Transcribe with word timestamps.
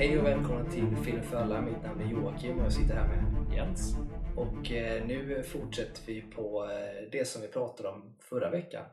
Hej 0.00 0.18
och 0.18 0.26
välkomna 0.26 0.70
till 0.70 0.96
Film 0.96 1.22
för 1.22 1.36
alla. 1.36 1.60
Mitt 1.60 1.82
namn 1.82 2.00
är 2.00 2.10
Joakim 2.10 2.58
och 2.58 2.64
jag 2.64 2.72
sitter 2.72 2.94
här 2.94 3.08
med 3.08 3.54
Jens. 3.56 3.96
Och 4.36 4.72
eh, 4.72 5.06
nu 5.06 5.42
fortsätter 5.42 6.06
vi 6.06 6.22
på 6.22 6.70
eh, 6.70 7.10
det 7.12 7.24
som 7.28 7.42
vi 7.42 7.48
pratade 7.48 7.88
om 7.88 8.16
förra 8.20 8.50
veckan. 8.50 8.84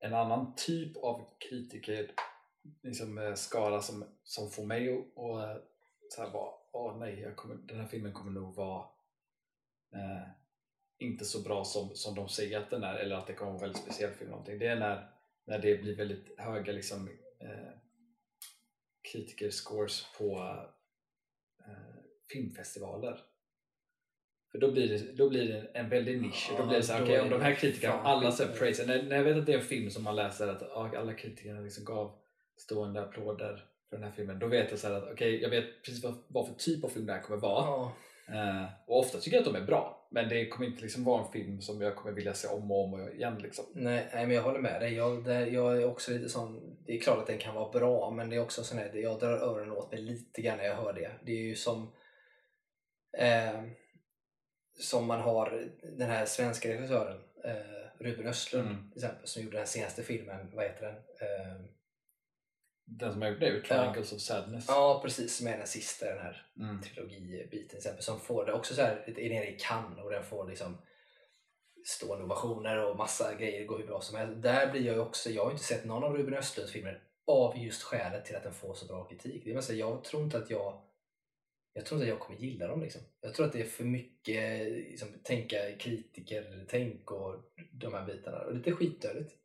En 0.00 0.14
annan 0.14 0.54
typ 0.56 0.96
av 0.96 1.38
kritiker, 1.38 2.10
liksom 2.82 3.16
skala 3.16 3.36
skara 3.36 3.80
som, 3.80 4.04
som 4.22 4.50
får 4.50 4.64
mig 4.64 4.98
att 4.98 5.04
och, 5.16 5.40
så 6.08 6.22
här 6.22 6.30
bara, 6.30 6.50
åh 6.72 6.98
nej, 6.98 7.20
jag 7.20 7.36
kommer, 7.36 7.56
den 7.56 7.80
här 7.80 7.86
filmen 7.86 8.12
kommer 8.12 8.32
nog 8.32 8.54
vara 8.54 8.84
eh, 9.94 10.28
inte 10.98 11.24
så 11.24 11.42
bra 11.42 11.64
som, 11.64 11.90
som 11.94 12.14
de 12.14 12.28
säger 12.28 12.58
att 12.58 12.70
den 12.70 12.84
är 12.84 12.94
eller 12.94 13.16
att 13.16 13.26
det 13.26 13.34
kommer 13.34 13.50
vara 13.52 13.58
en 13.58 13.62
väldigt 13.62 13.82
speciell 13.82 14.10
film. 14.10 14.30
Någonting. 14.30 14.58
Det 14.58 14.66
är 14.66 14.76
när, 14.76 15.10
när 15.46 15.58
det 15.58 15.82
blir 15.82 15.96
väldigt 15.96 16.38
höga 16.38 16.72
liksom, 16.72 17.08
eh, 17.40 17.72
kritikerscores 19.12 20.06
på 20.18 20.38
eh, 21.66 22.02
filmfestivaler. 22.32 23.20
För 24.52 24.58
då 24.58 24.70
blir 24.70 24.88
det, 24.88 25.12
då 25.12 25.28
blir 25.28 25.48
det 25.48 25.78
en 25.78 25.88
väldig 25.88 26.22
nisch. 26.22 26.48
Ja, 26.52 26.58
då 26.58 26.66
blir 26.66 26.76
det 26.76 26.82
så 26.82 26.92
här, 26.92 27.10
är 27.10 27.22
om 27.22 27.30
de 27.30 27.40
här 27.40 27.54
kritikerna, 27.54 27.94
alla 27.94 28.32
så 28.32 28.46
praise, 28.46 28.86
när, 28.86 29.02
när 29.02 29.16
jag 29.16 29.24
vet 29.24 29.36
att 29.36 29.46
det 29.46 29.52
är 29.52 29.58
en 29.58 29.64
film 29.64 29.90
som 29.90 30.02
man 30.02 30.16
läser 30.16 30.48
att 30.48 30.62
ja, 30.62 30.90
alla 30.96 31.14
kritikerna 31.14 31.60
liksom 31.60 31.84
gav 31.84 32.18
stående 32.56 33.02
applåder 33.02 33.64
för 33.88 33.96
den 33.96 34.04
här 34.04 34.12
filmen, 34.12 34.38
då 34.38 34.46
vet 34.46 34.70
jag 34.70 34.78
så 34.78 34.88
här 34.88 34.94
att 34.94 35.12
okej, 35.12 35.42
jag 35.42 35.50
vet 35.50 35.82
precis 35.82 36.04
vad, 36.04 36.14
vad 36.28 36.48
för 36.48 36.54
typ 36.54 36.84
av 36.84 36.88
film 36.88 37.06
det 37.06 37.12
här 37.12 37.22
kommer 37.22 37.40
vara. 37.40 37.64
Ja, 37.64 37.96
Eh, 38.32 38.66
och 38.86 38.98
ofta 38.98 39.18
tycker 39.18 39.36
jag 39.36 39.46
att 39.46 39.54
de 39.54 39.62
är 39.62 39.66
bra, 39.66 39.99
men 40.10 40.28
det 40.28 40.48
kommer 40.48 40.66
inte 40.66 40.82
liksom 40.82 41.04
vara 41.04 41.24
en 41.24 41.32
film 41.32 41.60
som 41.60 41.80
jag 41.80 41.96
kommer 41.96 42.14
vilja 42.14 42.34
se 42.34 42.48
om 42.48 42.70
och 42.70 42.84
om 42.84 43.10
igen. 43.10 43.38
Liksom. 43.38 43.64
nej, 43.74 44.08
nej, 44.14 44.26
men 44.26 44.36
jag 44.36 44.42
håller 44.42 44.60
med 44.60 44.80
dig. 44.80 44.94
Jag, 44.94 45.24
det, 45.24 45.48
jag 45.48 45.82
är 45.82 45.84
också 45.84 46.10
lite 46.12 46.28
sån, 46.28 46.76
det 46.86 46.96
är 46.96 47.00
klart 47.00 47.18
att 47.18 47.26
den 47.26 47.38
kan 47.38 47.54
vara 47.54 47.70
bra, 47.70 48.10
men 48.10 48.30
det 48.30 48.36
är 48.36 48.40
också 48.42 48.64
sån 48.64 48.78
här, 48.78 48.94
jag 48.94 49.20
drar 49.20 49.32
öronen 49.32 49.72
åt 49.72 49.92
mig 49.92 50.02
lite 50.02 50.42
grann 50.42 50.58
när 50.58 50.64
jag 50.64 50.76
hör 50.76 50.92
det. 50.92 51.10
Det 51.24 51.32
är 51.32 51.42
ju 51.42 51.54
som 51.54 51.92
eh, 53.18 53.62
som 54.80 55.06
man 55.06 55.20
har 55.20 55.70
den 55.82 56.10
här 56.10 56.26
svenska 56.26 56.68
regissören 56.68 57.20
eh, 57.44 58.04
Ruben 58.04 58.26
Östlund 58.26 58.68
Mm. 58.68 58.90
till 58.90 59.04
exempel, 59.04 59.26
som 59.28 59.42
gjorde 59.42 59.56
den 59.56 59.66
senaste 59.66 60.02
filmen, 60.02 60.50
vad 60.54 60.64
heter 60.64 60.86
den? 60.86 60.94
Eh, 60.96 61.56
Den 62.92 63.12
som 63.12 63.22
jag 63.22 63.32
gjorde 63.32 63.52
nu, 63.52 63.62
Triangles 63.62 64.12
of 64.12 64.20
Sadness. 64.20 64.64
ja, 64.68 65.00
precis, 65.04 65.36
som 65.36 65.46
är 65.46 65.58
den 65.58 65.66
sista 65.66 66.06
den 66.06 66.18
här 66.18 66.46
Mm. 66.60 66.82
trilogibiten 66.82 67.76
exempel 67.76 68.02
som 68.02 68.20
får 68.20 68.46
det 68.46 68.52
också 68.52 68.74
så 68.74 68.82
här, 68.82 69.04
är 69.06 69.28
nere 69.30 69.48
i 69.50 69.58
Cannes 69.58 69.98
och 70.04 70.10
den 70.10 70.24
får 70.24 70.48
liksom 70.48 70.78
stående 71.86 72.24
ovationer 72.24 72.84
och 72.84 72.96
massa 72.96 73.34
grejer 73.34 73.64
går 73.64 73.78
hur 73.78 73.86
bra 73.86 74.00
som 74.00 74.18
helst. 74.18 74.42
Där 74.42 74.72
blir 74.72 74.86
jag 74.86 74.94
ju 74.94 75.00
också, 75.00 75.30
jag 75.30 75.42
har 75.42 75.50
ju 75.50 75.52
inte 75.54 75.64
sett 75.64 75.84
någon 75.84 76.04
av 76.04 76.16
Ruben 76.16 76.34
Östlunds 76.34 76.72
filmer 76.72 77.02
av 77.26 77.58
just 77.58 77.82
skälet 77.82 78.24
till 78.24 78.36
att 78.36 78.42
den 78.42 78.54
får 78.54 78.74
så 78.74 78.86
bra 78.86 79.04
kritik. 79.04 79.44
Det 79.44 79.52
vill 79.52 79.62
säga, 79.62 79.78
jag 79.78 80.04
tror 80.04 80.22
inte 80.22 80.38
att 80.38 80.50
jag 80.50 80.82
jag 81.72 81.86
tror 81.86 81.96
inte 82.00 82.04
att 82.12 82.18
jag 82.18 82.26
kommer 82.26 82.40
gilla 82.40 82.66
dem 82.66 82.80
liksom. 82.82 83.00
Jag 83.20 83.34
tror 83.34 83.46
att 83.46 83.52
det 83.52 83.60
är 83.60 83.64
för 83.66 83.84
mycket 83.84 84.66
liksom, 84.72 85.08
tänka 85.22 85.56
kritiker, 85.78 86.64
tänk 86.68 87.10
och 87.10 87.36
de 87.72 87.94
här 87.94 88.06
bitarna. 88.06 88.38
Och 88.38 88.54
lite 88.54 88.72
skitnödigt. 88.72 89.36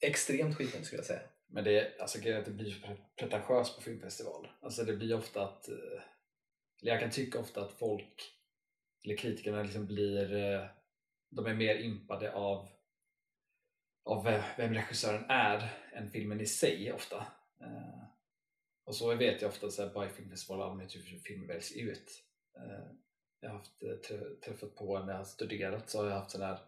Extremt 0.00 0.56
skitnödigt 0.56 0.86
skulle 0.86 0.98
jag 0.98 1.06
säga. 1.06 1.20
Men 1.54 1.64
det, 1.64 2.00
alltså, 2.00 2.20
grejen 2.20 2.36
är 2.36 2.40
att 2.40 2.46
det 2.46 2.52
blir 2.52 2.70
så 2.70 2.96
pretentiöst 3.16 3.76
på 3.76 3.82
filmfestival. 3.82 4.48
Alltså 4.60 4.84
det 4.84 4.96
blir 4.96 5.16
ofta 5.16 5.44
att, 5.44 5.68
eh, 5.68 6.02
eller 6.82 6.92
jag 6.92 7.00
kan 7.00 7.10
tycka 7.10 7.38
ofta 7.38 7.60
att 7.60 7.72
folk, 7.72 8.32
eller 9.04 9.16
kritikerna 9.16 9.62
liksom 9.62 9.86
blir, 9.86 10.34
eh, 10.34 10.66
de 11.30 11.46
är 11.46 11.54
mer 11.54 11.74
impade 11.74 12.32
av, 12.32 12.68
av 14.04 14.24
vem 14.56 14.74
regissören 14.74 15.24
är 15.28 15.68
än 15.92 16.10
filmen 16.10 16.40
i 16.40 16.46
sig 16.46 16.92
ofta. 16.92 17.26
Eh, 17.60 18.04
och 18.84 18.96
så 18.96 19.14
vet 19.14 19.42
jag 19.42 19.48
ofta 19.48 19.66
att 19.66 19.94
här, 19.94 20.06
i 20.06 20.08
filmfestival 20.08 20.62
allmänhet 20.62 20.92
typ 20.92 21.12
hur 21.12 21.18
film 21.18 21.46
väljs 21.46 21.72
ut. 21.72 22.24
Jag 23.40 23.50
har 23.50 23.56
haft, 23.56 23.82
träffat 24.44 24.74
på 24.74 24.98
när 24.98 25.12
jag 25.12 25.18
har 25.18 25.24
studerat 25.24 25.90
så 25.90 25.98
har 25.98 26.10
jag 26.10 26.16
haft 26.16 26.30
sån 26.30 26.42
här 26.42 26.58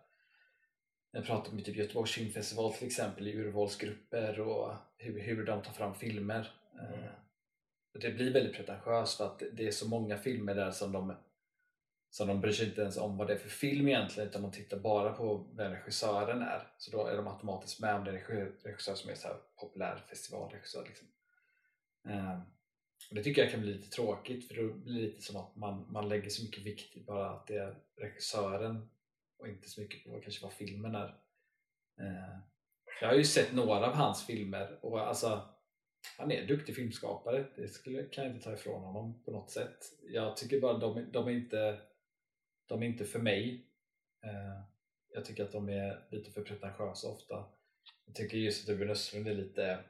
jag 1.17 1.25
pratar 1.25 1.53
med 1.53 1.65
typ 1.65 1.77
Göteborgs 1.77 2.13
filmfestival 2.13 2.73
till 2.73 2.87
exempel 2.87 3.29
i 3.29 3.37
urvalsgrupper 3.37 4.41
och 4.41 4.75
hur, 4.97 5.21
hur 5.21 5.47
de 5.47 5.63
tar 5.63 5.73
fram 5.73 5.95
filmer. 5.95 6.51
Mm. 6.73 6.93
Eh, 6.93 7.11
och 7.95 8.01
Det 8.01 8.11
blir 8.11 8.33
väldigt 8.33 8.57
pretentiöst 8.57 9.17
för 9.17 9.27
att 9.27 9.43
det 9.53 9.67
är 9.67 9.71
så 9.71 9.89
många 9.89 10.19
filmer 10.19 10.55
där 10.55 10.71
som 10.71 10.93
de 10.93 11.15
som 12.11 12.29
de 12.29 12.41
bryr 12.41 12.53
sig 12.53 12.69
inte 12.69 12.81
ens 12.81 12.97
om 12.97 13.17
vad 13.17 13.27
det 13.27 13.33
är 13.33 13.39
för 13.39 13.49
film 13.49 13.89
egentligen 13.89 14.29
utan 14.29 14.43
de 14.43 14.53
tittar 14.53 14.79
bara 14.79 15.13
på 15.13 15.53
vem 15.57 15.73
regissören 15.73 16.43
är. 16.43 16.63
Så 16.79 16.91
då 16.91 17.07
är 17.07 17.17
de 17.17 17.27
automatiskt 17.29 17.81
med 17.81 17.95
om 17.95 18.05
det 18.05 18.11
är 18.11 18.55
regissör 18.63 18.95
som 18.95 19.11
är 19.11 19.15
så 19.15 19.29
här 19.29 19.37
populär 19.61 20.05
festivalregissör. 20.09 20.85
Liksom. 20.89 21.09
Eh, 22.09 22.41
och 23.11 23.15
det 23.15 23.23
tycker 23.23 23.43
jag 23.43 23.51
kan 23.51 23.61
bli 23.61 23.73
lite 23.73 23.91
tråkigt 23.91 24.49
för 24.49 24.55
då 24.55 24.75
blir 24.75 24.95
det 24.95 25.01
lite 25.01 25.23
som 25.23 25.37
att 25.37 25.57
man, 25.57 25.93
man 25.93 26.09
lägger 26.09 26.31
så 26.31 26.45
mycket 26.45 26.65
vikt 26.65 26.97
i 26.97 27.05
bara 27.05 27.31
att 27.31 27.47
det 27.47 27.57
är 27.57 27.79
regissören 27.97 28.89
och 29.39 29.49
inte 29.49 29.69
så 29.69 29.81
mycket 29.81 30.05
på 30.05 30.11
vad, 30.11 30.23
kanske 30.23 30.43
vad 30.43 30.53
filmen 30.53 30.95
är. 30.95 31.09
Eh, 32.01 32.39
jag 33.01 33.09
har 33.09 33.15
ju 33.15 33.25
sett 33.25 33.53
några 33.53 33.87
av 33.87 33.95
hans 33.95 34.27
filmer 34.27 34.79
och 34.85 35.01
alltså 35.01 35.49
han 36.19 36.33
är 36.33 36.41
en 36.41 36.47
duktig 36.47 36.77
filmskapare, 36.77 37.47
det 37.57 37.69
skulle, 37.69 38.03
kan 38.03 38.25
jag 38.25 38.35
inte 38.35 38.45
ta 38.45 38.55
ifrån 38.55 38.83
honom 38.83 39.23
på 39.25 39.31
något 39.31 39.51
sätt. 39.51 39.79
Jag 40.03 40.37
tycker 40.37 40.61
bara 40.61 40.79
de, 40.79 41.13
de 41.13 41.27
är 41.29 41.33
inte 41.33 41.81
de 42.69 42.83
är 42.83 42.87
inte 42.87 43.05
för 43.05 43.19
mig. 43.19 43.67
Eh, 44.25 44.63
jag 45.09 45.25
tycker 45.25 45.45
att 45.45 45.53
de 45.53 45.69
är 45.69 46.07
lite 46.11 46.31
för 46.31 46.43
pretentiösa 46.43 47.09
ofta. 47.09 47.45
Jag 48.07 48.15
tycker 48.15 48.39
just 48.39 48.63
att 48.63 48.69
Ruben 48.69 48.91
Östlund 48.91 49.29
är 49.29 49.35
lite 49.35 49.85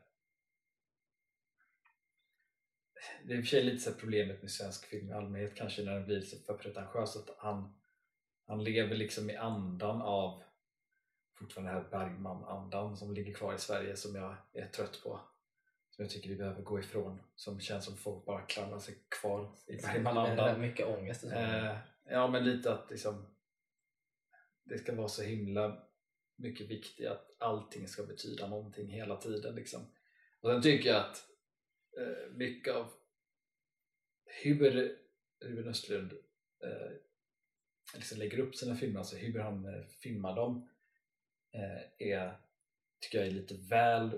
det 3.25 3.33
är 3.33 3.39
i 3.39 3.41
och 3.41 3.45
för 3.45 3.51
sig 3.51 3.63
lite 3.63 3.79
så 3.79 3.93
problemet 3.93 4.43
med 4.43 4.51
svensk 4.51 4.87
film 4.87 5.09
i 5.09 5.13
allmänhet 5.13 5.55
kanske 5.55 5.83
när 5.83 5.95
den 5.95 6.07
blir 6.07 6.21
så 6.21 6.37
för 6.39 6.55
pretentiös 6.55 7.17
att 7.17 7.35
han, 7.39 7.75
han 8.47 8.65
lever 8.65 8.97
liksom 8.97 9.31
i 9.31 9.37
andan 9.37 10.03
av 10.03 10.43
fortfarande 11.39 11.73
den 11.73 11.83
här 11.83 11.91
Bergman-andan 11.91 12.97
som 12.97 13.15
ligger 13.15 13.35
kvar 13.35 13.55
i 13.55 13.59
Sverige 13.59 13.97
som 13.97 14.15
jag 14.15 14.37
är 14.53 14.67
trött 14.67 15.01
på. 15.03 15.21
Som 15.91 16.05
jag 16.05 16.11
tycker 16.11 16.29
vi 16.29 16.37
behöver 16.37 16.63
gå 16.63 16.79
ifrån. 16.79 17.23
Som 17.35 17.61
känns 17.61 17.85
som 17.85 17.97
folk 17.97 18.25
bara 18.25 18.43
klamrar 18.43 18.79
sig 18.79 18.95
kvar 19.09 19.53
i 19.67 19.77
Bergman-andan. 19.77 20.61
mycket 20.61 20.87
ångest 20.87 21.25
och 21.25 21.31
så. 21.31 21.37
Eh, 21.37 21.77
ja 22.05 22.29
men 22.29 22.45
lite 22.45 22.73
att 22.73 22.91
liksom 22.91 23.27
det 24.65 24.79
ska 24.79 24.95
vara 24.95 25.09
så 25.09 25.23
himla 25.23 25.83
mycket 26.37 26.71
viktigt 26.71 27.07
att 27.07 27.37
allting 27.39 27.89
ska 27.89 28.03
betyda 28.03 28.47
någonting 28.47 28.89
hela 28.89 29.17
tiden 29.17 29.55
liksom. 29.55 29.81
Och 30.41 30.51
sen 30.51 30.63
tycker 30.63 30.89
jag 30.89 30.97
att 30.97 31.27
eh, 31.99 32.31
mycket 32.35 32.75
av 32.75 32.93
hur 34.25 34.99
Ruben 35.41 35.69
Östlund 35.69 36.13
eh, 36.63 37.06
liksom 37.95 38.19
lägger 38.19 38.39
upp 38.39 38.57
sina 38.57 38.75
filmer, 38.77 38.99
alltså 38.99 39.17
hur 39.17 39.39
han 39.39 39.65
eh, 39.65 39.85
filmar 39.87 40.37
dem 40.37 40.69
eh, 41.53 42.09
är, 42.09 42.37
tycker 43.01 43.19
jag 43.19 43.27
är 43.27 43.31
lite 43.31 43.55
väl 43.55 44.11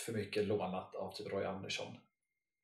för 0.00 0.12
mycket 0.12 0.44
lånat 0.46 0.94
av 0.94 1.12
typ 1.14 1.32
Roy 1.32 1.44
Andersson. 1.44 1.96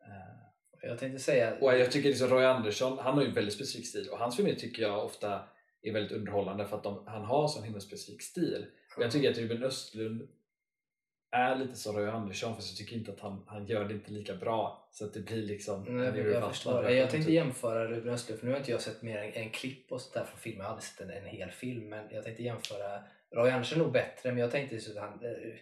Eh, 0.00 0.88
Jag 0.88 0.98
tänkte 0.98 1.22
säga, 1.22 1.58
och 1.60 1.78
jag 1.78 1.92
tycker 1.92 2.08
liksom 2.08 2.28
Roy 2.28 2.44
Andersson, 2.44 2.98
han 2.98 3.14
har 3.14 3.22
ju 3.22 3.28
en 3.28 3.34
väldigt 3.34 3.54
specifik 3.54 3.86
stil 3.86 4.08
och 4.08 4.18
hans 4.18 4.36
filmer 4.36 4.54
tycker 4.54 4.82
jag 4.82 5.04
ofta 5.04 5.48
är 5.82 5.92
väldigt 5.92 6.12
underhållande 6.12 6.66
för 6.66 6.76
att 6.76 6.82
de, 6.82 7.06
han 7.06 7.24
har 7.24 7.48
sån 7.48 7.64
himla 7.64 7.80
specifik 7.80 8.22
stil. 8.22 8.66
Och 8.96 9.02
jag 9.02 9.12
tycker 9.12 9.30
att 9.30 9.38
Ruben 9.38 9.62
Östlund 9.62 10.28
är 11.32 11.56
lite 11.56 11.74
som 11.74 11.96
Roy 11.96 12.08
Andersson 12.08 12.54
fast 12.54 12.68
jag 12.70 12.76
tycker 12.76 12.96
inte 12.96 13.12
att 13.12 13.20
han, 13.20 13.44
han 13.46 13.66
gör 13.66 13.84
det 13.84 13.94
inte 13.94 14.12
lika 14.12 14.34
bra. 14.34 14.88
Så 14.92 15.04
att 15.04 15.14
det 15.14 15.20
blir 15.20 15.42
liksom... 15.42 15.82
Nej, 15.82 16.18
jag, 16.18 16.48
förstår. 16.48 16.90
jag 16.90 17.10
tänkte 17.10 17.26
typ. 17.26 17.34
jämföra 17.34 17.88
Ruben 17.88 18.14
Östlund, 18.14 18.40
för 18.40 18.46
nu 18.46 18.52
har 18.52 18.58
inte 18.58 18.70
jag 18.70 18.80
sett 18.80 19.02
mer 19.02 19.18
än 19.18 19.32
en 19.32 19.50
klipp 19.50 19.92
och 19.92 20.00
sånt 20.00 20.14
där 20.14 20.24
från 20.24 20.38
filmen. 20.38 20.58
Jag 20.58 20.64
har 20.64 20.70
aldrig 20.70 20.88
sett 20.88 21.00
en, 21.00 21.10
en 21.10 21.24
hel 21.24 21.50
film, 21.50 21.88
men 21.88 22.10
jag 22.10 22.24
tänkte 22.24 22.42
jämföra 22.42 23.02
Roy 23.30 23.50
Andersson 23.50 23.78
nog 23.78 23.92
bättre, 23.92 24.30
men 24.30 24.38
jag 24.38 24.50
tänkte 24.50 24.80
så 24.80 24.90
att 24.90 24.98
han 24.98 25.24
eh, 25.24 25.54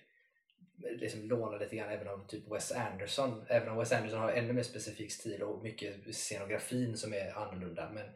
liksom 1.01 1.23
lånar 1.23 1.59
lite 1.59 1.77
grann 1.77 1.91
även 1.91 2.09
av 2.09 2.27
typ 2.27 2.53
Wes 2.53 2.73
Anderson. 2.73 3.45
Även 3.49 3.69
om 3.69 3.79
Wes 3.79 3.93
Anderson 3.93 4.21
har 4.21 4.33
ännu 4.33 4.53
mer 4.53 4.63
specifik 4.63 5.13
stil 5.13 5.43
och 5.43 5.63
mycket 5.63 6.15
scenografin 6.15 6.97
som 6.97 7.15
är 7.15 7.39
annorlunda. 7.39 7.91
Men 7.95 8.07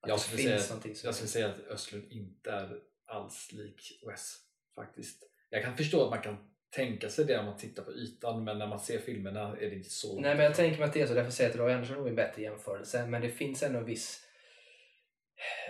att 0.00 0.08
Jag 0.08 0.20
skulle, 0.20 0.42
finns 0.42 0.66
säga, 0.66 0.94
jag 1.04 1.14
skulle 1.14 1.28
säga 1.28 1.48
att 1.48 1.60
Östlund 1.70 2.04
inte 2.10 2.50
är 2.50 2.80
alls 3.06 3.52
lik 3.52 4.02
Wes 4.06 4.36
faktiskt. 4.74 5.24
Jag 5.50 5.62
kan 5.62 5.76
förstå 5.76 6.04
att 6.04 6.10
man 6.10 6.22
kan 6.22 6.36
tänka 6.70 7.08
sig 7.08 7.24
det 7.24 7.38
om 7.38 7.46
man 7.46 7.56
tittar 7.56 7.82
på 7.82 7.92
ytan 7.92 8.44
men 8.44 8.58
när 8.58 8.66
man 8.66 8.80
ser 8.80 8.98
filmerna 8.98 9.56
är 9.60 9.70
det 9.70 9.76
inte 9.76 9.90
så 9.90 10.20
Nej 10.20 10.34
men 10.34 10.44
jag 10.44 10.54
tänker 10.54 10.78
mig 10.78 10.88
att 10.88 10.94
det 10.94 11.00
är 11.00 11.06
så, 11.06 11.14
därför 11.14 11.30
säger 11.30 11.50
jag 11.50 11.54
att 11.54 11.60
Roy 11.60 11.72
Andersson 11.72 12.04
är 12.04 12.08
en 12.08 12.16
bättre 12.16 12.42
jämförelse. 12.42 13.06
Men 13.06 13.22
det 13.22 13.28
finns 13.28 13.62
ändå 13.62 13.78
en 13.78 13.84
viss... 13.84 14.24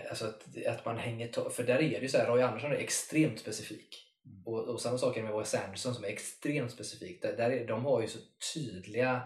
Alltså 0.09 0.25
att, 0.25 0.65
att 0.67 0.85
man 0.85 0.97
hänger... 0.97 1.49
För 1.49 1.63
där 1.63 1.75
är 1.75 1.79
det 1.79 2.01
ju 2.01 2.07
så 2.07 2.17
här, 2.17 2.27
Roy 2.27 2.41
Andersson 2.41 2.71
är 2.71 2.75
extremt 2.75 3.39
specifik. 3.39 4.05
Mm. 4.25 4.47
Och, 4.47 4.67
och 4.67 4.81
samma 4.81 4.97
sak 4.97 5.17
är 5.17 5.23
med 5.23 5.33
Wes 5.33 5.55
Anderson 5.55 5.95
som 5.95 6.03
är 6.03 6.07
extremt 6.07 6.71
specifik. 6.71 7.21
Där, 7.21 7.37
där 7.37 7.51
är, 7.51 7.67
de 7.67 7.85
har 7.85 8.01
ju 8.01 8.07
så 8.07 8.19
tydliga... 8.53 9.21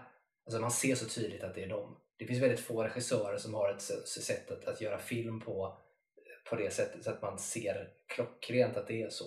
Alltså 0.46 0.60
man 0.60 0.70
ser 0.70 0.94
så 0.94 1.08
tydligt 1.08 1.44
att 1.44 1.54
det 1.54 1.62
är 1.62 1.68
dem. 1.68 1.96
Det 2.18 2.26
finns 2.26 2.42
väldigt 2.42 2.60
få 2.60 2.84
regissörer 2.84 3.38
som 3.38 3.54
har 3.54 3.70
ett 3.70 3.82
sätt 4.06 4.50
att, 4.50 4.64
att 4.64 4.80
göra 4.80 4.98
film 4.98 5.40
på 5.40 5.78
på 6.50 6.56
det 6.56 6.70
sättet 6.70 7.04
så 7.04 7.10
att 7.10 7.22
man 7.22 7.38
ser 7.38 7.90
klockrent 8.06 8.76
att 8.76 8.86
det 8.86 9.02
är 9.02 9.08
så. 9.08 9.24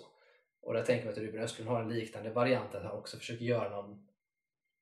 Och 0.68 0.74
där 0.74 0.84
tänker 0.84 1.06
man 1.06 1.14
att 1.14 1.20
Ruben 1.20 1.44
Östlund 1.44 1.70
har 1.70 1.82
en 1.82 1.90
liknande 1.90 2.30
variant 2.30 2.76
att 2.76 2.84
han 2.84 2.98
också 2.98 3.18
försöker 3.18 3.46
göra 3.46 3.70
någon 3.70 4.08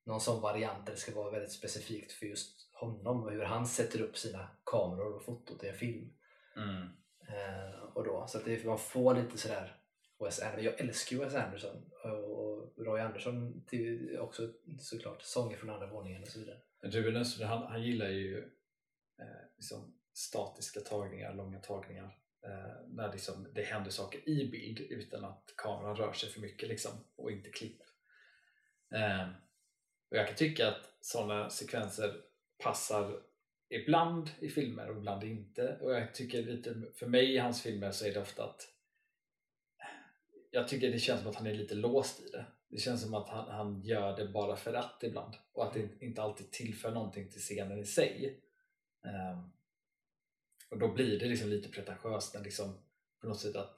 någon 0.06 0.20
sån 0.20 0.42
variant 0.42 0.86
där 0.86 0.92
det 0.92 0.98
ska 0.98 1.14
vara 1.14 1.30
väldigt 1.30 1.52
specifikt 1.52 2.12
för 2.12 2.26
just 2.26 2.70
honom 2.72 3.22
och 3.22 3.32
hur 3.32 3.42
han 3.42 3.66
sätter 3.66 4.00
upp 4.00 4.16
sina 4.16 4.48
kameror 4.64 5.16
och 5.16 5.24
fotot 5.24 5.64
i 5.64 5.68
en 5.68 5.76
film. 5.76 6.12
Mm. 6.56 6.82
Eh, 7.28 7.80
och 7.94 8.04
då, 8.04 8.26
så 8.28 8.38
att 8.38 8.44
det, 8.44 8.64
man 8.64 8.78
får 8.78 9.14
lite 9.14 9.38
sådär 9.38 9.76
Wes 10.20 10.40
Anderson. 10.40 10.64
Jag 10.64 10.80
älskar 10.80 11.16
ju 11.16 11.24
Wes 11.24 11.34
Anderson 11.34 11.90
och 12.02 12.72
Roy 12.76 13.00
Andersson 13.00 13.64
till, 13.66 14.18
också 14.18 14.52
såklart 14.78 15.22
sånger 15.22 15.56
från 15.56 15.70
andra 15.70 15.86
våningen 15.86 16.22
och 16.22 16.28
så 16.28 16.38
vidare. 16.38 16.58
Ruben 16.82 17.16
Östlund 17.16 17.50
han, 17.50 17.66
han 17.66 17.82
gillar 17.82 18.08
ju 18.08 18.38
eh, 19.18 19.56
liksom 19.56 19.98
statiska 20.12 20.80
tagningar, 20.80 21.34
långa 21.34 21.58
tagningar 21.58 22.18
Eh, 22.46 22.88
när 22.88 23.12
liksom 23.12 23.48
det 23.54 23.62
händer 23.62 23.90
saker 23.90 24.28
i 24.28 24.48
bild 24.50 24.80
utan 24.80 25.24
att 25.24 25.54
kameran 25.56 25.96
rör 25.96 26.12
sig 26.12 26.28
för 26.28 26.40
mycket 26.40 26.68
liksom, 26.68 26.92
och 27.16 27.32
inte 27.32 27.50
klipp. 27.50 27.80
Eh, 28.94 29.28
och 30.10 30.16
jag 30.16 30.26
kan 30.26 30.36
tycka 30.36 30.68
att 30.68 30.96
sådana 31.00 31.50
sekvenser 31.50 32.20
passar 32.64 33.22
ibland 33.68 34.30
i 34.38 34.48
filmer 34.48 34.90
och 34.90 34.96
ibland 34.96 35.24
inte. 35.24 35.78
Och 35.80 35.92
jag 35.92 36.14
tycker 36.14 36.42
lite, 36.42 36.82
för 36.94 37.06
mig 37.06 37.34
i 37.34 37.38
hans 37.38 37.62
filmer 37.62 37.90
så 37.90 38.06
är 38.06 38.14
det 38.14 38.20
ofta 38.20 38.44
att 38.44 38.68
jag 40.50 40.68
tycker 40.68 40.90
det 40.90 40.98
känns 40.98 41.20
som 41.20 41.30
att 41.30 41.36
han 41.36 41.46
är 41.46 41.54
lite 41.54 41.74
låst 41.74 42.20
i 42.20 42.30
det. 42.30 42.46
Det 42.68 42.78
känns 42.78 43.02
som 43.02 43.14
att 43.14 43.28
han, 43.28 43.48
han 43.48 43.82
gör 43.82 44.16
det 44.16 44.28
bara 44.28 44.56
för 44.56 44.74
att 44.74 45.02
ibland 45.02 45.34
och 45.52 45.66
att 45.66 45.74
det 45.74 45.88
inte 46.00 46.22
alltid 46.22 46.50
tillför 46.50 46.90
någonting 46.90 47.30
till 47.30 47.40
scenen 47.40 47.78
i 47.78 47.84
sig. 47.84 48.40
Eh, 49.04 49.55
och 50.68 50.78
då 50.78 50.92
blir 50.92 51.18
det 51.18 51.26
liksom 51.26 51.48
lite 51.48 51.68
pretentiöst 51.68 52.34
när 52.34 52.42
liksom 52.42 52.78
på 53.20 53.26
något 53.26 53.40
sätt 53.40 53.56
att, 53.56 53.76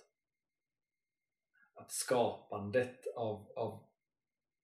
att 1.75 1.93
skapandet 1.93 3.07
av, 3.17 3.53
av 3.57 3.89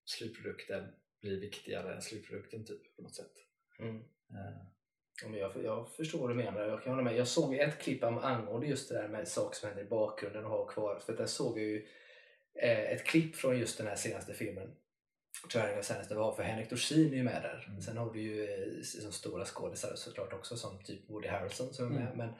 slutprodukten 0.05 0.94
blir 1.21 1.41
viktigare 1.41 1.94
än 1.94 2.03
slutprodukten 2.03 2.65
typ 2.65 2.97
på 2.97 3.03
något 3.03 3.15
sätt. 3.15 3.32
Mm. 3.79 3.97
Uh. 3.97 4.75
Ja, 5.23 5.29
men 5.29 5.41
jag, 5.41 5.65
jag 5.65 5.88
förstår 5.88 6.19
vad 6.19 6.31
du 6.31 6.35
menar. 6.35 6.61
Jag 6.61 6.82
kan 6.82 6.93
hålla 6.93 7.03
med. 7.03 7.17
Jag 7.17 7.29
såg 7.29 7.55
ett 7.55 7.79
klipp 7.79 8.05
angående 8.05 8.67
just 8.67 8.88
det 8.88 8.94
där 8.94 9.09
med 9.09 9.29
saker 9.29 9.56
som 9.56 9.69
händer 9.69 9.85
i 9.85 9.88
bakgrunden 9.88 10.44
och 10.44 10.50
ha 10.50 10.67
kvar. 10.67 11.00
För 11.06 11.17
där 11.17 11.27
såg 11.27 11.59
jag 11.59 11.65
ju 11.65 11.87
eh, 12.55 12.93
ett 12.93 13.05
klipp 13.05 13.37
från 13.37 13.59
just 13.59 13.79
den 13.79 13.87
här 13.87 13.97
senaste 13.97 14.35
filmen. 14.35 14.77
Of 15.45 15.53
Sadness, 15.85 16.09
det 16.09 16.15
var 16.15 16.35
för 16.35 16.43
Henrik 16.43 16.71
Dorsin 16.71 17.13
är 17.13 17.17
ju 17.17 17.23
med 17.23 17.43
där. 17.43 17.65
Mm. 17.69 17.81
Sen 17.81 17.97
har 17.97 18.13
du 18.13 18.23
ju 18.23 18.45
eh, 18.45 19.11
stora 19.11 19.45
skådisar 19.45 19.95
såklart 19.95 20.33
också 20.33 20.57
som 20.57 20.83
typ 20.85 21.11
Woody 21.11 21.29
Harrelson 21.29 21.75
som 21.75 21.87
är 21.87 21.91
med. 21.91 22.03
Mm. 22.03 22.17
Men 22.17 22.35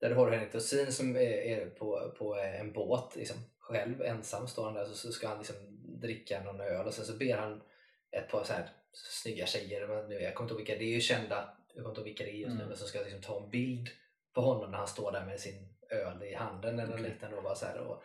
där 0.00 0.08
du 0.08 0.14
har 0.14 0.30
Henrik 0.30 0.52
Dorsin 0.52 0.92
som 0.92 1.16
är, 1.16 1.20
är, 1.20 1.70
på, 1.70 2.14
på 2.18 2.34
en 2.34 2.72
båt 2.72 3.16
liksom, 3.16 3.36
själv 3.58 4.02
ensam 4.02 4.48
står 4.48 4.64
han 4.64 4.74
där 4.74 4.84
så, 4.84 4.94
så 4.94 5.12
ska 5.12 5.28
han 5.28 5.38
liksom 5.38 5.56
dricka 6.00 6.42
någon 6.42 6.60
öl 6.60 6.86
och 6.86 6.94
sen 6.94 7.04
så 7.04 7.16
ber 7.16 7.36
han 7.36 7.62
ett 8.10 8.28
par 8.28 8.44
så 8.44 8.52
här 8.52 8.70
snygga 8.92 9.46
tjejer, 9.46 9.86
men 9.86 10.10
jag 10.10 10.34
kommer 10.34 10.46
inte 10.46 10.52
ihåg 10.54 10.60
vilka, 10.60 10.78
det 10.78 10.84
är 10.84 10.94
ju 10.94 11.00
kända 11.00 11.56
jag 11.74 11.84
kommer 11.84 11.90
inte 11.90 12.00
ihåg 12.00 12.08
vilka 12.08 12.24
det 12.24 12.30
är 12.30 12.34
just 12.34 12.48
nu, 12.48 12.54
mm. 12.54 12.68
men 12.68 12.76
som 12.76 12.88
ska 12.88 13.00
liksom 13.00 13.20
ta 13.20 13.42
en 13.42 13.50
bild 13.50 13.88
på 14.34 14.40
honom 14.40 14.70
när 14.70 14.78
han 14.78 14.88
står 14.88 15.12
där 15.12 15.26
med 15.26 15.40
sin 15.40 15.68
öl 15.90 16.22
i 16.22 16.34
handen 16.34 16.78
eller 16.78 16.94
okay. 16.94 17.10
liknande. 17.10 17.36
Och, 17.36 17.42
bara 17.42 17.54
så 17.54 17.66
här, 17.66 17.78
och, 17.78 18.02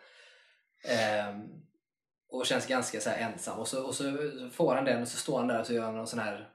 ehm, 0.88 1.66
och 2.28 2.46
känns 2.46 2.66
ganska 2.66 3.00
så 3.00 3.10
ensam. 3.10 3.58
Och 3.58 3.68
så, 3.68 3.86
och 3.86 3.94
så 3.94 4.04
får 4.52 4.74
han 4.74 4.84
den 4.84 5.02
och 5.02 5.08
så 5.08 5.16
står 5.16 5.38
han 5.38 5.48
där 5.48 5.60
och 5.60 5.66
så 5.66 5.72
gör 5.72 5.82
han 5.82 5.96
någon 5.96 6.06
sån 6.06 6.18
här 6.18 6.50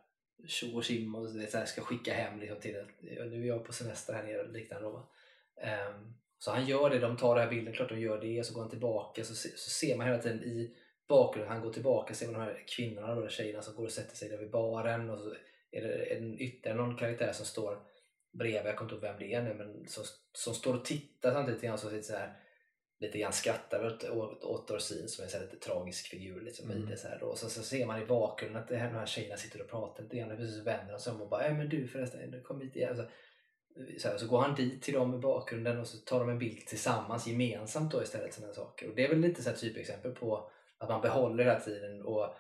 tjo 0.48 0.76
och 0.76 0.84
tjim 0.84 1.16
och 1.16 1.30
så 1.30 1.58
här, 1.58 1.66
ska 1.66 1.82
skicka 1.82 2.14
hem 2.14 2.40
liksom 2.40 2.60
till 2.60 2.80
att 2.80 3.04
nu 3.32 3.44
är 3.44 3.48
jag 3.48 3.66
på 3.66 3.74
semester 3.74 4.14
här 4.14 4.24
nere 4.24 4.42
och 4.42 4.50
liknande. 4.50 4.88
Då, 4.88 4.96
um, 4.96 6.14
så 6.40 6.52
han 6.52 6.66
gör 6.66 6.90
det, 6.90 7.00
de 7.00 7.18
tar 7.18 7.36
den 7.36 7.44
här 7.44 7.50
bilden, 7.50 7.74
klart 7.74 7.90
de 7.90 8.00
gör 8.00 8.22
det, 8.22 8.40
och 8.40 8.46
så 8.46 8.54
går 8.54 8.62
han 8.62 8.70
tillbaka 8.70 9.24
så, 9.24 9.36
så 9.36 9.70
ser 9.70 9.98
man 9.98 10.08
hela 10.08 10.22
tiden 10.22 10.44
i 10.44 10.76
bakgrunden, 11.08 11.54
han 11.54 11.62
går 11.62 11.74
tillbaka, 11.74 12.14
ser 12.14 12.26
man 12.26 12.34
de 12.34 12.42
här 12.42 12.64
kvinnorna, 12.68 13.16
då, 13.16 13.30
tjejerna 13.30 13.62
som 13.62 13.76
går 13.76 13.86
och 13.86 13.92
sätter 13.92 14.16
sig 14.16 14.30
där 14.30 14.38
vid 14.38 14.52
baren 14.52 15.10
och 15.10 15.20
så 15.20 15.36
är 15.72 15.82
det 15.82 16.04
en, 16.04 16.42
ytterligare 16.42 16.78
någon 16.78 16.98
karaktär 16.98 17.32
som 17.34 17.46
står 17.46 17.80
bredvid, 18.32 18.66
jag 18.66 18.76
kommer 18.76 18.94
inte 18.94 19.08
ihåg 19.08 19.14
vem 19.14 19.20
det 19.20 19.34
är 19.34 19.42
nu, 19.42 19.54
men 19.54 19.88
som, 19.88 20.04
som 20.34 20.54
står 20.54 20.74
och 20.74 20.86
tittar 20.86 21.32
samtidigt 21.32 21.62
grann, 21.62 21.78
så 21.78 21.90
lite, 21.90 22.08
så 22.08 22.14
här, 22.14 22.34
lite 23.02 23.18
grann 23.18 23.34
skrattar 23.34 23.86
åt, 23.86 24.04
åt, 24.44 24.68
Dorsin 24.68 25.08
som 25.08 25.26
är 25.26 25.36
en 25.36 25.42
lite 25.42 25.58
tragisk 25.58 26.08
figur 26.08 26.42
liksom, 26.42 26.72
mm. 26.72 26.84
i 26.84 26.92
det. 26.92 26.98
Så 26.98 27.08
här, 27.08 27.24
och 27.24 27.38
så, 27.38 27.50
så 27.50 27.64
ser 27.64 27.86
man 27.86 28.02
i 28.02 28.06
bakgrunden 28.06 28.62
att 28.62 28.68
det 28.68 28.78
här, 28.78 28.88
de 28.88 28.96
här 28.96 29.06
tjejerna 29.06 29.38
sitter 29.38 29.62
och 29.62 29.70
pratar 29.70 30.04
lite 30.04 30.18
grann, 30.18 30.32
och 30.32 30.50
så 30.50 30.64
vänder 30.64 30.94
de 30.94 31.00
sig 31.00 31.14
om 31.14 31.22
och 31.22 31.30
bara 31.30 31.54
men 31.54 31.70
du 31.70 31.88
förresten, 31.88 32.44
kom 32.44 32.62
hit 32.62 32.76
igen. 32.76 32.96
Så, 32.96 33.04
så, 34.00 34.08
här, 34.08 34.18
så 34.18 34.28
går 34.28 34.42
han 34.42 34.56
dit 34.56 34.82
till 34.82 34.94
dem 34.94 35.16
i 35.16 35.18
bakgrunden 35.18 35.80
och 35.80 35.88
så 35.88 35.98
tar 35.98 36.20
de 36.20 36.30
en 36.30 36.40
bild 36.40 36.68
tillsammans 36.68 37.28
gemensamt 37.28 37.92
då 37.92 38.04
istället. 38.04 38.34
Sådana 38.34 38.54
saker. 38.54 38.90
Och 38.90 38.96
det 38.96 39.06
är 39.06 39.10
väl 39.10 39.20
lite 39.20 39.44
så 39.44 39.50
här 39.50 39.58
typexempel 39.58 40.12
på 40.12 40.52
att 40.78 40.90
man 40.90 41.02
behåller 41.02 41.44
hela 41.44 41.60
tiden 41.60 42.02
och 42.02 42.36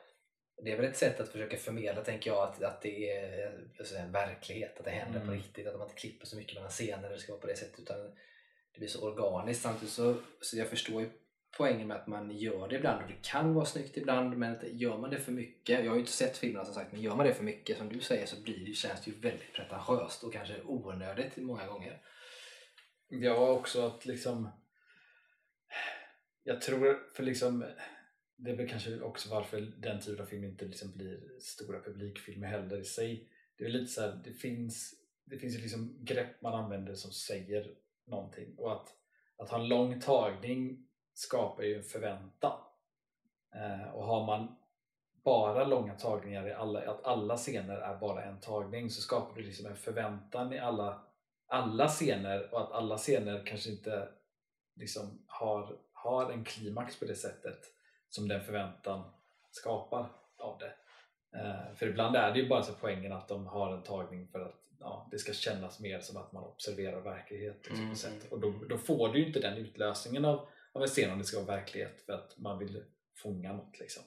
det 0.63 0.71
är 0.71 0.77
väl 0.77 0.85
ett 0.85 0.97
sätt 0.97 1.19
att 1.19 1.29
försöka 1.29 1.57
förmedla, 1.57 2.03
tänker 2.03 2.29
jag, 2.29 2.43
att, 2.43 2.63
att 2.63 2.81
det 2.81 3.09
är 3.11 3.51
alltså, 3.79 3.95
en 3.95 4.11
verklighet, 4.11 4.79
att 4.79 4.85
det 4.85 4.91
händer 4.91 5.19
mm. 5.19 5.27
på 5.27 5.33
riktigt, 5.33 5.67
att 5.67 5.77
man 5.77 5.87
inte 5.87 5.99
klipper 5.99 6.25
så 6.25 6.37
mycket 6.37 6.55
mellan 6.55 6.69
scener, 6.69 7.09
det 7.09 7.17
ska 7.17 7.31
vara 7.31 7.41
på 7.41 7.47
det 7.47 7.55
sättet, 7.55 7.79
utan 7.79 8.11
det 8.73 8.79
blir 8.79 8.89
så 8.89 9.11
organiskt. 9.11 9.61
Samtidigt 9.61 9.93
så, 9.93 10.15
så 10.41 10.57
jag 10.57 10.69
förstår 10.69 11.01
ju 11.01 11.09
poängen 11.57 11.87
med 11.87 11.97
att 11.97 12.07
man 12.07 12.31
gör 12.31 12.67
det 12.67 12.75
ibland 12.75 13.01
och 13.01 13.07
det 13.07 13.21
kan 13.21 13.53
vara 13.53 13.65
snyggt 13.65 13.97
ibland 13.97 14.37
men 14.37 14.57
gör 14.77 14.97
man 14.97 15.09
det 15.09 15.19
för 15.19 15.31
mycket, 15.31 15.83
jag 15.83 15.91
har 15.91 15.95
ju 15.95 15.99
inte 15.99 16.11
sett 16.11 16.37
filmerna 16.37 16.65
som 16.65 16.73
sagt, 16.73 16.91
men 16.91 17.01
gör 17.01 17.15
man 17.15 17.25
det 17.25 17.33
för 17.33 17.43
mycket 17.43 17.77
som 17.77 17.89
du 17.89 17.99
säger 17.99 18.25
så 18.25 18.41
blir 18.41 18.65
det, 18.65 18.73
känns 18.73 19.01
det 19.05 19.11
ju 19.11 19.19
väldigt 19.19 19.53
pretentiöst 19.53 20.23
och 20.23 20.33
kanske 20.33 20.61
onödigt 20.65 21.37
många 21.37 21.67
gånger. 21.67 22.01
Ja, 23.09 23.49
också 23.49 23.85
att 23.85 24.05
liksom 24.05 24.49
jag 26.43 26.61
tror 26.61 27.13
för 27.15 27.23
liksom 27.23 27.65
det 28.37 28.51
är 28.51 28.55
väl 28.55 28.69
kanske 28.69 29.01
också 29.01 29.29
varför 29.29 29.61
den 29.61 30.01
typen 30.01 30.21
av 30.21 30.25
film 30.25 30.43
inte 30.43 30.65
liksom 30.65 30.91
blir 30.91 31.39
stora 31.39 31.81
publikfilmer 31.81 32.47
heller 32.47 32.81
i 32.81 32.83
sig. 32.83 33.29
Det 33.57 33.65
är 33.65 33.69
lite 33.69 33.91
så 33.91 34.01
här, 34.01 34.21
det 34.23 34.33
finns, 34.33 34.93
det 35.25 35.37
finns 35.37 35.55
ju 35.55 35.61
liksom 35.61 36.05
grepp 36.05 36.41
man 36.41 36.63
använder 36.63 36.93
som 36.93 37.11
säger 37.11 37.75
någonting 38.05 38.55
och 38.57 38.71
att, 38.71 38.95
att 39.37 39.49
ha 39.49 39.59
en 39.59 39.67
lång 39.67 40.01
tagning 40.01 40.87
skapar 41.13 41.63
ju 41.63 41.75
en 41.75 41.83
förväntan. 41.83 42.59
Eh, 43.55 43.93
och 43.93 44.05
har 44.05 44.25
man 44.25 44.55
bara 45.23 45.63
långa 45.63 45.95
tagningar 45.95 46.47
i 46.47 46.53
alla, 46.53 46.91
att 46.91 47.05
alla 47.05 47.37
scener 47.37 47.77
är 47.77 47.97
bara 47.97 48.23
en 48.23 48.39
tagning 48.39 48.89
så 48.89 49.01
skapar 49.01 49.35
det 49.35 49.41
liksom 49.41 49.65
en 49.65 49.75
förväntan 49.75 50.53
i 50.53 50.59
alla, 50.59 51.01
alla 51.47 51.87
scener 51.87 52.53
och 52.53 52.61
att 52.61 52.71
alla 52.71 52.97
scener 52.97 53.45
kanske 53.45 53.69
inte 53.69 54.09
liksom 54.75 55.23
har, 55.27 55.77
har 55.93 56.31
en 56.31 56.43
klimax 56.43 56.99
på 56.99 57.05
det 57.05 57.15
sättet 57.15 57.59
som 58.09 58.27
den 58.27 58.41
förväntan 58.41 59.03
skapar 59.51 60.09
av 60.37 60.57
det. 60.59 60.73
Eh, 61.37 61.75
för 61.75 61.87
ibland 61.87 62.15
är 62.15 62.33
det 62.33 62.39
ju 62.39 62.49
bara 62.49 62.63
så 62.63 62.73
poängen 62.73 63.11
att 63.11 63.27
de 63.27 63.47
har 63.47 63.73
en 63.73 63.83
tagning 63.83 64.27
för 64.27 64.39
att 64.39 64.60
ja, 64.81 65.07
det 65.11 65.19
ska 65.19 65.33
kännas 65.33 65.79
mer 65.79 65.99
som 65.99 66.17
att 66.17 66.31
man 66.31 66.43
observerar 66.43 67.01
verklighet. 67.01 67.65
Liksom, 67.65 67.83
mm. 67.83 67.95
sätt. 67.95 68.31
Och 68.31 68.39
då, 68.39 68.53
då, 68.69 68.77
får 68.77 69.13
du 69.13 69.19
ju 69.19 69.27
inte 69.27 69.39
den 69.39 69.57
utlösningen 69.57 70.25
av, 70.25 70.47
av 70.71 70.81
en 70.81 70.87
scen 70.87 71.11
om 71.11 71.17
det 71.17 71.23
ska 71.23 71.43
vara 71.43 71.57
verklighet 71.57 72.01
för 72.01 72.13
att 72.13 72.37
man 72.37 72.59
vill 72.59 72.83
fånga 73.15 73.53
något. 73.53 73.79
Liksom. 73.79 74.03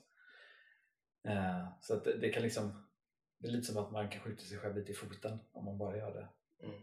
Eh, 1.28 1.68
så 1.80 1.94
att 1.94 2.04
det, 2.04 2.18
det, 2.18 2.28
kan 2.28 2.42
liksom 2.42 2.86
det 3.38 3.48
är 3.48 3.52
lite 3.52 3.66
som 3.66 3.84
att 3.84 3.92
man 3.92 4.08
kan 4.08 4.20
skjuta 4.20 4.42
sig 4.42 4.58
själv 4.58 4.76
lite 4.76 4.92
i 4.92 4.94
foten 4.94 5.38
om 5.52 5.64
man 5.64 5.78
bara 5.78 5.96
gör 5.96 6.14
det. 6.14 6.28
Mm. 6.66 6.80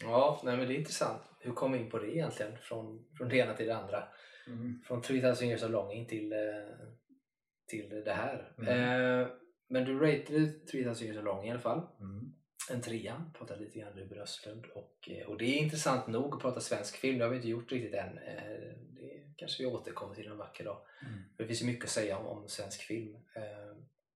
Ja, 0.00 0.40
nej, 0.44 0.56
men 0.56 0.68
det 0.68 0.74
är 0.74 0.78
intressant. 0.78 1.22
Hur 1.40 1.52
kom 1.52 1.72
vi 1.72 1.78
in 1.78 1.90
på 1.90 1.98
det 1.98 2.16
egentligen? 2.16 2.58
Från, 2.58 3.06
från 3.18 3.28
det 3.28 3.36
ena 3.36 3.54
till 3.54 3.66
det 3.66 3.76
andra. 3.76 4.08
Mm. 4.46 4.82
Från 4.86 5.02
3000 5.02 5.48
years 5.48 5.62
of 5.62 5.70
longing 5.70 6.06
till, 6.06 6.32
eh, 6.32 6.38
till 7.66 8.02
det 8.04 8.12
här. 8.12 8.52
Mm. 8.58 8.68
Eh, 8.68 9.28
men 9.68 9.84
du 9.84 9.98
ratade 9.98 10.46
3000 10.46 11.06
years 11.06 11.24
longing 11.24 11.48
i 11.48 11.50
alla 11.50 11.60
fall. 11.60 11.86
Mm. 12.00 12.34
En 12.70 12.80
trea, 12.80 13.30
pratade 13.38 13.60
lite 13.60 13.78
grann 13.78 13.92
Ruben 13.92 14.18
Östlund. 14.18 14.66
Och, 14.74 15.10
eh, 15.10 15.26
och 15.26 15.38
det 15.38 15.44
är 15.44 15.62
intressant 15.62 16.06
nog 16.06 16.34
att 16.34 16.40
prata 16.40 16.60
svensk 16.60 16.96
film, 16.96 17.18
det 17.18 17.24
har 17.24 17.30
vi 17.30 17.36
inte 17.36 17.48
gjort 17.48 17.72
riktigt 17.72 17.94
än. 17.94 18.14
Det 18.90 19.34
kanske 19.36 19.62
vi 19.62 19.68
återkommer 19.68 20.14
till 20.14 20.26
en 20.26 20.36
vacker 20.36 20.64
dag. 20.64 20.80
Mm. 21.02 21.22
Det 21.36 21.46
finns 21.46 21.62
ju 21.62 21.66
mycket 21.66 21.84
att 21.84 21.90
säga 21.90 22.18
om, 22.18 22.26
om 22.26 22.48
svensk 22.48 22.82
film. 22.82 23.16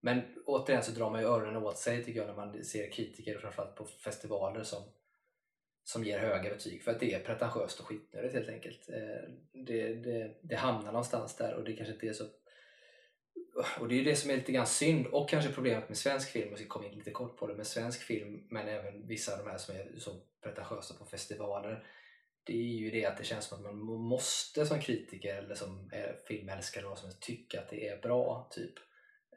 Men 0.01 0.23
återigen 0.47 0.83
så 0.83 0.93
drar 0.93 1.11
man 1.11 1.21
ju 1.21 1.27
öronen 1.27 1.57
åt 1.57 1.79
sig 1.79 2.05
tycker 2.05 2.21
jag 2.21 2.29
när 2.29 2.47
man 2.47 2.65
ser 2.65 2.91
kritiker 2.91 3.39
framförallt 3.39 3.75
på 3.75 3.85
festivaler 3.85 4.63
som 4.63 4.83
som 5.89 6.05
ger 6.05 6.19
höga 6.19 6.51
betyg 6.51 6.83
för 6.83 6.91
att 6.91 7.01
det 7.01 7.15
är 7.15 7.21
pretentiöst 7.21 7.81
och 7.81 7.87
skitnödigt 7.87 8.35
helt 8.35 8.49
enkelt. 8.49 8.89
Eh, 8.89 9.31
det, 9.53 9.95
det, 9.95 10.35
det, 10.43 10.57
hamnar 10.57 10.93
någonstans 10.93 11.37
där 11.37 11.55
och 11.55 11.65
det 11.65 11.73
kanske 11.73 11.95
inte 11.95 12.07
är 12.07 12.13
så... 12.13 12.25
Och 13.81 13.89
det 13.89 13.95
är 13.95 13.97
ju 13.97 14.05
det 14.05 14.17
som 14.17 14.31
är 14.31 14.37
lite 14.37 14.53
grann 14.53 14.67
synd 14.67 15.07
och 15.07 15.29
kanske 15.29 15.53
problemet 15.53 15.89
med 15.89 15.99
svensk 15.99 16.31
film, 16.31 16.53
och 16.53 16.59
ska 16.59 16.69
komma 16.69 16.87
in 16.87 16.99
lite 16.99 17.11
kort 17.11 17.37
på 17.37 17.47
det, 17.47 17.55
med 17.55 17.67
svensk 17.67 18.03
film 18.03 18.47
men 18.51 18.69
även 18.69 19.07
vissa 19.07 19.33
av 19.33 19.39
de 19.39 19.51
här 19.51 19.59
som 19.59 19.75
är 19.75 19.99
så 19.99 20.11
pretentiösa 20.43 20.95
på 20.95 21.05
festivaler 21.05 21.85
det 22.45 22.53
är 22.53 22.79
ju 22.79 22.91
det 22.91 23.05
att 23.05 23.17
det 23.17 23.25
känns 23.25 23.45
som 23.45 23.59
att 23.59 23.65
man 23.65 23.79
måste 24.01 24.67
som 24.67 24.81
kritiker 24.81 25.35
eller 25.35 25.55
som 25.55 25.91
filmälskare 26.29 26.87
eller 26.87 26.97
som 26.97 27.11
tycka 27.21 27.61
att 27.61 27.71
det 27.71 27.89
är 27.89 28.01
bra. 28.01 28.49
typ 28.51 28.75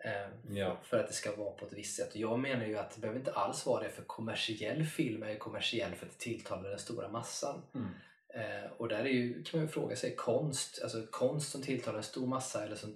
Eh, 0.04 0.58
ja. 0.58 0.78
För 0.84 1.00
att 1.00 1.08
det 1.08 1.14
ska 1.14 1.36
vara 1.36 1.52
på 1.52 1.66
ett 1.66 1.74
visst 1.74 1.98
sätt. 1.98 2.16
Jag 2.16 2.40
menar 2.40 2.66
ju 2.66 2.78
att 2.78 2.92
det 2.92 3.02
behöver 3.02 3.20
inte 3.20 3.34
alls 3.34 3.66
vara 3.66 3.84
det 3.84 3.90
för 3.90 4.04
kommersiell 4.04 4.84
film 4.84 5.24
är 5.24 5.30
ju 5.30 5.38
kommersiell 5.38 5.96
för 5.96 6.06
att 6.06 6.12
det 6.12 6.24
tilltalar 6.24 6.70
den 6.70 6.80
stora 6.80 7.10
massan. 7.10 7.62
Mm. 7.76 7.88
Eh, 8.34 8.72
och 8.72 8.88
där 8.88 9.00
är 9.00 9.10
ju, 9.10 9.44
kan 9.44 9.60
man 9.60 9.68
ju 9.68 9.74
fråga 9.74 9.96
sig, 9.96 10.16
konst, 10.16 10.80
alltså 10.84 11.08
konst 11.12 11.52
som 11.52 11.62
tilltalar 11.62 11.98
en 11.98 12.04
stor 12.04 12.28
massa 12.28 12.64
eller 12.64 12.76
som 12.76 12.96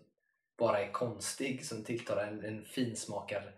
bara 0.58 0.80
är 0.80 0.92
konstig 0.92 1.66
som 1.66 1.84
tilltalar 1.84 2.28
en, 2.28 2.46
en 2.46 2.66
finsmakar 2.66 3.56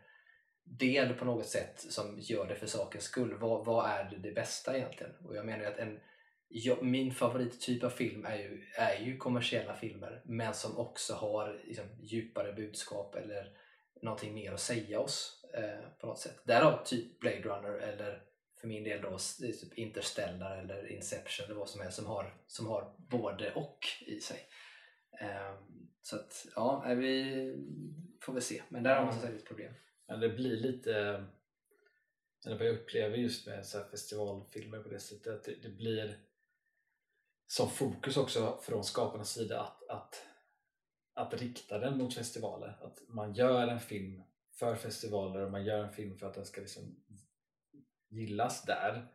del 0.64 1.14
på 1.14 1.26
något 1.26 1.46
sätt 1.46 1.86
som 1.90 2.20
gör 2.20 2.48
det 2.48 2.56
för 2.56 2.68
sakens 2.68 3.04
skull. 3.04 3.38
Vad, 3.40 3.66
vad 3.66 3.90
är 3.90 4.10
det, 4.10 4.18
det 4.18 4.32
bästa 4.32 4.78
egentligen? 4.78 5.14
Och 5.26 5.36
jag 5.36 5.46
menar 5.46 5.66
att 5.66 5.78
en, 5.78 6.00
jag, 6.48 6.84
min 6.84 7.14
favorittyp 7.14 7.84
av 7.84 7.90
film 7.90 8.26
är 8.26 8.38
ju, 8.38 8.64
är 8.78 9.00
ju 9.00 9.18
kommersiella 9.18 9.76
filmer 9.76 10.22
men 10.26 10.54
som 10.54 10.78
också 10.78 11.14
har 11.14 11.62
liksom, 11.66 11.86
djupare 12.00 12.54
budskap 12.54 13.16
eller 13.16 13.58
någonting 14.02 14.34
mer 14.34 14.54
att 14.54 14.60
säga 14.60 15.00
oss 15.00 15.46
eh, 15.54 15.90
på 16.00 16.08
något 16.08 16.20
sätt. 16.20 16.42
Därav 16.44 16.84
typ 16.86 17.20
Blade 17.20 17.42
Runner 17.42 17.78
eller 17.78 18.24
för 18.62 18.68
min 18.68 18.84
del 18.84 19.02
då 19.02 19.18
typ 19.40 19.74
Interstellar 19.74 20.58
eller 20.58 20.92
Inception 20.92 21.46
eller 21.46 21.56
vad 21.56 21.70
som 21.70 21.82
helst 21.82 21.98
som 21.98 22.06
har, 22.06 22.38
som 22.48 22.68
har 22.68 22.96
både 22.98 23.52
och 23.52 23.80
i 24.08 24.20
sig. 24.20 24.40
Eh, 25.12 25.54
så 26.02 26.16
att 26.16 26.48
ja, 26.56 26.94
vi 26.98 27.54
får 28.22 28.34
väl 28.34 28.42
se. 28.42 28.62
Men 28.70 28.84
där 28.84 28.96
har 28.96 29.04
man 29.04 29.14
som 29.14 29.22
sagt 29.22 29.36
ett 29.36 29.48
problem. 29.48 29.74
Men 30.08 30.20
det 30.20 30.30
blir 30.30 30.58
lite 30.58 31.26
eller 32.46 32.58
vad 32.58 32.68
jag 32.68 32.76
upplever 32.76 33.18
just 33.18 33.48
med 33.48 33.66
så 33.66 33.84
festivalfilmer 33.84 34.80
på 34.80 34.90
det 34.90 35.00
sättet 35.00 35.34
att 35.34 35.44
det, 35.44 35.56
det, 35.62 35.70
blir 35.70 36.20
som 37.48 37.70
fokus 37.70 38.18
också 38.18 38.60
från 38.62 38.84
skaparnas 38.84 39.34
sida 39.34 39.62
att, 39.62 39.90
att, 39.90 40.26
att 41.14 41.34
rikta 41.34 41.80
den 41.80 41.98
mot 41.98 42.14
festivaler. 42.14 42.78
Att 42.82 43.02
man 43.08 43.34
gör 43.34 43.68
en 43.68 43.80
film 43.80 44.24
för 44.52 44.76
festivaler 44.76 45.42
och 45.42 45.52
man 45.52 45.66
gör 45.66 45.84
en 45.84 45.94
film 45.94 46.18
för 46.18 46.28
att 46.28 46.34
den 46.34 46.46
ska 46.46 46.62
liksom 46.62 46.96
gillas 48.10 48.64
där. 48.64 49.08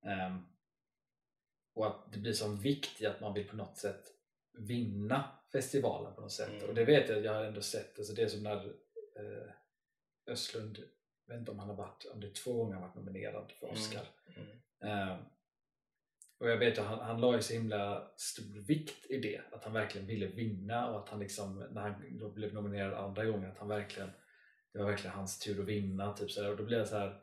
Um, 0.00 0.46
och 1.74 1.86
att 1.86 2.12
det 2.12 2.18
blir 2.18 2.32
som 2.32 2.60
vikt 2.60 3.00
i 3.00 3.06
att 3.06 3.20
man 3.20 3.34
vill 3.34 3.48
på 3.48 3.56
något 3.56 3.76
sätt 3.76 4.15
vinna 4.58 5.24
festivalen 5.52 6.14
på 6.14 6.20
något 6.20 6.32
sätt. 6.32 6.52
Mm. 6.52 6.68
Och 6.68 6.74
det 6.74 6.84
vet 6.84 7.08
jag 7.08 7.18
att 7.18 7.24
jag 7.24 7.34
har 7.34 7.44
ändå 7.44 7.60
sett. 7.60 7.98
Alltså 7.98 8.14
det 8.14 8.22
är 8.22 8.28
som 8.28 8.42
när 8.42 8.64
eh, 9.16 9.52
Östlund, 10.26 10.78
jag 11.26 11.34
vet 11.34 11.40
inte 11.40 11.50
om 11.50 11.58
han 11.58 11.68
har 11.68 11.76
varit, 11.76 12.04
om 12.14 12.20
det 12.20 12.26
är 12.26 12.32
två 12.32 12.52
gånger 12.52 12.74
han 12.74 12.82
varit 12.82 12.96
nominerad 12.96 13.52
för 13.60 13.66
mm. 13.66 13.78
Oscar. 13.78 14.08
Mm. 14.36 14.48
Mm. 14.80 15.12
Um, 15.12 15.24
och 16.38 16.50
jag 16.50 16.56
vet 16.56 16.78
att 16.78 16.86
han, 16.86 16.98
han 16.98 17.20
la 17.20 17.36
ju 17.36 17.42
så 17.42 17.52
himla 17.52 18.12
stor 18.16 18.66
vikt 18.66 19.06
i 19.10 19.18
det, 19.18 19.40
att 19.52 19.64
han 19.64 19.72
verkligen 19.72 20.06
ville 20.06 20.26
vinna 20.26 20.90
och 20.90 20.98
att 20.98 21.08
han 21.08 21.20
liksom, 21.20 21.66
när 21.70 21.80
han 21.80 22.18
då 22.18 22.30
blev 22.30 22.54
nominerad 22.54 22.94
andra 22.94 23.24
gången, 23.24 23.50
att 23.50 23.58
han 23.58 23.68
verkligen 23.68 24.10
det 24.76 24.82
var 24.82 24.90
verkligen 24.90 25.16
hans 25.16 25.38
tur 25.38 25.60
att 25.60 25.66
vinna. 25.66 26.12
Typ 26.12 26.30
så. 26.30 26.50
Och 26.50 26.56
då 26.56 26.64
blev 26.64 26.78
det 26.78 26.86
så 26.86 26.98
här. 26.98 27.22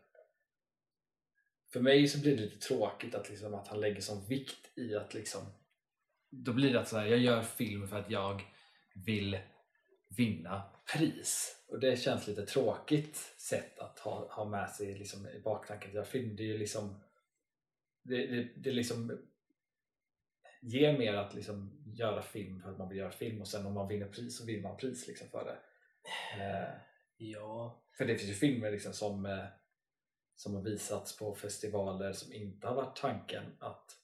För 1.73 1.79
mig 1.79 2.07
så 2.07 2.21
blir 2.21 2.35
det 2.35 2.41
lite 2.41 2.67
tråkigt 2.67 3.15
att, 3.15 3.29
liksom, 3.29 3.53
att 3.53 3.67
han 3.67 3.81
lägger 3.81 4.01
sån 4.01 4.27
vikt 4.27 4.77
i 4.77 4.95
att 4.95 5.13
liksom, 5.13 5.41
då 6.33 6.53
blir 6.53 6.73
det 6.73 6.79
att 6.79 6.87
så 6.87 6.97
här, 6.97 7.05
jag 7.05 7.19
gör 7.19 7.41
film 7.41 7.87
för 7.87 7.99
att 7.99 8.11
jag 8.11 8.41
vill 9.05 9.37
vinna 10.17 10.63
pris. 10.93 11.63
Och 11.67 11.79
det 11.79 11.99
känns 11.99 12.27
lite 12.27 12.45
tråkigt 12.45 13.15
sätt 13.37 13.79
att 13.79 13.99
ha, 13.99 14.33
ha 14.33 14.45
med 14.45 14.69
sig 14.69 14.97
liksom, 14.97 15.27
i 15.27 15.39
baktanken 15.39 15.89
att 15.89 15.95
göra 15.95 16.05
film. 16.05 16.35
Det 16.35 16.43
är 16.43 16.47
ju 16.47 16.57
liksom 16.57 17.03
det, 18.03 18.27
det, 18.27 18.49
det 18.55 18.71
liksom 18.71 19.19
ger 20.61 20.97
mer 20.97 21.13
att 21.13 21.33
liksom 21.33 21.83
göra 21.85 22.21
film 22.21 22.61
för 22.61 22.71
att 22.71 22.77
man 22.77 22.89
vill 22.89 22.97
göra 22.97 23.11
film 23.11 23.41
och 23.41 23.47
sen 23.47 23.65
om 23.65 23.73
man 23.73 23.87
vinner 23.87 24.07
pris 24.07 24.37
så 24.37 24.45
vinner 24.45 24.63
man 24.63 24.77
pris 24.77 25.07
liksom 25.07 25.27
för 25.27 25.45
det. 25.45 25.57
Eh, 26.43 26.69
ja. 27.17 27.83
För 27.97 28.05
det 28.05 28.17
finns 28.17 28.29
ju 28.29 28.33
filmer 28.33 28.71
liksom 28.71 28.93
som, 28.93 29.25
eh, 29.25 29.45
som 30.35 30.55
har 30.55 30.61
visats 30.61 31.17
på 31.17 31.35
festivaler 31.35 32.13
som 32.13 32.33
inte 32.33 32.67
har 32.67 32.75
varit 32.75 32.95
tanken 32.95 33.43
att 33.59 34.02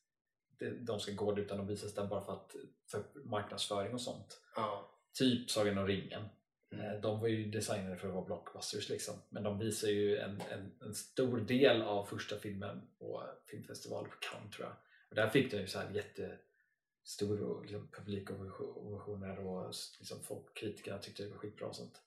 de 0.79 0.99
ska 0.99 1.11
gå 1.11 1.31
dit 1.31 1.45
utan 1.45 1.57
de 1.57 1.67
visas 1.67 1.93
där 1.93 2.07
bara 2.07 2.25
för, 2.25 2.33
att, 2.33 2.55
för 2.91 3.03
marknadsföring 3.23 3.93
och 3.93 4.01
sånt. 4.01 4.41
Ja. 4.55 4.91
Typ 5.13 5.49
Sagan 5.49 5.77
om 5.77 5.87
ringen. 5.87 6.23
Mm. 6.71 6.85
Eh, 6.85 7.01
de 7.01 7.19
var 7.19 7.27
ju 7.27 7.51
designade 7.51 7.97
för 7.97 8.07
att 8.07 8.13
vara 8.13 8.25
blockbusters 8.25 8.89
liksom. 8.89 9.15
men 9.29 9.43
de 9.43 9.59
visar 9.59 9.87
ju 9.87 10.17
en, 10.17 10.41
en, 10.51 10.71
en, 10.81 10.95
stor 10.95 11.39
del 11.39 11.81
av 11.81 12.05
första 12.05 12.37
filmen 12.37 12.81
på 12.99 13.23
filmfestivaler 13.47 14.09
på 14.09 14.15
Cannes 14.19 14.55
tror 14.55 14.67
jag. 14.67 14.75
Och 15.09 15.15
där 15.15 15.29
fick 15.29 15.51
den 15.51 15.61
ju 15.61 15.67
så 15.67 15.79
här 15.79 15.91
jättestor 15.91 17.61
liksom, 17.61 17.87
publikovationer 17.91 19.39
och 19.39 19.73
liksom, 19.99 20.23
folk, 20.23 20.57
kritikerna 20.57 20.97
tyckte 20.97 21.23
det 21.23 21.29
var 21.29 21.37
skitbra 21.37 21.67
och 21.67 21.75
sånt. 21.75 22.01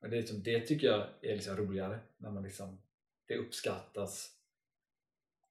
Men 0.00 0.10
det, 0.10 0.16
liksom, 0.16 0.42
det 0.42 0.60
tycker 0.60 0.86
jag 0.86 1.06
är 1.22 1.34
liksom 1.34 1.56
roligare 1.56 2.00
när 2.16 2.30
man 2.30 2.42
liksom, 2.42 2.82
det 3.26 3.36
uppskattas 3.36 4.37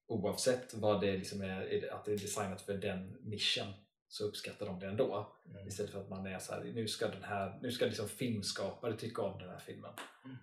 oavsett 0.08 0.74
vad 0.74 1.00
det 1.00 1.16
liksom 1.16 1.42
är, 1.42 1.92
att 1.92 2.04
det 2.04 2.12
är 2.12 2.18
designat 2.18 2.62
för 2.62 2.74
den 2.74 3.16
nischen 3.22 3.72
så 4.08 4.24
uppskattar 4.24 4.66
de 4.66 4.80
det 4.80 4.86
ändå. 4.86 5.36
Mm. 5.50 5.68
Istället 5.68 5.92
för 5.92 6.00
att 6.00 6.08
man 6.08 6.26
är 6.26 6.38
så 6.38 6.52
här, 6.52 6.64
nu 6.64 6.88
ska, 6.88 7.08
den 7.08 7.24
här, 7.24 7.58
nu 7.62 7.72
ska 7.72 7.84
liksom 7.84 8.08
filmskapare 8.08 8.96
tycka 8.96 9.22
om 9.22 9.38
den 9.38 9.48
här 9.48 9.58
filmen. 9.58 9.90
Mm. 10.24 10.36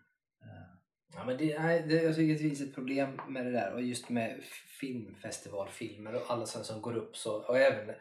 Uh. 0.44 0.76
Ja, 1.14 1.26
men 1.26 1.38
det, 1.38 1.60
nej, 1.60 1.84
det, 1.88 2.04
jag 2.04 2.16
tycker 2.16 2.34
att 2.34 2.38
det 2.38 2.44
finns 2.44 2.62
ett 2.62 2.76
problem 2.76 3.22
med 3.28 3.46
det 3.46 3.52
där 3.52 3.74
och 3.74 3.82
just 3.82 4.10
med 4.10 4.44
filmfestivalfilmer 4.80 6.16
och 6.16 6.22
alla 6.28 6.46
sådana 6.46 6.66
som 6.66 6.82
går 6.82 6.98
upp 6.98 7.18
så 7.18 7.42
och 7.42 7.58
även, 7.58 7.96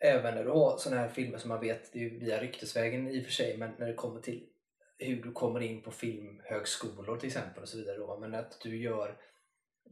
även 0.00 0.34
när 0.34 0.44
du 0.44 0.50
har 0.50 0.78
sådana 0.78 1.00
här 1.00 1.08
filmer 1.08 1.38
som 1.38 1.48
man 1.48 1.60
vet, 1.60 1.92
det 1.92 2.04
är 2.04 2.10
via 2.10 2.40
ryktesvägen 2.40 3.08
i 3.08 3.20
och 3.20 3.24
för 3.24 3.32
sig, 3.32 3.56
men 3.56 3.70
när 3.78 3.86
det 3.86 3.94
kommer 3.94 4.20
till 4.20 4.46
hur 4.98 5.22
du 5.22 5.32
kommer 5.32 5.60
in 5.60 5.82
på 5.82 5.90
filmhögskolor 5.90 7.16
till 7.16 7.26
exempel 7.26 7.62
och 7.62 7.68
så 7.68 7.76
vidare 7.76 7.96
då, 7.96 8.18
men 8.20 8.34
att 8.34 8.60
du 8.62 8.82
gör 8.82 9.16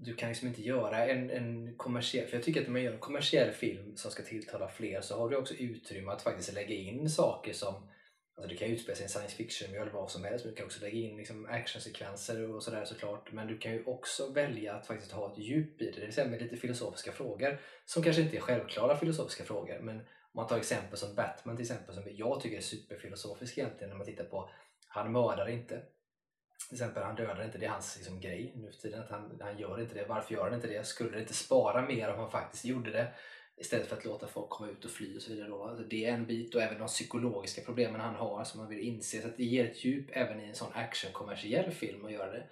du 0.00 0.14
kan 0.14 0.28
liksom 0.28 0.48
inte 0.48 0.62
göra 0.62 1.06
en, 1.06 1.30
en 1.30 1.76
kommersiell, 1.76 2.26
för 2.26 2.36
jag 2.36 2.44
tycker 2.44 2.60
att 2.60 2.66
när 2.66 2.72
man 2.72 2.82
gör 2.82 2.92
en 2.92 2.98
kommersiell 2.98 3.50
film 3.50 3.96
som 3.96 4.10
ska 4.10 4.22
tilltala 4.22 4.68
fler 4.68 5.00
så 5.00 5.18
har 5.18 5.30
du 5.30 5.36
också 5.36 5.54
utrymme 5.54 6.12
att 6.12 6.22
faktiskt 6.22 6.52
lägga 6.52 6.74
in 6.74 7.10
saker 7.10 7.52
som 7.52 7.88
Alltså 8.38 8.48
det 8.48 8.56
kan 8.56 8.68
utspela 8.68 8.96
sig 8.96 9.02
i 9.02 9.04
en 9.04 9.10
science 9.10 9.36
fiction 9.36 9.74
eller 9.74 9.92
vad 9.92 10.10
som 10.10 10.24
helst, 10.24 10.44
men 10.44 10.54
du 10.54 10.56
kan 10.56 10.66
också 10.66 10.80
lägga 10.80 10.98
in 10.98 11.16
liksom 11.16 11.46
actionsekvenser 11.46 12.54
och 12.54 12.62
sådär 12.62 12.84
såklart. 12.84 13.32
Men 13.32 13.46
du 13.46 13.58
kan 13.58 13.72
ju 13.72 13.84
också 13.84 14.32
välja 14.32 14.74
att 14.74 14.86
faktiskt 14.86 15.12
ha 15.12 15.32
ett 15.32 15.38
djup 15.38 15.82
i 15.82 15.84
det, 15.84 15.90
det 15.90 16.00
vill 16.00 16.14
säga 16.14 16.28
med 16.28 16.42
lite 16.42 16.56
filosofiska 16.56 17.12
frågor 17.12 17.60
som 17.84 18.02
kanske 18.02 18.22
inte 18.22 18.36
är 18.36 18.40
självklara 18.40 18.96
filosofiska 18.96 19.44
frågor. 19.44 19.78
Men 19.80 19.96
om 19.96 20.04
man 20.34 20.46
tar 20.46 20.56
exempel 20.56 20.98
som 20.98 21.14
Batman 21.14 21.56
till 21.56 21.62
exempel, 21.62 21.94
som 21.94 22.04
jag 22.10 22.40
tycker 22.40 22.56
är 22.56 22.60
superfilosofisk 22.60 23.58
egentligen 23.58 23.88
när 23.88 23.96
man 23.96 24.06
tittar 24.06 24.24
på 24.24 24.50
Han 24.88 25.12
mördar 25.12 25.48
inte, 25.48 25.82
till 26.68 26.74
exempel, 26.74 27.02
han 27.02 27.16
dödar 27.16 27.44
inte, 27.44 27.58
det 27.58 27.66
är 27.66 27.70
hans 27.70 27.96
liksom, 27.96 28.20
grej 28.20 28.52
nu 28.56 28.72
för 28.72 28.78
tiden. 28.78 29.00
Att 29.00 29.10
han, 29.10 29.38
han 29.40 29.58
gör 29.58 29.80
inte 29.80 29.94
det. 29.94 30.04
Varför 30.08 30.34
gör 30.34 30.44
han 30.44 30.54
inte 30.54 30.66
det? 30.66 30.86
Skulle 30.86 31.10
det 31.10 31.20
inte 31.20 31.34
spara 31.34 31.82
mer 31.82 32.12
om 32.12 32.18
han 32.18 32.30
faktiskt 32.30 32.64
gjorde 32.64 32.90
det? 32.90 33.12
Istället 33.56 33.86
för 33.86 33.96
att 33.96 34.04
låta 34.04 34.26
folk 34.26 34.48
komma 34.48 34.70
ut 34.70 34.84
och 34.84 34.90
fly 34.90 35.16
och 35.16 35.22
så 35.22 35.32
vidare. 35.32 35.48
Då. 35.48 35.64
Alltså, 35.64 35.84
det 35.84 36.04
är 36.04 36.12
en 36.12 36.26
bit 36.26 36.54
och 36.54 36.62
även 36.62 36.78
de 36.78 36.88
psykologiska 36.88 37.62
problemen 37.62 38.00
han 38.00 38.14
har 38.14 38.44
som 38.44 38.60
man 38.60 38.68
vill 38.68 38.78
inse. 38.78 39.22
Så 39.22 39.28
att 39.28 39.36
det 39.36 39.44
ger 39.44 39.64
ett 39.64 39.84
djup 39.84 40.06
även 40.12 40.40
i 40.40 40.44
en 40.44 40.54
sån 40.54 40.72
actionkommersiell 40.74 41.70
film 41.70 42.04
att 42.04 42.12
göra 42.12 42.32
det. 42.32 42.48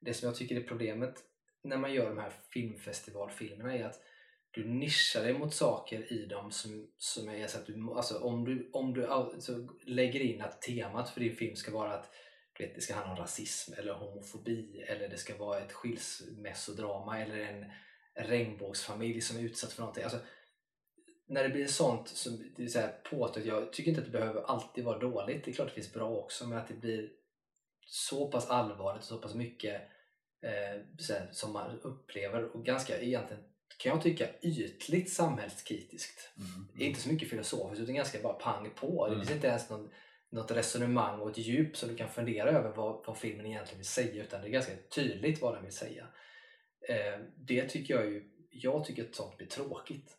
Det 0.00 0.14
som 0.14 0.26
jag 0.26 0.36
tycker 0.36 0.56
är 0.56 0.62
problemet 0.62 1.14
när 1.62 1.76
man 1.76 1.94
gör 1.94 2.08
de 2.08 2.18
här 2.18 2.32
filmfestivalfilmerna 2.50 3.76
är 3.76 3.84
att 3.84 4.00
du 4.50 4.68
nischar 4.68 5.22
dig 5.22 5.38
mot 5.38 5.54
saker 5.54 6.12
i 6.12 6.26
dem 6.26 6.50
som, 6.50 6.90
som 6.98 7.28
är 7.28 7.46
så 7.46 7.58
att 7.58 7.66
du, 7.66 7.92
alltså 7.94 8.18
om 8.18 8.44
du, 8.44 8.70
om 8.72 8.94
du 8.94 9.06
alltså 9.06 9.68
lägger 9.86 10.20
in 10.20 10.42
att 10.42 10.62
temat 10.62 11.10
för 11.10 11.20
din 11.20 11.36
film 11.36 11.56
ska 11.56 11.72
vara 11.72 11.94
att 11.94 12.10
vet, 12.58 12.74
det 12.74 12.80
ska 12.80 12.94
handla 12.94 13.12
om 13.12 13.18
rasism 13.18 13.72
eller 13.78 13.92
homofobi 13.92 14.84
eller 14.88 15.08
det 15.08 15.16
ska 15.18 15.36
vara 15.36 15.60
ett 15.60 15.72
skilsmässodrama 15.72 17.20
eller 17.20 17.38
en 17.38 17.64
regnbågsfamilj 18.14 19.20
som 19.20 19.38
är 19.38 19.42
utsatt 19.42 19.72
för 19.72 19.82
någonting. 19.82 20.04
Alltså, 20.04 20.18
när 21.28 21.42
det 21.42 21.48
blir 21.48 21.66
sånt 21.66 22.08
som 22.08 22.52
det 22.56 22.62
är 22.62 22.68
så 22.68 22.88
påtagligt, 23.10 23.46
jag 23.46 23.72
tycker 23.72 23.90
inte 23.90 24.00
att 24.00 24.06
det 24.06 24.18
behöver 24.18 24.42
alltid 24.42 24.84
vara 24.84 24.98
dåligt, 24.98 25.44
det 25.44 25.50
är 25.50 25.52
klart 25.54 25.68
det 25.68 25.74
finns 25.74 25.92
bra 25.92 26.10
också, 26.10 26.46
men 26.46 26.58
att 26.58 26.68
det 26.68 26.74
blir 26.74 27.10
så 27.86 28.30
pass 28.30 28.48
allvarligt 28.48 29.02
och 29.02 29.08
så 29.08 29.18
pass 29.18 29.34
mycket 29.34 29.82
eh, 30.42 30.82
här, 31.08 31.28
som 31.32 31.52
man 31.52 31.80
upplever 31.80 32.44
och 32.44 32.64
ganska 32.64 33.00
egentligen 33.00 33.44
kan 33.78 33.92
jag 33.92 34.02
tycka 34.02 34.28
ytligt 34.42 35.12
samhällskritiskt. 35.12 36.30
Mm, 36.36 36.50
mm. 36.54 36.88
Inte 36.88 37.00
så 37.00 37.08
mycket 37.08 37.30
filosofiskt 37.30 37.82
utan 37.82 37.94
ganska 37.94 38.22
bara 38.22 38.32
pang 38.32 38.70
på. 38.74 39.06
Mm. 39.06 39.18
Det 39.18 39.24
finns 39.24 39.36
inte 39.36 39.46
ens 39.46 39.70
någon 39.70 39.90
något 40.30 40.50
resonemang 40.50 41.20
och 41.20 41.30
ett 41.30 41.38
djup 41.38 41.76
som 41.76 41.88
du 41.88 41.96
kan 41.96 42.08
fundera 42.08 42.50
över 42.50 42.70
vad, 42.70 43.06
vad 43.06 43.18
filmen 43.18 43.46
egentligen 43.46 43.78
vill 43.78 43.86
säga 43.86 44.22
utan 44.22 44.40
det 44.40 44.48
är 44.48 44.50
ganska 44.50 44.72
tydligt 44.94 45.40
vad 45.40 45.54
den 45.54 45.64
vill 45.64 45.72
säga. 45.72 46.06
Eh, 46.88 47.20
det 47.36 47.68
tycker 47.68 47.94
jag 47.94 48.06
ju, 48.06 48.30
jag 48.50 48.84
tycker 48.84 49.04
att 49.04 49.14
sånt 49.14 49.36
blir 49.36 49.46
tråkigt. 49.46 50.16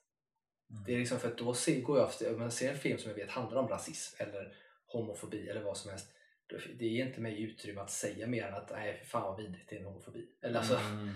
Mm. 0.72 0.84
Det 0.84 0.94
är 0.94 1.00
liksom 1.00 1.20
för 1.20 1.28
att 1.28 1.38
då 1.38 1.54
ser, 1.54 1.82
går 1.82 1.98
jag 1.98 2.10
efter, 2.10 2.36
om 2.36 2.42
jag 2.42 2.54
ser 2.54 2.72
en 2.72 2.78
film 2.78 2.98
som 2.98 3.10
jag 3.10 3.16
vet 3.16 3.30
handlar 3.30 3.62
om 3.62 3.68
rasism 3.68 4.24
eller 4.24 4.56
homofobi 4.86 5.50
eller 5.50 5.63
vad 5.63 5.78
som 5.78 5.92
helst 5.92 6.12
det 6.80 6.88
ger 6.88 7.06
inte 7.06 7.22
mig 7.22 7.42
utrymme 7.42 7.82
att 7.82 7.92
säga 7.92 8.28
mer 8.28 8.44
än 8.44 8.54
att 8.54 8.70
nej 8.70 9.04
fan 9.06 9.22
vad 9.22 9.38
vidrigt 9.38 9.70
det 9.70 9.75
är 9.75 9.80
en 9.80 9.86
homofobi. 9.86 10.28
Eller 10.42 10.60
alltså, 10.60 10.75
mm 10.75 11.10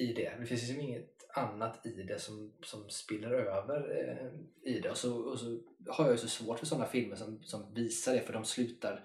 i 0.00 0.12
det. 0.12 0.32
Det 0.40 0.46
finns 0.46 0.62
liksom 0.62 0.80
inget 0.80 1.24
annat 1.34 1.86
i 1.86 2.02
det 2.02 2.18
som, 2.18 2.52
som 2.62 2.90
spiller 2.90 3.30
över 3.30 4.00
eh, 4.00 4.72
i 4.72 4.80
det. 4.80 4.90
Och 4.90 4.96
så, 4.96 5.16
och 5.16 5.40
så 5.40 5.60
har 5.88 6.04
jag 6.04 6.12
ju 6.12 6.18
så 6.18 6.28
svårt 6.28 6.58
för 6.58 6.66
sådana 6.66 6.86
filmer 6.86 7.16
som, 7.16 7.42
som 7.42 7.74
visar 7.74 8.14
det 8.14 8.20
för 8.20 8.32
de 8.32 8.44
slutar 8.44 9.04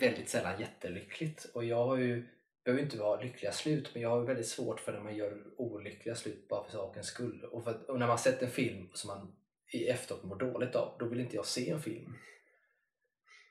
väldigt 0.00 0.28
sällan 0.28 0.60
jättelyckligt. 0.60 1.44
Och 1.44 1.64
jag 1.64 1.84
har 1.84 1.96
ju, 1.96 2.28
behöver 2.64 2.82
inte 2.82 2.98
vara 2.98 3.20
lyckliga 3.20 3.52
slut 3.52 3.90
men 3.92 4.02
jag 4.02 4.10
har 4.10 4.20
väldigt 4.20 4.48
svårt 4.48 4.80
för 4.80 4.92
när 4.92 5.00
man 5.00 5.16
gör 5.16 5.42
olyckliga 5.56 6.14
slut 6.14 6.48
bara 6.48 6.64
för 6.64 6.72
sakens 6.72 7.06
skull. 7.06 7.44
Och, 7.44 7.64
för, 7.64 7.90
och 7.90 7.98
när 7.98 8.06
man 8.06 8.18
sett 8.18 8.42
en 8.42 8.50
film 8.50 8.90
som 8.94 9.08
man 9.08 9.36
i 9.72 9.86
efteråt 9.86 10.24
mår 10.24 10.36
dåligt 10.36 10.74
av, 10.74 10.96
då 10.98 11.06
vill 11.06 11.20
inte 11.20 11.36
jag 11.36 11.46
se 11.46 11.70
en 11.70 11.82
film. 11.82 12.14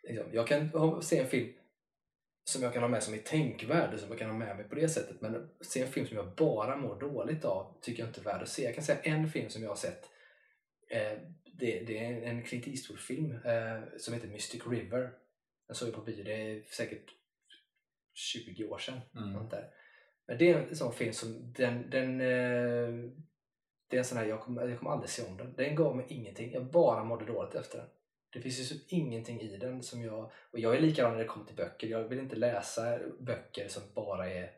Liksom, 0.03 0.33
jag 0.33 0.47
kan 0.47 1.01
se 1.01 1.19
en 1.19 1.27
film 1.27 1.53
som 2.43 2.63
jag 2.63 2.73
kan 2.73 2.81
ha 2.81 2.89
med 2.89 3.03
som 3.03 3.13
i 3.13 3.17
tänkvärd, 3.17 3.99
som 3.99 4.09
jag 4.09 4.19
kan 4.19 4.29
ha 4.29 4.37
med 4.37 4.57
mig 4.57 4.69
på 4.69 4.75
det 4.75 4.89
sättet. 4.89 5.21
Men 5.21 5.49
se 5.61 5.81
en 5.81 5.91
film 5.91 6.07
som 6.07 6.17
jag 6.17 6.35
bara 6.35 6.77
mår 6.77 6.99
dåligt 6.99 7.45
av 7.45 7.77
tycker 7.81 8.03
jag 8.03 8.09
inte 8.09 8.21
är 8.21 8.23
värd 8.23 8.41
att 8.41 8.49
se. 8.49 8.63
Jag 8.63 8.75
kan 8.75 8.83
säga 8.83 8.99
en 9.03 9.29
film 9.29 9.49
som 9.49 9.63
jag 9.63 9.69
har 9.69 9.75
sett. 9.75 10.09
Eh, 10.89 11.17
det, 11.45 11.79
det, 11.79 12.05
är 12.05 12.21
en 12.21 12.43
Clint 12.43 12.67
Eastwood-film 12.67 13.31
eh, 13.31 13.81
som 13.97 14.13
heter 14.13 14.27
Mystic 14.27 14.61
River. 14.67 15.11
Den 15.67 15.75
såg 15.75 15.87
jag 15.87 15.95
på 15.95 16.01
bio, 16.01 16.23
det 16.23 16.33
är 16.33 16.61
säkert 16.61 17.09
20 18.13 18.65
år 18.65 18.77
sedan. 18.77 18.99
Mm. 19.15 19.49
Där. 19.49 19.69
Men 20.27 20.37
det 20.37 20.49
är 20.49 20.55
en 20.55 20.75
sån 20.75 20.93
film 20.93 21.13
som 21.13 21.53
den, 21.53 21.89
den 21.89 22.21
eh, 22.21 23.11
det 23.87 23.97
är 23.97 23.99
en 23.99 24.05
sån 24.05 24.17
här, 24.17 24.25
jag 24.25 24.41
kommer, 24.41 24.67
jag 24.67 24.79
kommer 24.79 24.91
aldrig 24.91 25.09
se 25.09 25.23
om 25.23 25.37
den. 25.37 25.53
Den 25.55 25.75
gav 25.75 25.95
mig 25.95 26.05
ingenting. 26.09 26.51
Jag 26.51 26.65
bara 26.65 27.03
mådde 27.03 27.25
dåligt 27.25 27.55
efter 27.55 27.77
den. 27.77 27.87
Det 28.33 28.41
finns 28.41 28.71
ju 28.71 28.79
ingenting 28.87 29.41
i 29.41 29.57
den 29.57 29.83
som 29.83 30.01
jag... 30.03 30.31
Och 30.51 30.59
jag 30.59 30.75
är 30.75 30.79
likadan 30.81 31.11
när 31.11 31.19
det 31.19 31.25
kommer 31.25 31.45
till 31.45 31.55
böcker. 31.55 31.87
Jag 31.87 32.03
vill 32.03 32.19
inte 32.19 32.35
läsa 32.35 32.99
böcker 33.19 33.67
som 33.67 33.83
bara 33.93 34.29
är 34.29 34.51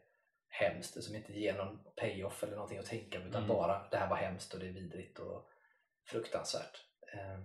hemskt, 0.48 1.04
som 1.04 1.16
inte 1.16 1.40
ger 1.40 1.54
någon 1.54 1.80
payoff 1.96 2.44
eller 2.44 2.56
någonting 2.56 2.78
att 2.78 2.86
tänka 2.86 3.20
på, 3.20 3.28
utan 3.28 3.44
Mm. 3.44 3.56
bara 3.56 3.88
det 3.92 3.98
här 3.98 4.10
var 4.10 4.18
hemskt 4.18 4.54
och 4.54 4.60
det 4.60 4.66
är 4.68 4.72
vidrigt 4.72 5.20
och 5.20 5.50
fruktansvärt. 6.08 6.86
Ehm, 7.14 7.44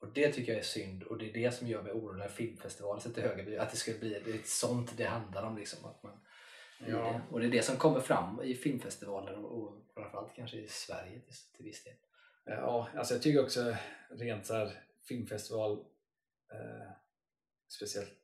och 0.00 0.12
det 0.12 0.32
tycker 0.32 0.52
jag 0.52 0.58
är 0.58 0.64
synd 0.64 1.02
och 1.02 1.18
det 1.18 1.28
är 1.30 1.32
det 1.32 1.50
som 1.50 1.68
gör 1.68 1.82
mig 1.82 1.92
orolig 1.92 2.18
när 2.18 2.28
filmfestivalen 2.28 3.00
sätter 3.00 3.36
betyg. 3.36 3.56
Att 3.56 3.70
det 3.70 3.76
skulle 3.76 3.98
bli 3.98 4.20
det 4.24 4.30
är 4.30 4.40
sånt 4.44 4.96
det 4.96 5.04
handlar 5.04 5.42
om. 5.42 5.56
Liksom, 5.56 5.84
att 5.84 6.02
man, 6.02 6.20
Ja. 6.86 7.20
Och 7.30 7.40
det 7.40 7.46
är 7.46 7.50
det 7.50 7.62
som 7.62 7.76
kommer 7.76 8.00
fram 8.00 8.42
i 8.42 8.54
filmfestivaler 8.54 9.44
och, 9.44 9.62
och 9.62 9.74
framförallt 9.94 10.34
kanske 10.36 10.56
i 10.56 10.68
Sverige 10.68 11.20
till, 11.20 11.34
till 11.56 11.64
viss 11.64 11.84
del. 11.84 11.94
Ja, 12.44 12.88
alltså 12.96 13.14
jag 13.14 13.22
tycker 13.22 13.42
också 13.42 13.76
rent 14.10 14.46
så 14.46 14.54
här 14.54 14.72
filmfestival, 15.08 15.86
eh, 16.52 16.92
speciellt 17.68 18.18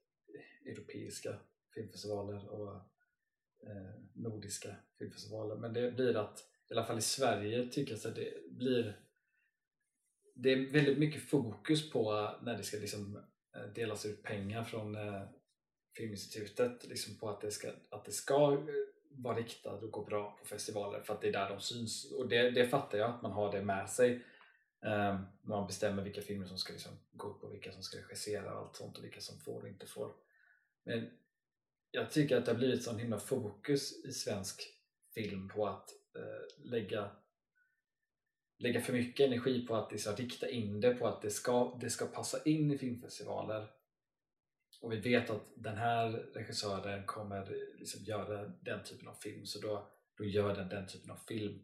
europeiska 0.66 1.38
filmfestivaler 1.74 2.48
och 2.48 2.74
eh, 3.66 4.00
nordiska 4.14 4.76
filmfestivaler. 4.98 5.56
Men 5.56 5.72
det 5.72 5.92
blir 5.92 6.16
att, 6.16 6.38
i 6.70 6.74
alla 6.74 6.84
fall 6.84 6.98
i 6.98 7.02
Sverige, 7.02 7.68
tycker 7.70 7.92
jag 7.92 8.08
att 8.08 8.16
det 8.16 8.50
blir 8.50 9.00
det 10.34 10.52
är 10.52 10.72
väldigt 10.72 10.98
mycket 10.98 11.22
fokus 11.22 11.90
på 11.90 12.12
eh, 12.12 12.44
när 12.44 12.56
det 12.56 12.62
ska 12.62 12.76
liksom 12.76 13.16
eh, 13.56 13.72
delas 13.74 14.06
ut 14.06 14.22
pengar 14.22 14.64
från 14.64 14.94
eh, 14.94 15.22
Filminstitutet 15.96 16.86
liksom 16.88 17.18
på 17.18 17.28
att 17.28 17.40
det 17.40 17.50
ska, 17.50 17.68
att 17.90 18.04
det 18.04 18.12
ska 18.12 18.52
eh, 18.52 18.58
vara 19.10 19.36
riktat 19.36 19.82
och 19.82 19.90
gå 19.90 20.04
bra 20.04 20.36
på 20.40 20.46
festivaler 20.46 21.00
för 21.00 21.14
att 21.14 21.20
det 21.20 21.28
är 21.28 21.32
där 21.32 21.50
de 21.50 21.60
syns. 21.60 22.12
Och 22.12 22.28
det, 22.28 22.50
det 22.50 22.68
fattar 22.68 22.98
jag 22.98 23.10
att 23.10 23.22
man 23.22 23.32
har 23.32 23.52
det 23.52 23.62
med 23.62 23.90
sig 23.90 24.24
Ehm, 24.82 25.26
man 25.42 25.66
bestämmer 25.66 26.02
vilka 26.02 26.22
filmer 26.22 26.46
som 26.46 26.58
ska 26.58 26.72
liksom 26.72 26.92
gå 27.12 27.28
upp 27.28 27.44
och 27.44 27.54
vilka 27.54 27.72
som 27.72 27.82
ska 27.82 27.98
regissera 27.98 28.54
och 28.54 28.66
allt 28.66 28.76
sånt 28.76 28.98
och 28.98 29.04
vilka 29.04 29.20
som 29.20 29.40
får 29.40 29.62
och 29.62 29.68
inte 29.68 29.86
får. 29.86 30.12
Men 30.84 31.10
jag 31.90 32.10
tycker 32.10 32.36
att 32.36 32.44
det 32.44 32.52
har 32.52 32.58
blivit 32.58 32.82
sån 32.82 32.98
himla 32.98 33.18
fokus 33.18 34.04
i 34.04 34.12
svensk 34.12 34.62
film 35.14 35.48
på 35.48 35.66
att 35.66 35.90
eh, 36.16 36.64
lägga 36.70 37.10
lägga 38.58 38.80
för 38.80 38.92
mycket 38.92 39.26
energi 39.26 39.66
på 39.66 39.76
att 39.76 39.92
liksom 39.92 40.16
rikta 40.16 40.48
in 40.48 40.80
det 40.80 40.94
på 40.94 41.06
att 41.06 41.22
det 41.22 41.30
ska, 41.30 41.78
det 41.80 41.90
ska 41.90 42.06
passa 42.06 42.42
in 42.44 42.70
i 42.70 42.78
filmfestivaler 42.78 43.70
och 44.80 44.92
vi 44.92 44.96
vet 44.96 45.30
att 45.30 45.52
den 45.54 45.76
här 45.76 46.10
regissören 46.10 47.06
kommer 47.06 47.68
liksom 47.78 48.04
göra 48.04 48.52
den 48.60 48.84
typen 48.84 49.08
av 49.08 49.14
film 49.14 49.46
så 49.46 49.60
då, 49.60 49.90
då 50.18 50.24
gör 50.24 50.54
den 50.54 50.68
den 50.68 50.86
typen 50.86 51.10
av 51.10 51.16
film 51.16 51.62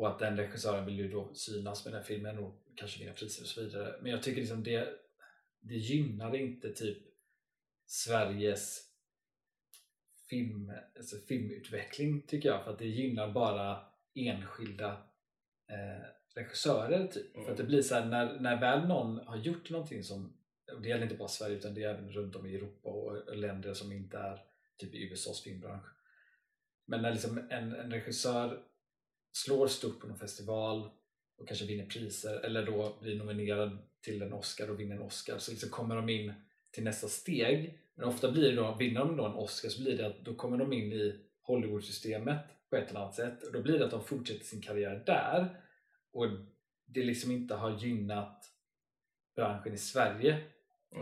och 0.00 0.08
att 0.08 0.18
den 0.18 0.36
regissören 0.36 0.86
vill 0.86 0.98
ju 0.98 1.08
då 1.08 1.34
synas 1.34 1.84
med 1.84 1.94
den 1.94 2.04
filmen 2.04 2.38
och 2.38 2.62
kanske 2.74 3.00
vinna 3.00 3.12
priser 3.12 3.42
och 3.42 3.48
så 3.48 3.62
vidare 3.62 3.98
men 4.02 4.10
jag 4.10 4.22
tycker 4.22 4.40
liksom 4.40 4.62
det, 4.62 4.88
det 5.60 5.74
gynnar 5.74 6.36
inte 6.36 6.72
typ 6.72 6.98
Sveriges 7.86 8.90
film, 10.30 10.72
alltså 10.96 11.16
filmutveckling 11.16 12.22
tycker 12.26 12.48
jag 12.48 12.64
för 12.64 12.72
att 12.72 12.78
det 12.78 12.86
gynnar 12.86 13.32
bara 13.32 13.84
enskilda 14.14 14.90
eh, 15.68 16.06
regissörer 16.34 17.06
typ. 17.06 17.34
Mm. 17.34 17.44
För 17.44 17.52
att 17.52 17.58
det 17.58 17.64
blir 17.64 17.82
så 17.82 17.94
här, 17.94 18.06
när, 18.06 18.40
när 18.40 18.60
väl 18.60 18.88
någon 18.88 19.26
har 19.26 19.36
gjort 19.36 19.70
någonting 19.70 20.04
som, 20.04 20.36
och 20.72 20.82
det 20.82 20.88
gäller 20.88 21.02
inte 21.02 21.16
bara 21.16 21.28
Sverige 21.28 21.56
utan 21.56 21.74
det 21.74 21.84
är 21.84 21.94
även 21.94 22.12
runt 22.12 22.36
om 22.36 22.46
i 22.46 22.54
Europa 22.54 22.88
och 22.90 23.36
länder 23.36 23.74
som 23.74 23.92
inte 23.92 24.18
är 24.18 24.42
typ 24.78 24.94
i 24.94 25.12
USAs 25.12 25.42
filmbransch. 25.42 25.86
Men 26.86 27.02
när 27.02 27.12
liksom 27.12 27.38
en, 27.38 27.74
en 27.74 27.92
regissör 27.92 28.69
slår 29.32 29.66
stort 29.66 30.00
på 30.00 30.06
någon 30.06 30.18
festival 30.18 30.90
och 31.38 31.48
kanske 31.48 31.66
vinner 31.66 31.86
priser 31.86 32.40
eller 32.40 32.66
då 32.66 32.98
blir 33.00 33.18
nominerad 33.18 33.78
till 34.02 34.22
en 34.22 34.32
Oscar 34.32 34.70
och 34.70 34.80
vinner 34.80 34.96
en 34.96 35.02
Oscar 35.02 35.38
så 35.38 35.50
liksom 35.50 35.70
kommer 35.70 35.96
de 35.96 36.08
in 36.08 36.32
till 36.70 36.84
nästa 36.84 37.08
steg. 37.08 37.78
Men 37.94 38.08
ofta 38.08 38.32
blir 38.32 38.50
det 38.50 38.56
då, 38.56 38.74
vinner 38.78 39.00
de 39.00 39.16
då 39.16 39.24
en 39.24 39.34
Oscar 39.34 39.68
så 39.68 39.82
blir 39.82 39.96
det 39.98 40.06
att 40.06 40.24
då 40.24 40.34
kommer 40.34 40.56
de 40.58 40.72
in 40.72 40.92
i 40.92 41.20
Hollywood-systemet 41.42 42.38
på 42.70 42.76
ett 42.76 42.90
eller 42.90 43.00
annat 43.00 43.14
sätt 43.14 43.42
och 43.42 43.52
då 43.52 43.62
blir 43.62 43.78
det 43.78 43.84
att 43.84 43.90
de 43.90 44.04
fortsätter 44.04 44.44
sin 44.44 44.62
karriär 44.62 45.02
där 45.06 45.62
och 46.12 46.26
det 46.86 47.04
liksom 47.04 47.30
inte 47.30 47.54
har 47.54 47.78
gynnat 47.78 48.44
branschen 49.36 49.74
i 49.74 49.78
Sverige 49.78 50.44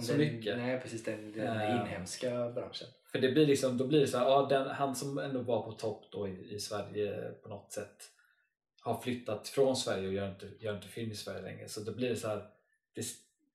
så 0.01 0.13
den, 0.13 0.21
mycket. 0.21 0.57
Nej, 0.57 0.81
precis. 0.81 1.05
Den, 1.05 1.33
den 1.33 1.61
Eh. 1.61 1.81
inhemska 1.81 2.51
branschen. 2.51 2.89
För 3.13 3.19
det 3.19 3.33
blir 3.33 3.47
liksom, 3.47 3.79
då 3.79 3.87
blir 3.87 4.01
det 4.01 4.07
så 4.07 4.19
här, 4.19 4.25
ja, 4.25 4.47
den, 4.51 4.67
han 4.69 4.97
som 4.97 5.19
ändå 5.19 5.41
var 5.41 5.63
på 5.63 5.73
topp 5.73 6.05
då 6.13 6.29
i, 6.29 6.55
i 6.55 6.61
Sverige 6.61 7.33
på 7.43 7.49
något 7.49 7.73
sätt 7.73 8.11
har 8.81 9.01
flyttat 9.01 9.49
från 9.49 9.77
Sverige 9.77 10.09
och 10.09 10.15
gör 10.15 10.31
inte, 10.31 10.49
gör 10.61 10.77
inte 10.77 10.89
film 10.89 11.11
i 11.11 11.15
Sverige 11.15 11.43
längre. 11.43 11.69
Så 11.69 11.81
då 11.81 11.93
blir 11.93 12.09
det 12.09 12.17
så 12.17 12.29
här, 12.29 12.47
det, 12.95 13.07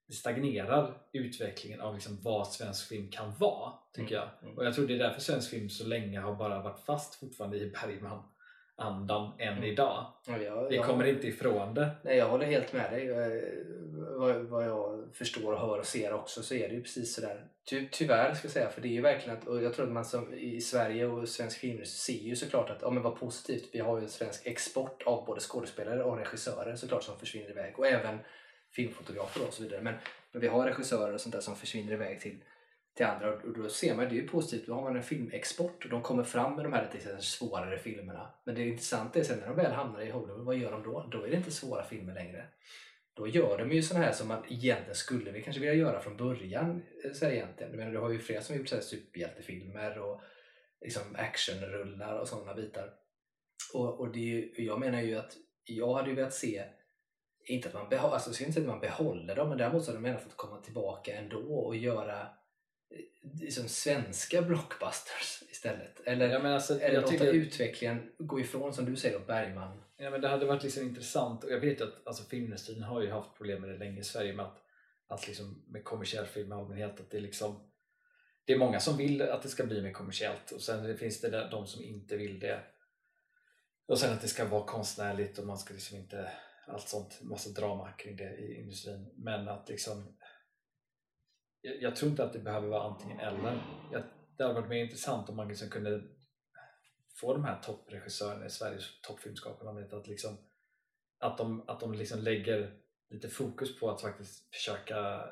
det 0.07 0.13
stagnerar 0.13 0.97
utvecklingen 1.11 1.81
av 1.81 1.95
liksom 1.95 2.17
vad 2.21 2.47
svensk 2.47 2.87
film 2.87 3.11
kan 3.11 3.33
vara, 3.37 3.73
tycker 3.93 4.15
jag. 4.15 4.29
Mm. 4.41 4.57
Och 4.57 4.65
jag 4.65 4.75
tror 4.75 4.87
det 4.87 4.93
är 4.93 4.99
därför 4.99 5.21
svensk 5.21 5.49
film 5.49 5.69
så 5.69 5.87
länge 5.87 6.19
har 6.19 6.35
bara 6.35 6.61
varit 6.61 6.79
fast 6.79 7.15
fortfarande 7.15 7.57
i 7.57 7.69
Bergman-andan 8.83 9.31
än 9.39 9.53
Mm. 9.53 9.63
idag. 9.63 10.05
Ja, 10.27 10.37
jag, 10.37 10.69
Vi 10.69 10.75
jag, 10.75 10.85
kommer 10.85 11.05
inte 11.05 11.27
ifrån 11.27 11.73
det. 11.73 11.89
Nej, 12.03 12.17
jag 12.17 12.29
håller 12.29 12.45
helt 12.45 12.73
med 12.73 12.91
dig. 12.91 13.09
Eh, 13.09 13.43
Vad, 14.15 14.35
vad 14.35 14.65
jag 14.65 15.03
förstår 15.13 15.53
och 15.53 15.59
hör 15.59 15.79
och 15.79 15.85
ser 15.85 16.13
också 16.13 16.43
så 16.43 16.55
är 16.55 16.69
det 16.69 16.75
ju 16.75 16.81
precis 16.81 17.15
sådär. 17.15 17.45
Ty, 17.69 17.87
tyvärr 17.91 18.33
ska 18.33 18.45
jag 18.45 18.51
säga, 18.51 18.69
för 18.69 18.81
det 18.81 18.87
är 18.87 18.91
ju 18.91 19.01
verkligen 19.01 19.37
att, 19.37 19.47
och 19.47 19.63
jag 19.63 19.73
tror 19.73 19.85
att 19.85 19.91
man 19.91 20.05
som 20.05 20.33
i 20.33 20.61
Sverige 20.61 21.05
och 21.05 21.29
svensk 21.29 21.59
film 21.59 21.85
ser 21.85 22.13
ju 22.13 22.35
såklart 22.35 22.69
att, 22.69 22.81
ja 22.81 22.89
men 22.89 23.03
vad 23.03 23.19
positivt, 23.19 23.69
vi 23.71 23.79
har 23.79 23.97
ju 23.97 24.03
en 24.03 24.09
svensk 24.09 24.47
export 24.47 25.03
av 25.05 25.25
både 25.25 25.39
skådespelare 25.41 26.03
och 26.03 26.17
regissörer 26.17 26.75
såklart 26.75 27.03
som 27.03 27.17
försvinner 27.17 27.49
iväg 27.49 27.79
och 27.79 27.87
även 27.87 28.19
filmfotografer 28.71 29.47
och 29.47 29.53
så 29.53 29.63
vidare. 29.63 29.81
Men, 29.81 29.93
men 30.31 30.41
vi 30.41 30.47
har 30.47 30.65
regissörer 30.65 31.13
och 31.13 31.21
sånt 31.21 31.33
där 31.35 31.41
som 31.41 31.55
försvinner 31.55 31.93
iväg 31.93 32.19
till 32.21 32.37
till 32.95 33.05
andra 33.05 33.33
och 33.33 33.53
då 33.53 33.69
ser 33.69 33.95
man 33.95 34.05
det 34.05 34.11
är 34.11 34.21
ju 34.21 34.27
positivt. 34.27 34.67
Då 34.67 34.73
har 34.73 34.81
man 34.81 34.95
en 34.95 35.03
filmexport 35.03 35.85
och 35.85 35.91
de 35.91 36.01
kommer 36.01 36.23
fram 36.23 36.55
med 36.55 36.65
de 36.65 36.73
här 36.73 36.89
lite 36.93 37.21
svårare 37.21 37.77
filmerna. 37.77 38.33
Men 38.45 38.55
det 38.55 38.67
intressanta 38.67 39.19
är 39.19 39.23
sen 39.23 39.39
när 39.39 39.47
de 39.47 39.55
väl 39.55 39.71
hamnar 39.71 40.01
i 40.01 40.11
Hollywood, 40.11 40.45
vad 40.45 40.55
gör 40.55 40.71
de 40.71 40.83
då? 40.83 41.07
Då 41.11 41.23
är 41.23 41.29
det 41.29 41.37
inte 41.37 41.51
svåra 41.51 41.83
filmer 41.83 42.13
längre. 42.13 42.47
Då 43.15 43.27
gör 43.27 43.57
de 43.57 43.71
ju 43.71 43.81
såna 43.81 43.99
här 43.99 44.11
som 44.11 44.27
man 44.27 44.43
egentligen 44.49 44.95
skulle 44.95 45.31
vi 45.31 45.41
kanske 45.41 45.59
vilja 45.59 45.75
göra 45.75 45.99
från 45.99 46.17
början. 46.17 46.83
Eh, 47.05 47.11
så 47.11 47.25
här 47.25 47.31
egentligen. 47.31 47.71
Jag 47.71 47.79
menar, 47.79 47.91
du 47.91 47.97
har 47.97 48.09
ju 48.09 48.19
flera 48.19 48.41
som 48.41 48.53
har 48.53 48.59
gjort 48.59 48.69
så 48.69 48.75
här 48.75 48.81
superhjältefilmer 48.81 49.99
och 49.99 50.21
liksom 50.81 51.01
actionrullar 51.15 52.19
och 52.19 52.27
sådana 52.27 52.53
bitar. 52.53 52.93
Och, 53.73 53.99
och 53.99 54.11
det 54.11 54.19
är 54.19 54.23
ju, 54.23 54.53
jag 54.55 54.79
menar 54.79 55.01
ju 55.01 55.15
att 55.15 55.37
jag 55.63 55.93
hade 55.93 56.09
ju 56.09 56.15
velat 56.15 56.33
se 56.33 56.63
inte 57.45 57.67
att 57.67 57.73
man, 57.73 57.89
behåller, 57.89 58.13
alltså 58.13 58.43
inte 58.43 58.59
att 58.59 58.67
man 58.67 58.79
behåller 58.79 59.35
dem, 59.35 59.49
men 59.49 59.57
däremot 59.57 59.83
så 59.83 59.91
hade 59.91 60.03
de 60.03 60.07
gärna 60.07 60.19
fått 60.19 60.37
komma 60.37 60.61
tillbaka 60.61 61.15
ändå 61.15 61.37
och 61.37 61.75
göra 61.75 62.27
liksom 63.41 63.67
svenska 63.67 64.41
blockbusters 64.41 65.43
istället. 65.51 65.99
Eller, 66.05 66.29
Ja, 66.29 66.39
men 66.39 66.53
alltså, 66.53 66.79
eller 66.79 66.93
jag 66.93 67.01
låta 67.01 67.11
tycker, 67.11 67.33
utvecklingen 67.33 68.11
gå 68.17 68.39
ifrån, 68.39 68.73
som 68.73 68.85
du 68.85 68.95
säger, 68.95 69.19
då, 69.19 69.25
Bergman. 69.25 69.83
Ja, 69.97 70.09
men 70.09 70.21
det 70.21 70.27
hade 70.27 70.45
varit 70.45 70.63
liksom 70.63 70.83
intressant 70.83 71.43
och 71.43 71.51
jag 71.51 71.59
vet 71.59 71.81
att 71.81 72.07
alltså, 72.07 72.23
filmindustrin 72.23 72.83
har 72.83 73.01
ju 73.01 73.11
haft 73.11 73.37
problem 73.37 73.61
med 73.61 73.69
det 73.69 73.77
länge 73.77 73.99
i 73.99 74.03
Sverige 74.03 74.33
med 74.33 74.45
att, 74.45 74.57
att 75.07 75.27
liksom, 75.27 75.63
med 75.67 75.83
kommersiell 75.83 76.25
film 76.25 76.51
i 76.51 76.55
allmänhet 76.55 76.99
att 76.99 77.09
det 77.11 77.17
är 77.17 77.21
liksom 77.21 77.69
det 78.45 78.53
är 78.53 78.57
många 78.57 78.79
som 78.79 78.97
vill 78.97 79.21
att 79.21 79.41
det 79.41 79.49
ska 79.49 79.65
bli 79.65 79.81
mer 79.81 79.91
kommersiellt 79.91 80.51
och 80.51 80.61
sen 80.61 80.97
finns 80.97 81.21
det 81.21 81.29
där, 81.29 81.51
de 81.51 81.67
som 81.67 81.83
inte 81.83 82.17
vill 82.17 82.39
det 82.39 82.59
och 83.85 83.99
sen 83.99 84.13
att 84.13 84.21
det 84.21 84.27
ska 84.27 84.45
vara 84.45 84.65
konstnärligt 84.65 85.39
och 85.39 85.45
man 85.45 85.57
ska 85.57 85.73
liksom 85.73 85.97
inte 85.97 86.31
allt 86.67 86.87
sånt, 86.87 87.19
massa 87.21 87.49
drama 87.49 87.91
kring 87.91 88.15
det 88.15 88.37
i 88.37 88.59
industrin 88.61 89.13
men 89.15 89.47
att 89.47 89.69
liksom 89.69 90.17
jag, 91.63 91.81
jag 91.81 91.95
tror 91.95 92.11
inte 92.11 92.23
att 92.23 92.33
det 92.33 92.39
behöver 92.39 92.67
vara 92.67 92.83
antingen 92.83 93.19
eller 93.19 93.61
jag, 93.91 94.03
det 94.37 94.43
hade 94.43 94.55
varit 94.55 94.69
mer 94.69 94.83
intressant 94.83 95.29
om 95.29 95.35
man 95.35 95.47
liksom 95.47 95.69
kunde 95.69 96.03
få 97.15 97.33
de 97.33 97.43
här 97.43 97.61
toppregissörerna 97.61 98.45
i 98.45 98.49
Sveriges 98.49 99.01
toppfilmskapare 99.01 99.81
vet, 99.81 99.93
att, 99.93 100.07
liksom, 100.07 100.37
att 101.17 101.37
de, 101.37 101.69
att 101.69 101.79
de 101.79 101.93
liksom 101.93 102.19
lägger 102.19 102.79
lite 103.09 103.29
fokus 103.29 103.79
på 103.79 103.89
att 103.89 104.01
faktiskt 104.01 104.55
försöka 104.55 105.29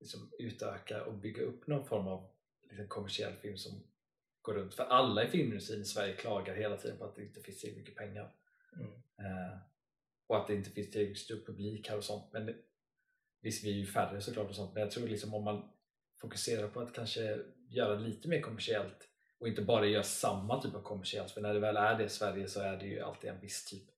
liksom 0.00 0.30
utöka 0.38 1.04
och 1.04 1.14
bygga 1.14 1.42
upp 1.42 1.66
någon 1.66 1.86
form 1.86 2.08
av 2.08 2.30
liksom 2.62 2.88
kommersiell 2.88 3.36
film 3.36 3.56
som 3.56 3.72
går 4.42 4.54
runt. 4.54 4.74
För 4.74 4.84
alla 4.84 5.24
i 5.24 5.28
filmindustrin 5.28 5.82
i 5.82 5.84
Sverige 5.84 6.16
klagar 6.16 6.54
hela 6.54 6.76
tiden 6.76 6.98
på 6.98 7.04
att 7.04 7.16
det 7.16 7.22
inte 7.22 7.40
finns 7.40 7.60
tillräckligt 7.60 7.86
mycket 7.86 7.98
pengar. 7.98 8.34
Mm. 8.76 8.90
Eh, 9.18 9.58
och 10.26 10.36
att 10.36 10.46
det 10.46 10.54
inte 10.54 10.70
finns 10.70 10.90
tillräckligt 10.90 11.18
stor 11.18 11.44
publik 11.46 11.88
här 11.88 11.96
och 11.96 12.04
sånt. 12.04 12.32
Men 12.32 12.46
det, 12.46 12.56
Visst, 13.44 13.64
vi 13.64 13.70
är 13.70 13.74
ju 13.74 13.86
färre 13.86 14.20
såklart 14.20 14.48
och 14.48 14.56
sånt, 14.56 14.74
men 14.74 14.82
jag 14.82 14.90
tror 14.90 15.08
liksom 15.08 15.34
om 15.34 15.44
man 15.44 15.70
fokuserar 16.20 16.68
på 16.68 16.80
att 16.80 16.94
kanske 16.94 17.38
göra 17.68 17.94
lite 17.94 18.28
mer 18.28 18.40
kommersiellt 18.40 19.08
och 19.38 19.48
inte 19.48 19.62
bara 19.62 19.86
göra 19.86 20.02
samma 20.02 20.62
typ 20.62 20.74
av 20.74 20.82
kommersiellt, 20.82 21.30
för 21.30 21.40
när 21.40 21.54
det 21.54 21.60
väl 21.60 21.76
är 21.76 21.98
det 21.98 22.04
i 22.04 22.08
Sverige 22.08 22.48
så 22.48 22.60
är 22.60 22.76
det 22.76 22.86
ju 22.86 23.00
alltid 23.00 23.30
en 23.30 23.40
viss 23.40 23.64
typ 23.64 23.94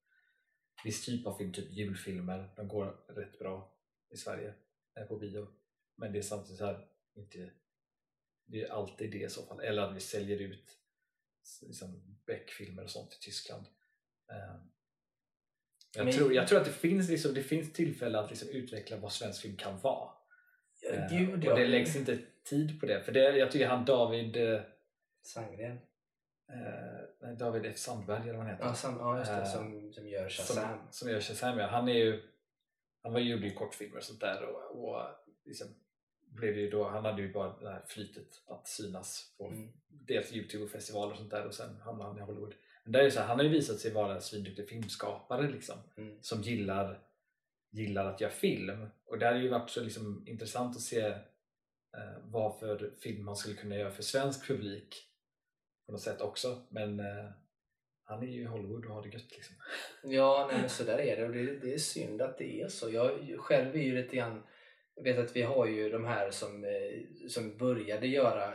viss 0.85 1.04
typ 1.04 1.26
av 1.26 1.38
film, 1.38 1.52
typ 1.52 1.72
julfilmer, 1.72 2.52
de 2.56 2.68
går 2.68 2.85
rätt 3.09 3.38
bra 3.38 3.76
i 4.11 4.16
Sverige 4.16 4.54
eh, 4.98 5.06
på 5.06 5.16
bio. 5.16 5.48
Men 5.96 6.12
det 6.12 6.18
är 6.18 6.22
samtidigt 6.22 6.59
så 6.59 6.66
här, 6.66 6.88
inte, 7.14 7.50
det 8.46 8.62
är 8.62 8.68
alltid 8.68 9.11
det 9.11 9.22
i 9.22 9.28
så 9.28 9.46
fall. 9.46 9.61
Eller 9.61 9.82
att 9.82 9.96
vi 9.96 10.00
säljer 10.00 10.38
ut 10.38 10.78
liksom 11.62 12.18
Beck-filmer 12.26 12.85
och 12.85 12.90
sånt 12.90 13.12
i 13.12 13.24
Tyskland. 13.24 13.66
Eh, 14.30 14.56
jag, 15.96 16.04
Men- 16.04 16.14
tror, 16.14 16.35
jag 16.35 16.48
tror 16.48 16.59
att 16.59 16.64
det 16.64 16.72
finns, 16.72 17.09
liksom, 17.11 17.35
det 17.35 17.42
finns 17.42 17.72
tillfälle 17.72 18.18
att 18.18 18.30
liksom 18.30 18.48
utveckla 18.48 18.96
vad 18.96 19.12
svensk 19.12 19.42
film 19.42 19.56
kan 19.56 19.78
vara. 19.78 20.11
Eh, 20.92 21.09
Gud, 21.18 21.38
och 21.38 21.44
ja. 21.44 21.54
det 21.56 21.66
läggs 21.66 21.96
inte 21.96 22.18
tid 22.44 22.80
på 22.80 22.87
det. 22.87 23.02
För 23.02 23.12
det, 23.12 23.37
jag 23.38 23.50
tycker 23.50 23.66
han 23.68 23.85
David 23.85 24.37
eh, 24.37 24.61
Sandgren. 25.22 25.78
eh, 26.52 27.30
David 27.38 27.66
F 27.66 27.78
Sandberg 27.78 28.22
eller 28.22 28.32
vad 28.32 28.42
han 28.42 28.50
heter. 28.50 28.64
Ja, 28.64 28.74
sam, 28.74 28.96
ja 28.98 29.18
just 29.18 29.30
det. 29.30 29.37
Eh, 29.37 29.44
Som, 29.44 29.92
som 29.92 30.09
gör 30.09 30.28
som, 30.28 30.44
Shazam. 30.56 30.78
som 30.90 31.11
gör 31.11 31.20
Shazam 31.20 31.59
ja. 31.59 31.66
Han 31.66 31.88
är 31.88 31.92
ju 31.94 32.22
han 33.02 33.12
var, 33.12 33.20
gjorde 33.20 33.46
ju 33.46 33.54
kortfilmer 33.54 33.96
och 33.96 34.02
sånt 34.04 34.20
där 34.20 34.42
och, 34.44 34.85
och 34.85 35.02
liksom 35.44 35.66
blev 36.20 36.59
ju 36.59 36.70
då, 36.70 36.88
han 36.88 37.04
hade 37.04 37.22
ju 37.22 37.32
bara 37.32 37.59
det 37.59 37.70
här 37.70 37.82
flytet 37.87 38.28
att 38.46 38.68
synas 38.68 39.35
på 39.38 39.46
Mm. 39.48 39.68
dels 39.88 40.32
Youtube 40.32 40.64
och 40.64 40.70
festivaler 40.70 41.12
och 41.12 41.18
sånt 41.18 41.30
där 41.30 41.46
och 41.46 41.54
sen 41.54 41.76
hamnade 41.76 42.11
han 42.11 42.18
i 42.18 42.22
Hollywood. 42.22 42.54
Där 42.87 43.01
är 43.01 43.11
så 43.11 43.20
här, 43.20 43.27
han 43.27 43.37
har 43.38 43.44
ju 43.44 43.51
visat 43.51 43.79
sig 43.79 43.92
vara 43.92 44.14
en 44.14 44.20
svinduktig 44.20 44.68
filmskapare 44.68 45.51
liksom 45.51 45.77
Mm. 45.96 46.16
som 46.20 46.42
gillar, 46.42 47.01
gillar 47.70 48.07
att 48.07 48.20
göra 48.20 48.33
film 48.33 48.87
och 49.05 49.18
det 49.18 49.27
har 49.27 49.35
ju 49.35 49.49
varit 49.49 49.70
så 49.70 49.83
liksom 49.85 50.25
intressant 50.27 50.77
att 50.77 50.83
se 50.83 51.01
eh, 51.01 52.18
vad 52.25 52.59
för 52.59 52.90
film 53.01 53.25
man 53.25 53.37
skulle 53.37 53.57
kunna 53.57 53.77
göra 53.77 53.90
för 53.90 54.03
svensk 54.03 54.46
publik 54.46 54.94
på 55.87 55.92
något 55.92 56.01
sätt 56.01 56.20
också 56.20 56.66
men 56.68 57.01
eh, 57.01 57.31
han 58.05 58.22
är 58.22 58.27
ju 58.27 58.40
i 58.40 58.44
Hollywood 58.44 58.87
och 58.87 58.94
har 58.94 59.03
det 59.03 59.09
gött 59.09 59.31
liksom. 59.31 59.57
Ja, 60.05 60.49
nej, 60.51 60.61
men 60.61 60.70
så 60.70 60.85
där 60.85 60.99
är 60.99 61.16
det 61.16 61.27
och 61.27 61.33
det, 61.33 61.57
det 61.57 61.75
är 61.75 61.79
synd 61.79 62.22
att 62.22 62.38
det 62.38 62.61
är 62.61 62.68
så. 62.68 62.90
Jag 62.90 63.38
själv 63.38 63.77
är 63.77 63.83
ju 63.83 63.94
lite 63.94 64.16
grann 64.16 64.42
jag 64.96 65.05
vet 65.05 65.18
att 65.18 65.37
vi 65.37 65.42
har 65.42 65.66
ju 65.66 65.90
de 65.90 66.05
här 66.05 66.31
som, 66.31 66.64
eh, 66.64 67.29
som 67.29 67.57
började 67.57 68.07
göra 68.07 68.55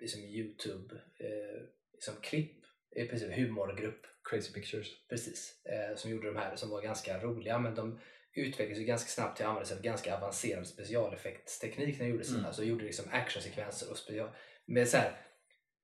liksom 0.00 0.22
Youtube 0.22 0.94
eh, 1.18 1.62
liksom 1.92 2.14
klipp, 2.20 2.57
i 2.96 3.04
princip 3.04 3.32
humorgrupp 3.36 4.06
Crazy 4.30 4.52
Pictures. 4.52 4.88
precis, 5.08 5.54
eh, 5.64 5.96
som 5.96 6.10
gjorde 6.10 6.26
de 6.26 6.36
här 6.36 6.56
som 6.56 6.70
var 6.70 6.82
ganska 6.82 7.18
roliga 7.20 7.58
men 7.58 7.74
de 7.74 8.00
utvecklades 8.34 8.78
ju 8.78 8.84
ganska 8.84 9.08
snabbt 9.08 9.36
till 9.36 9.44
att 9.46 9.48
använda 9.50 9.66
sig 9.68 9.76
av 9.76 9.82
ganska 9.82 10.16
avancerad 10.16 10.66
specialeffektsteknik 10.66 11.98
när 11.98 12.06
de 12.06 12.10
gjorde 12.12 12.24
sina. 12.24 12.38
Mm. 12.38 12.52
Så 12.52 12.60
de 12.62 12.68
gjorde 12.68 12.84
liksom 12.84 13.04
actionsekvenser 13.12 13.90
och 13.90 13.96
special, 13.98 14.30
med, 14.66 14.88
så 14.88 14.96
här, 14.96 15.20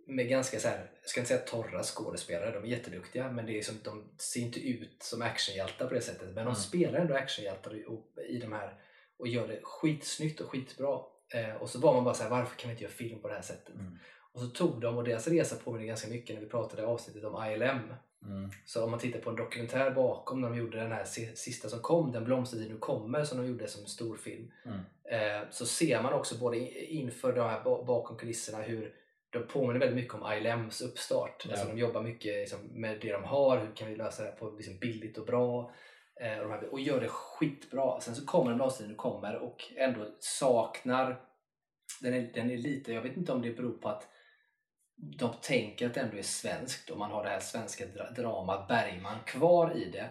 med 0.06 0.28
ganska 0.28 0.60
så 0.60 0.68
här, 0.68 0.90
jag 1.00 1.10
ska 1.10 1.20
inte 1.20 1.28
säga 1.28 1.40
torra 1.40 1.82
skådespelare, 1.82 2.50
de 2.50 2.64
är 2.64 2.68
jätteduktiga 2.68 3.30
men 3.32 3.46
det 3.46 3.58
är 3.58 3.62
som, 3.62 3.74
de 3.84 4.14
ser 4.18 4.40
inte 4.40 4.60
ut 4.60 5.02
som 5.02 5.22
actionhjältar 5.22 5.88
på 5.88 5.94
det 5.94 6.00
sättet 6.00 6.24
men 6.26 6.34
de 6.34 6.40
Mm. 6.40 6.54
spelar 6.54 6.98
ändå 7.00 7.14
actionhjältar 7.14 7.74
i, 7.76 7.84
och- 7.88 8.12
i 8.28 8.38
de 8.38 8.52
här 8.52 8.80
och 9.18 9.28
gör 9.28 9.48
det 9.48 9.60
skitsnyggt 9.62 10.40
och 10.40 10.50
skitbra. 10.50 11.00
Eh, 11.34 11.54
och 11.54 11.70
så 11.70 11.78
var 11.80 11.94
man 11.94 12.04
bara 12.04 12.14
så 12.14 12.22
här, 12.22 12.30
varför 12.30 12.56
kan 12.56 12.68
vi 12.68 12.72
inte 12.72 12.82
göra 12.84 12.92
film 12.92 13.20
på 13.22 13.28
det 13.28 13.34
här 13.34 13.42
sättet? 13.42 13.74
Mm. 13.74 13.98
Och 14.34 14.40
så 14.40 14.46
tog 14.46 14.80
de, 14.80 14.96
och 14.96 15.04
deras 15.04 15.28
resa 15.28 15.56
påminner 15.64 15.86
ganska 15.86 16.08
mycket 16.08 16.34
när 16.36 16.42
vi 16.42 16.48
pratade 16.48 16.82
i 16.82 16.84
avsnittet 16.84 17.24
om 17.24 17.44
ILM. 17.52 17.94
Mm. 18.24 18.50
Så 18.64 18.84
om 18.84 18.90
man 18.90 19.00
tittar 19.00 19.20
på 19.20 19.30
en 19.30 19.36
dokumentär 19.36 19.90
bakom 19.90 20.40
när 20.40 20.48
de 20.48 20.58
gjorde 20.58 20.78
den 20.80 20.92
här 20.92 21.04
si- 21.04 21.36
sista 21.36 21.68
som 21.68 21.80
kom, 21.80 22.12
Den 22.12 22.24
blomstertid 22.24 22.70
nu 22.70 22.78
kommer, 22.78 23.24
som 23.24 23.38
de 23.38 23.46
gjorde 23.46 23.68
som 23.68 23.82
en 23.82 23.88
stor 23.88 24.16
film. 24.16 24.50
Mm. 24.64 24.78
Eh, 25.42 25.48
så 25.50 25.66
ser 25.66 26.02
man 26.02 26.12
också 26.12 26.38
både 26.38 26.58
inför 26.94 27.32
de 27.32 27.40
här 27.40 27.64
ba- 27.64 27.84
bakom 27.84 28.16
kulisserna 28.16 28.62
hur 28.62 28.94
de 29.30 29.46
påminner 29.46 29.80
väldigt 29.80 29.96
mycket 29.96 30.14
om 30.14 30.32
ILMs 30.32 30.80
uppstart. 30.82 31.44
Ja. 31.46 31.50
Alltså 31.52 31.68
de 31.68 31.78
jobbar 31.78 32.02
mycket 32.02 32.34
liksom, 32.34 32.58
med 32.72 32.98
det 33.00 33.12
de 33.12 33.24
har, 33.24 33.58
hur 33.58 33.76
kan 33.76 33.88
vi 33.88 33.96
lösa 33.96 34.22
det 34.22 34.28
här 34.28 34.36
på 34.36 34.50
liksom, 34.50 34.78
billigt 34.78 35.18
och 35.18 35.26
bra. 35.26 35.72
Eh, 36.20 36.38
och, 36.38 36.50
här, 36.50 36.72
och 36.72 36.80
gör 36.80 37.00
det 37.00 37.08
skitbra. 37.08 38.00
Sen 38.00 38.14
så 38.14 38.26
kommer 38.26 38.50
Den 38.50 38.56
blomstertid 38.58 38.90
nu 38.90 38.94
kommer 38.94 39.36
och 39.36 39.64
ändå 39.76 40.06
saknar 40.18 41.20
den 42.00 42.14
är, 42.14 42.30
den 42.34 42.50
är 42.50 42.56
lite, 42.56 42.92
jag 42.92 43.02
vet 43.02 43.16
inte 43.16 43.32
om 43.32 43.42
det 43.42 43.50
beror 43.50 43.72
på 43.78 43.88
att 43.88 44.08
de 44.96 45.34
tänker 45.42 45.86
att 45.86 45.94
det 45.94 46.00
ändå 46.00 46.16
är 46.16 46.22
svenskt 46.22 46.90
och 46.90 46.98
man 46.98 47.10
har 47.10 47.24
det 47.24 47.30
här 47.30 47.40
svenska 47.40 47.84
dra- 47.86 48.10
dramat 48.10 48.68
Bergman 48.68 49.18
kvar 49.26 49.76
i 49.76 49.90
det. 49.90 50.08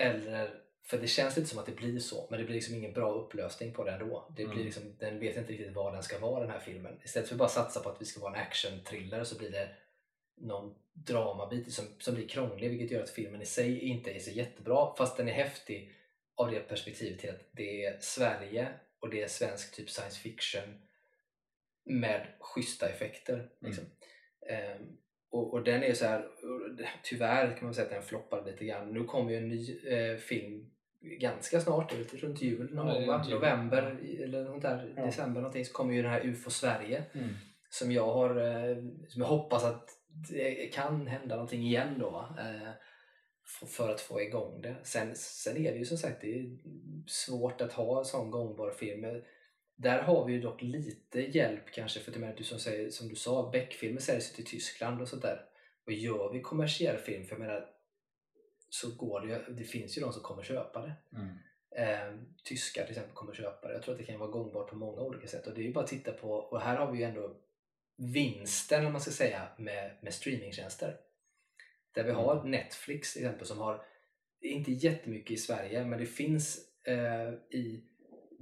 Eller, 0.00 0.54
för 0.84 0.98
det 0.98 1.06
känns 1.06 1.36
lite 1.36 1.48
som 1.48 1.58
att 1.58 1.66
det 1.66 1.72
blir 1.76 1.98
så, 1.98 2.26
men 2.30 2.38
det 2.38 2.44
blir 2.44 2.54
liksom 2.54 2.74
ingen 2.74 2.92
bra 2.92 3.12
upplösning 3.12 3.72
på 3.72 3.84
det 3.84 3.92
ändå. 3.92 4.26
Det 4.28 4.44
blir 4.44 4.52
Mm. 4.54 4.64
liksom, 4.64 4.96
den 4.98 5.18
vet 5.18 5.36
inte 5.36 5.52
riktigt 5.52 5.74
vad 5.74 5.92
den 5.94 6.02
ska 6.02 6.18
vara 6.18 6.40
den 6.40 6.50
här 6.50 6.58
filmen. 6.58 7.00
Istället 7.04 7.28
för 7.28 7.34
att 7.34 7.38
bara 7.38 7.48
satsa 7.48 7.80
på 7.80 7.88
att 7.88 8.00
vi 8.00 8.04
ska 8.04 8.20
vara 8.20 8.34
en 8.34 8.40
action-thriller 8.42 9.24
så 9.24 9.38
blir 9.38 9.50
det 9.50 9.68
någon 10.36 10.74
dramabit 10.92 11.72
som, 11.72 11.84
som 11.98 12.14
blir 12.14 12.28
krånglig 12.28 12.70
vilket 12.70 12.90
gör 12.90 13.02
att 13.02 13.10
filmen 13.10 13.42
i 13.42 13.46
sig 13.46 13.78
inte 13.80 14.12
är 14.12 14.18
så 14.18 14.30
jättebra 14.30 14.94
fast 14.98 15.16
den 15.16 15.28
är 15.28 15.32
häftig 15.32 15.92
av 16.34 16.50
det 16.50 16.60
perspektivet 16.60 17.18
till 17.20 17.30
att 17.30 17.48
det 17.52 17.84
är 17.84 17.98
Sverige 18.00 18.68
och 19.00 19.10
det 19.10 19.22
är 19.22 19.28
svensk 19.28 19.76
typ 19.76 19.90
science 19.90 20.20
fiction 20.20 20.82
med 21.84 22.26
schyssta 22.40 22.88
effekter. 22.88 23.48
Liksom. 23.60 23.84
Ehm, 24.48 24.96
och, 25.30 25.54
och 25.54 25.64
den 25.64 25.82
är 25.82 25.94
så 25.94 26.04
här, 26.04 26.26
tyvärr 27.02 27.56
kan 27.56 27.64
man 27.64 27.74
säga 27.74 27.84
att 27.84 27.92
den 27.92 28.02
floppade 28.02 28.50
lite 28.50 28.64
grann. 28.64 28.92
Nu 28.92 29.04
kommer 29.04 29.30
ju 29.30 29.36
en 29.36 29.48
ny 29.48 29.78
eh, 29.86 30.16
film 30.16 30.70
ganska 31.00 31.60
snart, 31.60 31.94
runt 32.14 32.42
jul 32.42 32.74
någon 32.74 33.02
Ja, 33.02 33.18
gång, 33.18 33.30
november 33.30 33.96
eller 34.22 34.44
något 34.44 34.62
där, 34.62 34.94
Ja. 34.96 35.04
december 35.06 35.40
någonting, 35.40 35.64
så 35.64 35.72
kommer 35.72 35.94
ju 35.94 36.02
den 36.02 36.10
här 36.10 36.26
UFO 36.26 36.50
Sverige 36.50 37.04
Mm. 37.14 37.28
som 37.70 37.92
jag 37.92 38.12
har 38.12 38.30
eh, 38.36 38.76
som 39.08 39.22
jag 39.22 39.28
hoppas 39.28 39.64
att 39.64 39.88
det 40.30 40.72
kan 40.74 41.06
hända 41.06 41.34
någonting 41.34 41.62
igen 41.62 41.96
då? 41.98 42.28
Eh, 42.38 42.70
för 43.66 43.88
att 43.88 44.00
få 44.00 44.20
igång 44.22 44.60
det. 44.62 44.74
Sen, 44.82 45.14
sen 45.14 45.56
är 45.56 45.72
det 45.72 45.78
ju 45.78 45.84
som 45.84 45.98
sagt 45.98 46.20
det 46.20 46.34
är 46.38 46.46
svårt 47.06 47.60
att 47.60 47.72
ha 47.72 47.98
en 47.98 48.04
sån 48.04 48.30
gångbar 48.30 48.70
film. 48.70 49.04
Där 49.76 50.02
har 50.02 50.26
vi 50.26 50.32
ju 50.32 50.40
dock 50.40 50.62
lite 50.62 51.20
hjälp 51.20 51.72
kanske 51.72 52.00
för 52.00 52.24
att 52.24 52.36
du 52.36 52.44
som, 52.44 52.58
säger, 52.58 52.90
som 52.90 53.08
du 53.08 53.14
sa, 53.14 53.50
Beck-filmer 53.50 54.00
säljs 54.00 54.32
till 54.32 54.44
Tyskland 54.44 55.00
och 55.00 55.08
sådär. 55.08 55.44
Och 55.86 55.92
gör 55.92 56.32
vi 56.32 56.40
kommersiell 56.40 56.96
film, 56.96 57.24
för 57.24 57.34
jag 57.34 57.40
menar 57.40 57.68
så 58.70 58.94
går 58.94 59.20
det 59.20 59.28
ju, 59.28 59.54
det 59.54 59.64
finns 59.64 59.98
ju 59.98 60.00
de 60.00 60.12
som 60.12 60.22
kommer 60.22 60.42
köpa 60.42 60.80
det. 60.80 60.92
Mm. 61.16 61.36
Eh, 61.76 62.20
tyskar 62.44 62.82
till 62.82 62.92
exempel 62.92 63.14
kommer 63.14 63.34
köpa 63.34 63.68
det. 63.68 63.74
Jag 63.74 63.82
tror 63.82 63.94
att 63.94 64.00
det 64.00 64.06
kan 64.06 64.18
vara 64.18 64.30
gångbart 64.30 64.70
på 64.70 64.76
många 64.76 65.00
olika 65.00 65.26
sätt. 65.26 65.46
Och 65.46 65.54
det 65.54 65.60
är 65.60 65.64
ju 65.64 65.72
bara 65.72 65.84
att 65.84 65.90
titta 65.90 66.12
på, 66.12 66.30
och 66.30 66.60
här 66.60 66.76
har 66.76 66.92
vi 66.92 66.98
ju 66.98 67.04
ändå 67.04 67.36
vinsten, 67.96 68.86
om 68.86 68.92
man 68.92 69.00
ska 69.00 69.10
säga, 69.10 69.48
med, 69.58 69.98
med 70.02 70.14
streamingtjänster. 70.14 70.96
Där 71.94 72.04
vi 72.04 72.10
har 72.10 72.44
Netflix 72.44 73.12
till 73.12 73.22
exempel 73.22 73.46
som 73.46 73.58
har, 73.58 73.84
inte 74.40 74.72
jättemycket 74.72 75.30
i 75.30 75.36
Sverige, 75.36 75.84
men 75.84 75.98
det 75.98 76.06
finns 76.06 76.58
eh, 76.86 77.32
i 77.50 77.84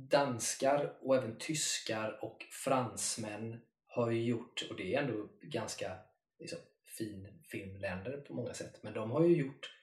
danskar 0.08 0.96
och 1.00 1.16
även 1.16 1.38
tyskar 1.38 2.18
och 2.24 2.46
fransmän 2.50 3.60
har 3.86 4.10
ju 4.10 4.24
gjort, 4.24 4.66
och 4.70 4.76
det 4.76 4.94
är 4.94 5.02
ändå 5.02 5.28
ganska 5.42 5.98
liksom, 6.38 6.58
fin 6.98 7.42
filmländer 7.50 8.16
på 8.16 8.34
många 8.34 8.54
sätt, 8.54 8.82
men 8.82 8.92
de 8.94 9.10
har 9.10 9.24
ju 9.24 9.36
gjort 9.36 9.76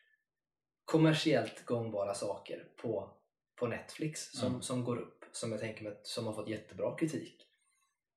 kommersiellt 0.85 1.65
gångbara 1.65 2.13
saker 2.13 2.67
på, 2.81 3.09
på 3.55 3.67
Netflix 3.67 4.31
som, 4.31 4.47
Mm. 4.47 4.61
som 4.61 4.83
går 4.83 4.97
upp, 4.97 5.25
som 5.31 5.51
jag 5.51 5.61
tänker 5.61 5.83
mig 5.83 5.99
som 6.03 6.25
har 6.25 6.33
fått 6.33 6.49
jättebra 6.49 6.97
kritik. 6.97 7.43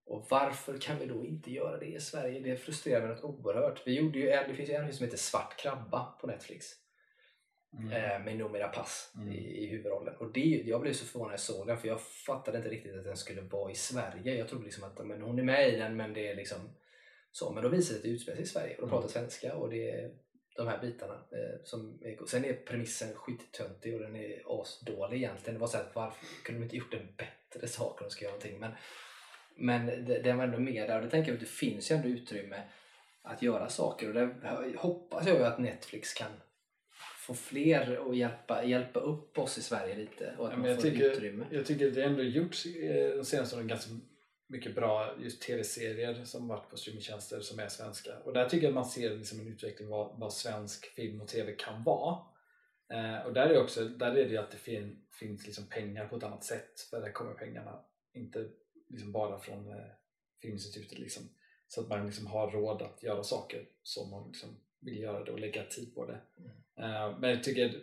Och 0.06 0.26
varför 0.30 0.78
kan 0.78 0.98
vi 0.98 1.06
då 1.06 1.24
inte 1.26 1.50
göra 1.50 1.78
det 1.78 1.86
i 1.86 2.00
Sverige? 2.00 2.40
Det 2.40 2.56
frustrerar 2.56 3.06
mig 3.06 3.16
något 3.16 3.24
oerhört. 3.24 3.86
Vi 3.86 3.94
gjorde 3.94 4.18
ju 4.18 4.30
en, 4.30 4.48
det 4.48 4.54
finns 4.56 4.70
ju 4.70 4.74
en 4.74 4.92
som 4.94 5.04
heter 5.04 5.18
Svart 5.18 5.56
krabba 5.58 6.04
på 6.20 6.26
Netflix 6.26 6.66
Mm. 7.78 7.92
eh, 7.92 8.24
med 8.24 8.36
Noomi 8.36 8.58
Rapace 8.58 9.18
Mm. 9.18 9.32
i, 9.32 9.38
i 9.38 9.66
huvudrollen. 9.66 10.14
Och 10.16 10.32
det, 10.32 10.40
jag 10.66 10.80
blev 10.80 10.92
så 10.92 11.04
förvånad 11.04 11.28
när 11.28 11.32
jag 11.32 11.40
såg 11.40 11.66
den 11.66 11.78
för 11.78 11.88
jag 11.88 12.00
fattade 12.00 12.58
inte 12.58 12.70
riktigt 12.70 12.96
att 12.96 13.04
den 13.04 13.16
skulle 13.16 13.40
vara 13.40 13.72
i 13.72 13.74
Sverige. 13.74 14.34
Jag 14.38 14.48
trodde 14.48 14.64
liksom 14.64 14.84
att 14.84 15.06
men 15.06 15.22
hon 15.22 15.38
är 15.38 15.42
med 15.42 15.68
i 15.68 15.76
den 15.76 15.96
men 15.96 16.12
det 16.14 16.28
är 16.28 16.34
liksom 16.36 16.58
så. 17.32 17.52
Men 17.52 17.62
då 17.62 17.68
visade 17.68 17.94
det 17.94 17.98
att 17.98 18.02
det 18.02 18.08
utspelar 18.08 18.36
sig 18.36 18.44
i 18.44 18.48
Sverige 18.48 18.74
och 18.74 18.80
de 18.80 18.88
Mm. 18.88 18.90
pratar 18.90 19.08
svenska 19.08 19.54
och 19.54 19.70
det 19.70 19.90
är 19.90 20.10
de 20.56 20.68
här 20.68 20.78
bitarna. 20.80 21.14
Eh, 21.14 21.60
som 21.64 21.98
är, 22.02 22.26
sen 22.26 22.44
är 22.44 22.52
premissen 22.52 23.14
skittöntig 23.14 23.94
och 23.94 24.00
den 24.00 24.16
är 24.16 24.42
asdålig 24.60 25.16
egentligen. 25.16 25.54
Det 25.54 25.60
var 25.60 25.66
så 25.68 25.76
här, 25.76 25.86
varför 25.94 26.26
kunde 26.44 26.60
de 26.60 26.64
inte 26.64 26.76
gjort 26.76 26.94
en 26.94 27.08
bättre 27.16 27.68
sak 27.68 28.00
om 28.00 28.04
de 28.06 28.10
ska 28.10 28.24
göra 28.24 28.32
någonting? 28.34 28.58
Men, 28.60 28.72
men 29.56 29.86
det, 29.86 30.18
den 30.22 30.36
var 30.36 30.44
ändå 30.44 30.58
med 30.58 30.88
där 30.88 30.96
och 30.96 31.02
det 31.04 31.10
tänker 31.10 31.30
jag 31.30 31.34
att 31.36 31.40
det 31.40 31.46
finns 31.50 31.90
ju 31.90 31.96
ändå 31.96 32.08
utrymme 32.08 32.62
att 33.22 33.42
göra 33.42 33.68
saker 33.68 34.08
och 34.08 34.14
där 34.14 34.76
hoppas 34.76 35.26
jag 35.26 35.36
ju 35.36 35.44
att 35.44 35.58
Netflix 35.58 36.14
kan 36.14 36.30
få 37.26 37.34
fler 37.34 38.10
att 38.10 38.16
hjälpa, 38.16 38.64
hjälpa 38.64 39.00
upp 39.00 39.38
oss 39.38 39.58
i 39.58 39.62
Sverige 39.62 39.96
lite 39.96 40.34
och 40.38 40.46
att 40.46 40.52
Ja, 40.52 40.58
man 40.58 40.74
får 40.74 40.82
tycker, 40.82 41.10
utrymme. 41.10 41.46
jag 41.50 41.66
tycker 41.66 41.90
det 41.90 42.04
ändå 42.04 42.22
gjorts 42.22 42.66
eh, 42.66 43.16
de 43.16 43.24
senaste 43.24 43.56
åren 43.56 43.68
ganska 43.68 43.90
mycket 44.46 44.74
bra 44.74 45.14
just 45.20 45.42
tv-serier 45.42 46.24
som 46.24 46.48
varit 46.48 46.70
på 46.70 46.76
streamingtjänster 46.76 47.40
som 47.40 47.58
är 47.58 47.68
svenska. 47.68 48.18
Och 48.24 48.32
där 48.32 48.48
tycker 48.48 48.66
jag 48.66 48.70
att 48.70 48.74
man 48.74 48.84
ser 48.84 49.16
liksom 49.16 49.40
en 49.40 49.48
utveckling 49.48 49.88
vad, 49.88 50.18
vad 50.18 50.32
svensk 50.32 50.86
film 50.86 51.20
och 51.20 51.28
tv 51.28 51.52
kan 51.52 51.84
vara. 51.84 52.18
Eh, 52.92 53.26
och 53.26 53.32
där 53.32 53.46
är, 53.50 53.62
också, 53.62 53.84
där 53.84 54.14
är 54.16 54.28
det 54.28 54.36
att 54.36 54.50
det 54.50 54.56
fin, 54.58 55.02
finns 55.12 55.46
liksom 55.46 55.66
pengar 55.66 56.08
på 56.08 56.16
ett 56.16 56.22
annat 56.22 56.44
sätt. 56.44 56.80
För 56.90 57.00
där 57.00 57.12
kommer 57.12 57.34
pengarna 57.34 57.84
inte 58.14 58.48
liksom 58.88 59.12
bara 59.12 59.38
från 59.38 59.68
eh, 59.68 59.84
Filminstitutet. 60.42 60.98
Liksom. 60.98 61.22
Så 61.68 61.80
att 61.80 61.88
man 61.88 62.06
liksom 62.06 62.26
har 62.26 62.50
råd 62.50 62.82
att 62.82 63.02
göra 63.02 63.22
saker 63.22 63.68
som 63.82 64.10
man 64.10 64.26
liksom 64.26 64.48
vill 64.80 64.98
göra 64.98 65.24
det 65.24 65.32
och 65.32 65.40
lägga 65.40 65.64
tid 65.64 65.94
på 65.94 66.06
det. 66.06 66.20
Mm. 66.80 66.92
Eh, 66.92 67.18
men 67.18 67.30
jag 67.30 67.44
tycker 67.44 67.82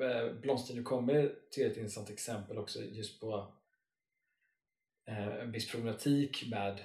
eh, 0.00 0.32
Blomster 0.32 0.82
kommer 0.82 1.34
till 1.50 1.66
ett 1.66 1.76
intressant 1.76 2.10
exempel 2.10 2.58
också 2.58 2.82
just 2.82 3.20
på 3.20 3.52
eh, 5.08 5.26
en 5.26 5.52
viss 5.52 5.70
problematik 5.70 6.50
med 6.50 6.80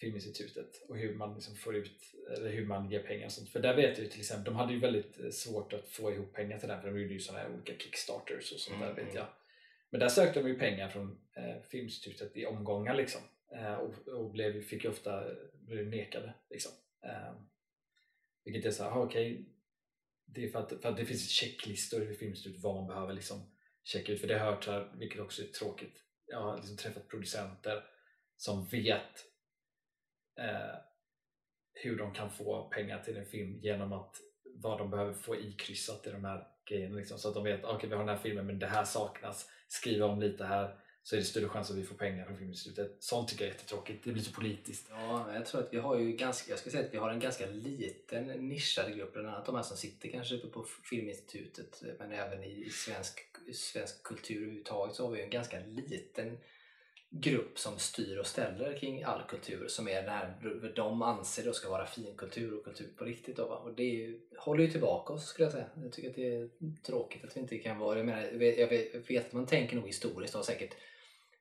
Filminstitutet 0.00 0.86
och 0.88 0.98
hur 0.98 1.14
man 1.14 1.34
liksom 1.34 1.56
får 1.56 1.76
ut, 1.76 2.14
eller 2.36 2.50
hur 2.50 2.66
man 2.66 2.90
ger 2.90 3.02
pengar 3.02 3.26
och 3.26 3.32
sånt. 3.32 3.50
För 3.50 3.60
där 3.60 3.76
vet 3.76 3.98
jag 3.98 4.04
ju 4.04 4.10
till 4.10 4.20
exempel, 4.20 4.44
de 4.44 4.56
hade 4.56 4.72
ju 4.72 4.80
väldigt 4.80 5.34
svårt 5.34 5.72
att 5.72 5.88
få 5.88 6.12
ihop 6.12 6.32
pengar 6.32 6.58
till 6.58 6.68
den 6.68 6.80
för 6.80 6.88
de 6.88 7.00
gjorde 7.00 7.12
ju 7.12 7.20
sådana 7.20 7.42
här 7.42 7.54
olika 7.54 7.72
kickstarters 7.78 8.52
och 8.52 8.58
sånt 8.58 8.76
Mm, 8.76 8.88
där 8.88 8.94
vet 8.94 9.04
mm. 9.04 9.16
jag. 9.16 9.26
Men 9.90 10.00
där 10.00 10.08
sökte 10.08 10.42
de 10.42 10.48
ju 10.48 10.58
pengar 10.58 10.88
från 10.88 11.20
eh, 11.36 11.62
Filminstitutet 11.70 12.36
i 12.36 12.46
omgångar 12.46 12.94
liksom. 12.94 13.20
Eh, 13.52 13.74
och, 13.74 14.08
och 14.08 14.30
blev, 14.30 14.62
fick 14.62 14.84
ju 14.84 14.90
ofta 14.90 15.24
blev 15.52 15.86
nekade 15.86 16.34
liksom. 16.50 16.72
Eh, 17.04 17.32
vilket 18.44 18.64
är 18.64 18.70
såhär, 18.70 19.02
okej 19.02 19.54
det 20.34 20.44
är 20.44 20.48
för 20.48 20.58
att, 20.58 20.82
för 20.82 20.88
att 20.88 20.96
det 20.96 21.04
finns 21.04 21.30
checklistor 21.30 22.10
i 22.10 22.14
Filminstitutet 22.14 22.62
vad 22.62 22.74
man 22.74 22.86
behöver 22.86 23.12
liksom 23.12 23.50
checka 23.84 24.12
ut. 24.12 24.20
För 24.20 24.28
det 24.28 24.38
har 24.38 24.46
jag 24.46 24.54
hört, 24.54 24.66
här, 24.66 24.92
vilket 24.98 25.20
också 25.20 25.42
är 25.42 25.46
tråkigt, 25.46 26.02
jag 26.26 26.40
har 26.40 26.56
liksom 26.56 26.76
träffat 26.76 27.08
producenter 27.08 27.84
som 28.36 28.66
vet 28.68 29.24
eh, 30.38 30.76
hur 31.72 31.98
de 31.98 32.14
kan 32.14 32.30
få 32.30 32.68
pengar 32.68 33.02
till 33.02 33.16
en 33.16 33.26
film 33.26 33.58
genom 33.58 33.92
att 33.92 34.16
vad 34.54 34.78
de 34.78 34.90
behöver 34.90 35.12
få 35.12 35.36
ikryssat 35.36 36.06
i 36.06 36.10
de 36.10 36.24
här 36.24 36.46
grejerna. 36.68 36.96
Liksom, 36.96 37.18
så 37.18 37.28
att 37.28 37.34
de 37.34 37.44
vet 37.44 37.64
okej 37.64 37.76
okay, 37.76 37.88
vi 37.88 37.94
har 37.94 38.04
den 38.04 38.16
här 38.16 38.22
filmen 38.22 38.46
men 38.46 38.58
det 38.58 38.66
här 38.66 38.84
saknas. 38.84 39.50
Skriva 39.68 40.06
om 40.06 40.20
lite 40.20 40.44
här 40.44 40.80
så 41.08 41.16
är 41.16 41.20
det 41.20 41.24
större 41.24 41.48
chans 41.48 41.70
att 41.70 41.76
vi 41.76 41.84
får 41.84 41.94
pengar 41.94 42.24
från 42.24 42.36
Filminstitutet. 42.36 42.96
Sånt 43.00 43.28
tycker 43.28 43.44
jag 43.44 43.50
är 43.50 43.54
jättetråkigt. 43.54 44.04
Det 44.04 44.12
blir 44.12 44.22
så 44.22 44.32
politiskt. 44.32 44.86
Ja, 44.90 45.34
jag 45.34 45.46
tror 45.46 45.60
att 45.60 45.74
vi 45.74 45.78
har 45.78 45.98
ju 45.98 46.12
ganska, 46.12 46.50
jag 46.50 46.58
ska 46.58 46.70
säga 46.70 46.84
att 46.84 46.94
vi 46.94 46.98
har 46.98 47.10
en 47.10 47.20
ganska 47.20 47.46
liten 47.46 48.26
nischad 48.26 48.96
grupp, 48.96 49.12
bland 49.12 49.28
annat 49.28 49.46
de 49.46 49.54
här 49.54 49.62
som 49.62 49.76
sitter 49.76 50.08
kanske 50.08 50.34
uppe 50.34 50.48
på 50.48 50.66
Filminstitutet, 50.90 51.82
men 51.98 52.12
även 52.12 52.44
i 52.44 52.70
svensk, 52.70 53.20
svensk 53.54 54.02
kultur 54.02 54.36
överhuvudtaget 54.36 54.96
så 54.96 55.06
har 55.06 55.12
vi 55.12 55.22
en 55.22 55.30
ganska 55.30 55.60
liten 55.60 56.38
grupp 57.10 57.58
som 57.58 57.78
styr 57.78 58.18
och 58.18 58.26
ställer 58.26 58.78
kring 58.78 59.02
all 59.02 59.22
kultur 59.28 59.68
som 59.68 59.88
är 59.88 60.02
den 60.02 60.10
här, 60.10 60.72
de 60.76 61.02
anser 61.02 61.44
då 61.44 61.52
ska 61.52 61.70
vara 61.70 61.86
finkultur 61.86 62.58
och 62.58 62.64
kultur 62.64 62.88
på 62.96 63.04
riktigt. 63.04 63.36
Då, 63.36 63.48
va? 63.48 63.56
Och 63.56 63.74
det 63.74 63.84
ju, 63.84 64.20
håller 64.36 64.64
ju 64.64 64.70
tillbaka 64.70 65.12
oss 65.12 65.26
skulle 65.26 65.46
jag 65.46 65.52
säga. 65.52 65.66
Jag 65.82 65.92
tycker 65.92 66.10
att 66.10 66.16
det 66.16 66.36
är 66.36 66.50
tråkigt 66.82 67.24
att 67.24 67.36
vi 67.36 67.40
inte 67.40 67.58
kan 67.58 67.78
vara, 67.78 67.98
jag 67.98 68.06
menar, 68.06 68.22
jag 68.22 68.38
vet, 68.38 68.58
jag 68.58 68.68
vet, 68.68 68.94
jag 68.94 69.00
vet 69.08 69.26
att 69.26 69.32
man 69.32 69.46
tänker 69.46 69.76
nog 69.76 69.86
historiskt 69.86 70.34
och 70.34 70.38
har 70.38 70.44
säkert 70.44 70.74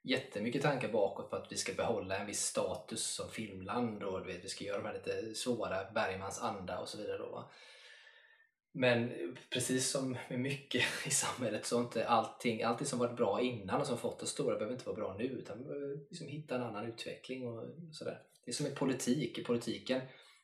jättemycket 0.07 0.61
tankar 0.61 0.91
bakåt 0.91 1.29
på 1.29 1.35
att 1.35 1.51
vi 1.51 1.55
ska 1.55 1.73
behålla 1.73 2.17
en 2.17 2.27
viss 2.27 2.41
status 2.41 3.03
som 3.03 3.29
filmland 3.29 4.03
och 4.03 4.19
du 4.19 4.33
vet, 4.33 4.43
vi 4.43 4.49
ska 4.49 4.63
göra 4.63 4.77
de 4.77 4.87
här 4.87 4.93
lite 4.93 5.35
svåra 5.35 5.91
Bergmans 5.91 6.41
anda 6.41 6.79
och 6.79 6.89
så 6.89 6.97
vidare. 6.97 7.17
Då, 7.17 7.29
va? 7.29 7.49
Men 8.71 9.11
precis 9.49 9.89
som 9.89 10.17
med 10.29 10.39
mycket 10.39 10.83
i 11.05 11.09
samhället 11.09 11.65
så 11.65 11.77
är 11.77 11.81
inte 11.81 12.07
allting, 12.07 12.63
allting 12.63 12.87
som 12.87 12.99
varit 12.99 13.17
bra 13.17 13.41
innan 13.41 13.81
och 13.81 13.87
som 13.87 13.97
fått 13.97 14.23
oss 14.23 14.29
stora 14.29 14.55
behöver 14.55 14.73
inte 14.73 14.85
vara 14.85 14.95
bra 14.95 15.15
nu 15.17 15.23
utan 15.23 15.57
vi 15.57 15.63
behöver 15.63 15.97
liksom 16.09 16.27
hitta 16.27 16.55
en 16.55 16.63
annan 16.63 16.85
utveckling 16.85 17.47
och 17.47 17.63
sådär. 17.91 18.21
Det 18.45 18.51
är 18.51 18.53
som 18.53 18.67
i 18.67 18.75
politik, 18.75 19.37
i 19.37 19.43
politiken 19.43 20.01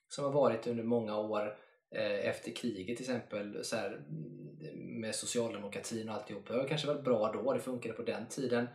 som 0.07 0.23
har 0.23 0.31
varit 0.31 0.67
under 0.67 0.83
många 0.83 1.17
år 1.17 1.57
eh, 1.95 2.29
efter 2.29 2.51
kriget 2.51 2.97
till 2.97 3.05
exempel 3.05 3.63
så 3.63 3.75
här, 3.75 3.87
mm, 3.87 5.01
med 5.01 5.15
socialdemokratin 5.15 6.09
och 6.09 6.15
alltihop. 6.15 6.47
Det 6.47 6.53
har 6.53 6.67
kanske 6.67 6.87
varit 6.87 7.03
bra 7.03 7.31
då, 7.31 7.53
det 7.53 7.59
funkade 7.59 7.93
på 7.93 8.03
den 8.03 8.27
tiden 8.27 8.67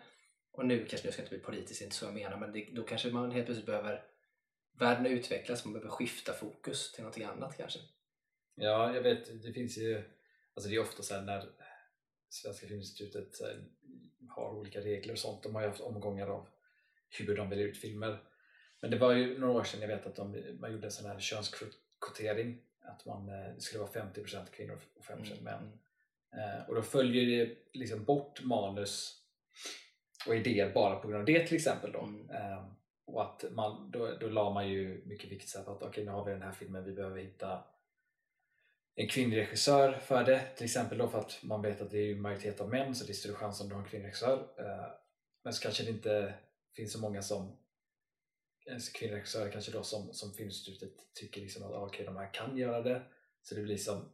och 0.59 0.67
nu 0.67 0.87
kanske 0.87 1.09
det 1.09 1.13
ska 1.13 1.23
inte 1.23 1.35
bli 1.35 1.45
politiskt, 1.45 1.83
inte 1.83 1.97
så 1.97 2.05
jag 2.05 2.15
menar, 2.15 2.37
men 2.37 2.53
det, 2.53 2.69
då 2.73 2.83
kanske 2.83 3.11
man 3.11 3.31
helt 3.31 3.47
plötsligt 3.47 3.67
behöver 3.67 4.05
världen 4.79 5.07
utvecklas, 5.07 5.65
man 5.65 5.73
behöver 5.73 5.91
skifta 5.91 6.33
fokus 6.33 6.93
till 6.93 7.03
någonting 7.03 7.25
annat 7.25 7.57
kanske. 7.57 7.79
Ja, 8.55 8.95
jag 8.95 9.03
vet. 9.03 9.43
Det 9.43 9.53
finns 9.53 9.79
ju... 9.79 10.03
Alltså 10.55 10.71
det 10.71 10.77
är 10.77 10.81
ofta 10.81 11.03
så 11.03 11.15
här 11.15 11.23
när 11.23 11.49
Svenska 12.29 12.67
Filminstitutet 12.67 13.41
har 14.29 14.55
olika 14.55 14.81
regler 14.81 15.13
och 15.13 15.19
sånt. 15.19 15.43
De 15.43 15.55
har 15.55 15.63
ju 15.63 15.69
haft 15.69 15.81
omgångar 15.81 16.27
av 16.27 16.49
hur 17.19 17.37
de 17.37 17.51
väljer 17.51 17.67
ut 17.67 17.79
filmer. 17.79 18.23
Men 18.81 18.91
det 18.91 18.99
var 18.99 19.13
ju 19.13 19.39
några 19.39 19.53
år 19.53 19.65
sedan 19.65 19.81
jag 19.81 19.89
vet 19.89 20.07
att 20.07 20.17
de, 20.17 20.57
man 20.61 20.73
gjorde 20.73 20.87
en 20.87 20.93
sån 20.93 21.11
här 21.11 21.21
könskvotering. 21.21 22.63
Att 22.81 23.05
man, 23.07 23.29
eh, 23.29 23.55
det 23.55 23.61
skulle 23.61 23.81
vara 23.81 23.93
50% 23.93 24.51
kvinnor 24.51 24.81
och 24.95 25.05
5% 25.05 25.43
män. 25.43 25.79
Mm. 26.33 26.59
Eh, 26.61 26.69
och 26.69 26.75
då 26.75 26.83
följer 26.83 27.27
det 27.27 27.57
liksom 27.73 28.05
bort 28.05 28.45
manus 28.45 29.19
och 30.27 30.37
idéer 30.37 30.73
bara 30.75 30.97
på 30.97 31.09
grund 31.09 31.21
av 31.21 31.27
det 31.27 31.47
till 31.47 31.57
exempel. 31.57 31.93
Då. 31.93 32.01
Mm. 32.01 32.31
Eh, 32.31 32.65
och 33.07 33.23
att 33.23 33.45
man, 33.51 33.91
då, 33.91 34.17
då 34.21 34.29
la 34.29 34.51
man 34.51 34.69
ju 34.69 35.03
mycket 35.07 35.31
vikt 35.31 35.65
på 35.65 35.71
att 35.71 35.83
okej 35.83 36.05
nu 36.05 36.11
har 36.11 36.25
vi 36.25 36.33
den 36.33 36.43
här 36.43 36.53
filmen, 36.53 36.85
vi 36.85 36.93
behöver 36.93 37.21
hitta 37.21 37.65
en 38.95 39.09
kvinnlig 39.09 39.37
regissör 39.37 39.93
för 39.93 40.25
det. 40.25 40.41
Till 40.57 40.65
exempel 40.65 40.99
då 40.99 41.09
för 41.09 41.19
att 41.19 41.39
man 41.43 41.63
vet 41.63 41.81
att 41.81 41.91
det 41.91 41.99
är 41.99 42.17
majoritet 42.17 42.61
av 42.61 42.69
män 42.69 42.95
så 42.95 43.05
det 43.05 43.13
är 43.13 43.15
större 43.15 43.35
chans 43.35 43.61
om 43.61 43.69
du 43.69 43.75
har 43.75 43.83
en 43.83 43.89
kvinnlig 43.89 44.07
regissör. 44.07 44.49
Eh, 44.59 44.93
men 45.45 45.53
så 45.53 45.63
kanske 45.63 45.85
det 45.85 45.91
inte 45.91 46.35
finns 46.77 46.93
så 46.93 47.01
många 47.01 47.23
som 47.23 47.57
en 48.67 48.81
kvinnlig 48.95 49.17
regissör 49.17 49.51
kanske 49.51 49.73
då 49.73 49.83
som, 49.83 50.13
som 50.13 50.33
Filminstitutet 50.33 51.15
tycker 51.15 51.41
liksom 51.41 51.63
att 51.63 51.73
ah, 51.73 51.87
okej 51.87 52.07
de 52.07 52.17
här 52.17 52.35
kan 52.35 52.57
göra 52.57 52.83
det. 52.83 53.03
Så 53.43 53.55
det 53.55 53.63
blir 53.63 53.77
som 53.77 54.13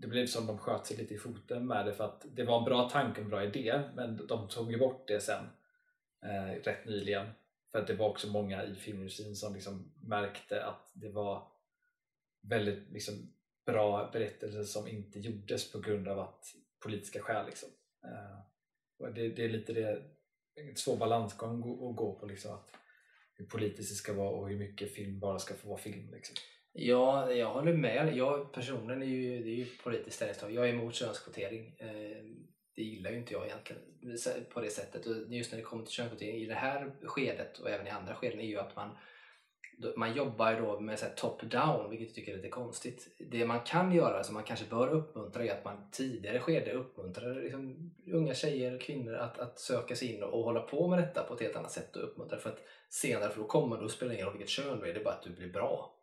det 0.00 0.06
blev 0.06 0.26
som 0.26 0.46
de 0.46 0.58
sköt 0.58 0.86
sig 0.86 0.96
lite 0.96 1.14
i 1.14 1.18
foten 1.18 1.66
med 1.66 1.86
det 1.86 1.92
för 1.92 2.04
att 2.04 2.26
det 2.32 2.44
var 2.44 2.58
en 2.58 2.64
bra 2.64 2.88
tanke 2.90 3.20
och 3.20 3.24
en 3.24 3.30
bra 3.30 3.44
idé 3.44 3.82
men 3.94 4.26
de 4.26 4.48
tog 4.48 4.72
ju 4.72 4.78
bort 4.78 5.08
det 5.08 5.20
sen 5.20 5.44
eh, 6.24 6.62
rätt 6.62 6.86
nyligen 6.86 7.26
för 7.72 7.78
att 7.78 7.86
det 7.86 7.94
var 7.94 8.08
också 8.08 8.28
många 8.28 8.64
i 8.64 8.74
filmindustrin 8.74 9.36
som 9.36 9.54
liksom 9.54 9.92
märkte 10.00 10.64
att 10.64 10.90
det 10.94 11.08
var 11.08 11.48
väldigt 12.42 12.90
liksom, 12.90 13.32
bra 13.66 14.10
berättelser 14.12 14.64
som 14.64 14.88
inte 14.88 15.18
gjordes 15.18 15.72
på 15.72 15.78
grund 15.78 16.08
av 16.08 16.18
att 16.18 16.44
politiska 16.82 17.20
skäl. 17.20 17.46
Liksom. 17.46 17.68
Eh, 18.04 18.38
och 18.98 19.14
det, 19.14 19.28
det 19.28 19.44
är 19.44 19.48
lite 19.48 19.72
det, 19.72 20.02
en 20.54 20.76
svår 20.76 20.96
balansgång 20.96 21.58
att 21.58 21.96
gå 21.96 22.18
på 22.20 22.26
liksom, 22.26 22.54
att 22.54 22.70
hur 23.34 23.46
politiskt 23.46 23.90
det 23.90 23.94
ska 23.94 24.12
vara 24.12 24.30
och 24.30 24.48
hur 24.48 24.58
mycket 24.58 24.94
film 24.94 25.20
bara 25.20 25.38
ska 25.38 25.54
få 25.54 25.68
vara 25.68 25.78
film. 25.78 26.10
Liksom. 26.12 26.36
Ja, 26.76 27.32
jag 27.32 27.50
håller 27.50 27.72
med. 27.72 28.16
Jag 28.16 28.52
personligen 28.52 29.02
är 29.02 29.06
ju, 29.06 29.42
det 29.42 29.50
är 29.50 29.54
ju 29.54 29.66
politiskt 29.84 30.16
ställningstagande. 30.16 30.60
Jag 30.60 30.68
är 30.68 30.74
emot 30.74 30.94
könskvotering. 30.94 31.76
Eh, 31.78 32.24
det 32.76 32.82
gillar 32.82 33.10
ju 33.10 33.16
inte 33.16 33.32
jag 33.32 33.46
egentligen 33.46 33.82
på 34.54 34.60
det 34.60 34.70
sättet. 34.70 35.06
Och 35.06 35.16
just 35.28 35.52
när 35.52 35.58
det 35.58 35.64
kommer 35.64 35.84
till 35.84 35.92
könskvotering 35.92 36.36
i 36.36 36.46
det 36.46 36.54
här 36.54 36.92
skedet 37.02 37.58
och 37.58 37.70
även 37.70 37.86
i 37.86 37.90
andra 37.90 38.14
skeden 38.14 38.40
är 38.40 38.44
ju 38.44 38.58
att 38.58 38.76
man 38.76 38.90
man 39.96 40.14
jobbar 40.14 40.50
ju 40.50 40.60
då 40.60 40.80
med 40.80 41.16
top-down, 41.16 41.90
vilket 41.90 42.08
jag 42.08 42.14
tycker 42.14 42.32
är 42.32 42.36
lite 42.36 42.48
konstigt. 42.48 43.16
Det 43.18 43.46
man 43.46 43.60
kan 43.60 43.92
göra, 43.92 44.24
som 44.24 44.34
man 44.34 44.44
kanske 44.44 44.66
bör 44.70 44.88
uppmuntra, 44.88 45.44
är 45.44 45.52
att 45.52 45.64
man 45.64 45.90
tidigare 45.92 46.40
skede 46.40 46.72
uppmuntrar 46.72 47.34
liksom 47.34 47.90
unga 48.12 48.34
tjejer 48.34 48.74
och 48.74 48.80
kvinnor 48.80 49.14
att, 49.14 49.38
att 49.38 49.58
söka 49.58 49.96
sig 49.96 50.12
in 50.12 50.22
och, 50.22 50.38
och 50.38 50.44
hålla 50.44 50.60
på 50.60 50.88
med 50.88 50.98
detta 50.98 51.22
på 51.22 51.34
ett 51.34 51.40
helt 51.40 51.56
annat 51.56 51.72
sätt 51.72 51.96
och 51.96 52.04
uppmuntra. 52.04 52.38
För 52.38 52.50
att 52.50 52.62
senare, 52.88 53.30
för 53.30 53.40
då 53.40 53.46
kommer 53.46 53.80
då 53.80 53.88
spelar 53.88 54.10
det 54.10 54.14
ingen 54.14 54.26
roll 54.26 54.38
vilket 54.38 54.50
kön 54.50 54.80
du 54.80 54.88
är, 54.90 54.94
det 54.94 55.00
är 55.00 55.04
bara 55.04 55.14
att 55.14 55.22
du 55.22 55.30
blir 55.30 55.52
bra. 55.52 55.94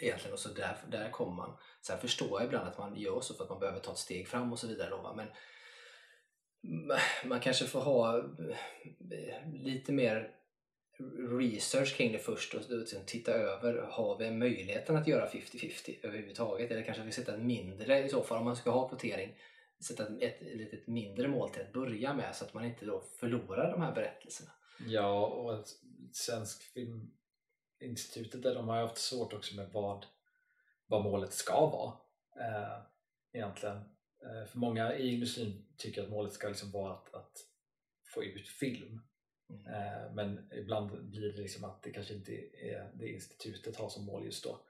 Egentligen, 0.00 0.32
och 0.32 0.38
så 0.38 0.48
där, 0.48 0.76
där 0.90 1.10
kommer 1.10 1.32
man. 1.32 1.56
Sen 1.82 1.98
förstår 1.98 2.40
jag 2.40 2.44
ibland 2.44 2.68
att 2.68 2.78
man 2.78 2.96
gör 2.96 3.20
så 3.20 3.34
för 3.34 3.44
att 3.44 3.50
man 3.50 3.60
behöver 3.60 3.80
ta 3.80 3.92
ett 3.92 3.98
steg 3.98 4.28
fram 4.28 4.52
och 4.52 4.58
så 4.58 4.66
vidare. 4.66 4.90
Då, 4.90 4.96
va? 4.96 5.14
Men 5.16 5.28
man 7.24 7.40
kanske 7.40 7.64
får 7.64 7.80
ha 7.80 8.18
eh, 8.18 9.52
lite 9.52 9.92
mer 9.92 10.34
research 11.40 11.96
kring 11.96 12.12
det 12.12 12.18
först 12.18 12.54
och 12.54 12.64
sen 12.64 13.06
titta 13.06 13.32
över, 13.32 13.74
har 13.90 14.18
vi 14.18 14.30
möjligheten 14.30 14.96
att 14.96 15.06
göra 15.06 15.28
50-50 15.28 15.96
överhuvudtaget? 16.02 16.70
Eller 16.70 16.82
kanske 16.82 17.02
vi 17.02 17.12
sätta 17.12 17.34
ett 17.34 17.42
mindre, 17.42 18.04
i 18.04 18.08
så 18.08 18.22
fall 18.22 18.38
om 18.38 18.44
man 18.44 18.56
ska 18.56 18.70
ha 18.70 18.88
kvotering, 18.88 19.36
sätta 19.80 20.02
ett, 20.02 20.22
ett 20.42 20.56
litet 20.56 20.86
mindre 20.86 21.28
mål 21.28 21.50
till 21.50 21.62
att 21.62 21.72
börja 21.72 22.14
med 22.14 22.36
så 22.36 22.44
att 22.44 22.54
man 22.54 22.64
inte 22.64 22.84
då 22.84 23.00
förlorar 23.00 23.70
de 23.70 23.82
här 23.82 23.94
berättelserna. 23.94 24.50
Ja, 24.86 25.26
och 25.26 25.64
Svensk 26.12 26.62
film 26.62 27.10
Filminstitutet 27.80 28.42
där 28.42 28.54
de 28.54 28.68
har 28.68 28.76
haft 28.76 28.98
svårt 28.98 29.32
också 29.32 29.56
med 29.56 29.70
vad, 29.72 30.06
vad 30.86 31.04
målet 31.04 31.32
ska 31.32 31.66
vara 31.66 31.92
eh, 32.46 32.82
egentligen. 33.32 33.76
Eh, 34.24 34.46
för 34.46 34.58
många 34.58 34.96
i 34.96 35.14
industrin 35.14 35.66
tycker 35.76 36.02
att 36.02 36.10
målet 36.10 36.32
ska 36.32 36.48
liksom 36.48 36.70
vara 36.70 36.92
att, 36.92 37.14
att 37.14 37.32
få 38.14 38.24
ut 38.24 38.48
film 38.48 39.00
Mm. 39.50 39.66
Eh, 39.66 40.12
Men 40.14 40.50
ibland 40.52 41.10
blir 41.10 41.32
det 41.32 41.42
liksom 41.42 41.64
att 41.64 41.82
det 41.82 41.90
kanske 41.90 42.14
inte 42.14 42.32
är 42.52 42.90
det 42.94 43.08
institutet 43.08 43.76
har 43.76 43.88
som 43.88 44.04
mål 44.04 44.24
just 44.24 44.44
då. 44.44 44.66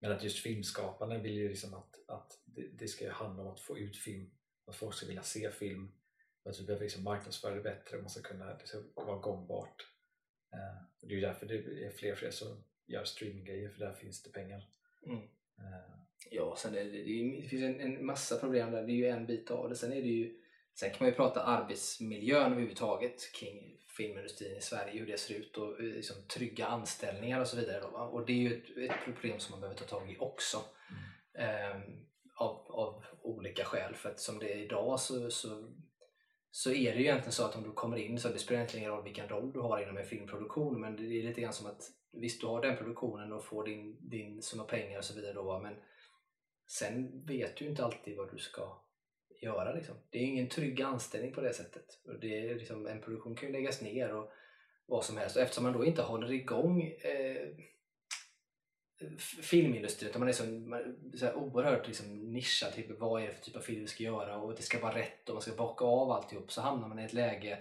Men 0.00 0.12
att 0.12 0.24
just 0.24 0.38
filmskaparna 0.38 1.18
vill 1.18 1.34
ju 1.34 1.48
liksom 1.48 1.74
att, 1.74 2.08
att 2.08 2.42
det, 2.44 2.68
det 2.78 2.88
ska 2.88 3.12
handla 3.12 3.42
om 3.42 3.48
att 3.48 3.60
få 3.60 3.78
ut 3.78 3.96
film, 3.96 4.30
att 4.66 4.76
folk 4.76 4.94
ska 4.94 5.06
vilja 5.06 5.22
se 5.22 5.50
film. 5.50 5.92
Att 6.44 6.60
vi 6.60 6.64
behöver 6.64 6.84
liksom 6.84 7.04
marknadsföra 7.04 7.54
det 7.54 7.60
bättre, 7.60 7.98
man 7.98 8.10
ska 8.10 8.22
kunna, 8.22 8.54
det 8.54 8.66
ska 8.66 8.82
vara 8.94 9.18
gångbart. 9.18 9.86
Eh, 10.54 10.82
det 11.00 11.06
är 11.06 11.16
ju 11.16 11.20
därför 11.20 11.46
det 11.46 11.54
är 11.86 11.90
fler 11.90 12.12
och 12.12 12.18
fler 12.18 12.30
som 12.30 12.64
gör 12.86 13.04
streaminggrejer, 13.04 13.68
för 13.68 13.80
där 13.80 13.92
finns 13.92 14.22
det 14.22 14.32
pengar. 14.32 14.68
Mm. 15.06 15.18
Eh, 15.58 15.94
Ja, 16.30 16.56
sen 16.58 16.74
är 16.74 16.84
det, 16.84 16.90
det, 17.42 17.48
finns 17.48 17.62
en, 17.62 17.80
en 17.80 18.06
massa 18.06 18.38
problem 18.38 18.70
där. 18.70 18.82
Det 18.82 18.92
är 18.92 18.94
ju 18.94 19.06
en 19.06 19.26
bit 19.26 19.50
av 19.50 19.68
det. 19.68 19.76
Sen 19.76 19.92
är 19.92 20.02
det 20.02 20.08
ju 20.08 20.40
Sen 20.74 20.90
kan 20.90 20.98
man 21.00 21.08
ju 21.08 21.14
prata 21.14 21.42
arbetsmiljön 21.42 22.52
överhuvudtaget 22.52 23.32
kring 23.32 23.78
filmindustrin 23.96 24.56
i 24.56 24.60
Sverige, 24.60 24.98
hur 25.00 25.06
det 25.06 25.18
ser 25.18 25.34
ut 25.34 25.56
och 25.56 25.80
eh, 25.80 25.86
liksom, 25.86 26.16
trygga 26.28 26.66
anställningar 26.66 27.40
och 27.40 27.46
så 27.46 27.56
vidare. 27.56 27.80
Då? 27.80 27.88
Och 27.88 28.26
det 28.26 28.32
är 28.32 28.36
ju 28.36 28.54
ett, 28.54 28.90
ett, 28.90 29.04
problem 29.04 29.38
som 29.38 29.50
man 29.50 29.60
behöver 29.60 29.78
ta 29.78 29.84
tag 29.84 30.10
i 30.10 30.16
också. 30.18 30.58
Mm. 31.34 31.76
Um, 31.76 32.06
av, 32.36 32.66
av 32.68 33.04
olika 33.22 33.64
skäl. 33.64 33.94
För 33.94 34.10
att 34.10 34.20
som 34.20 34.38
det 34.38 34.52
är 34.52 34.58
idag 34.58 35.00
så, 35.00 35.30
så, 35.30 35.72
så 36.56 36.70
är 36.70 36.92
det 36.92 36.98
ju 36.98 37.04
egentligen 37.04 37.32
så 37.32 37.44
att 37.44 37.56
om 37.56 37.62
du 37.62 37.72
kommer 37.72 37.96
in 37.96 38.18
så 38.18 38.28
det 38.28 38.38
spelar 38.38 38.58
egentligen 38.58 38.82
ingen 38.82 38.96
roll 38.96 39.04
vilken 39.04 39.28
roll 39.28 39.52
du 39.52 39.60
har 39.60 39.82
inom 39.82 39.96
en 39.96 40.04
filmproduktion 40.04 40.80
men 40.80 40.96
det 40.96 41.02
är 41.02 41.22
lite 41.22 41.40
grann 41.40 41.52
som 41.52 41.66
att 41.66 41.82
visst 42.12 42.40
du 42.40 42.46
har 42.46 42.62
den 42.62 42.76
produktionen 42.76 43.32
och 43.32 43.44
får 43.44 43.64
din, 43.64 43.96
din 44.10 44.42
summa 44.42 44.64
pengar 44.64 44.98
och 44.98 45.04
så 45.04 45.14
vidare 45.14 45.32
då 45.32 45.58
men 45.58 45.74
sen 46.66 47.26
vet 47.26 47.56
du 47.56 47.64
inte 47.66 47.84
alltid 47.84 48.16
vad 48.16 48.32
du 48.32 48.38
ska 48.38 48.78
göra. 49.42 49.74
Liksom. 49.74 49.94
Det 50.10 50.18
är 50.18 50.22
ingen 50.22 50.48
trygg 50.48 50.82
anställning 50.82 51.32
på 51.32 51.40
det 51.40 51.52
sättet. 51.52 52.00
Och 52.04 52.20
det 52.20 52.40
är 52.40 52.54
liksom, 52.54 52.86
en 52.86 53.00
produktion 53.00 53.34
kan 53.34 53.48
ju 53.48 53.52
läggas 53.52 53.82
ner 53.82 54.14
och 54.14 54.32
vad 54.86 55.04
som 55.04 55.16
helst. 55.16 55.36
Och 55.36 55.42
eftersom 55.42 55.64
man 55.64 55.72
då 55.72 55.84
inte 55.84 56.02
håller 56.02 56.32
igång 56.32 56.82
eh, 56.82 57.48
filmindustrin 59.42 60.10
utan 60.10 60.20
man 60.20 60.28
är 60.28 60.32
så, 60.32 60.44
så 61.18 61.24
här 61.24 61.34
oerhört 61.34 61.86
liksom 61.86 62.32
nischad. 62.32 62.72
Typ, 62.72 63.00
vad 63.00 63.22
är 63.22 63.26
det 63.26 63.32
för 63.32 63.42
typ 63.44 63.56
av 63.56 63.60
film 63.60 63.80
vi 63.80 63.86
ska 63.86 64.02
göra 64.02 64.36
och 64.36 64.54
det 64.54 64.62
ska 64.62 64.80
vara 64.80 64.94
rätt 64.94 65.28
och 65.28 65.34
man 65.34 65.42
ska 65.42 65.52
bocka 65.52 65.84
av 65.84 66.10
alltihop. 66.10 66.52
Så 66.52 66.60
hamnar 66.60 66.88
man 66.88 66.98
i 66.98 67.04
ett 67.04 67.12
läge 67.12 67.58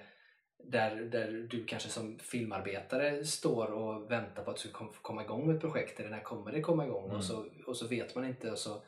där, 0.64 0.96
där 0.96 1.48
du 1.50 1.66
kanske 1.66 1.90
som 1.90 2.20
filmarbetare 2.20 3.26
står 3.26 3.72
och 3.72 4.12
väntar 4.12 4.44
på 4.44 4.52
att 4.52 4.58
du 4.58 4.70
ska 4.70 4.88
komma 5.02 5.24
igång 5.24 5.48
med 5.48 5.56
ett 5.56 5.62
projekt 5.62 6.00
eller 6.00 6.10
när 6.10 6.24
kommer 6.24 6.52
det 6.52 6.62
komma 6.62 6.86
igång 6.86 7.06
mm. 7.06 7.18
och, 7.18 7.24
så, 7.24 7.46
och 7.68 7.78
så 7.78 7.88
vet 7.88 8.16
man 8.16 8.26
inte 8.26 8.52
och 8.52 8.58
så 8.58 8.84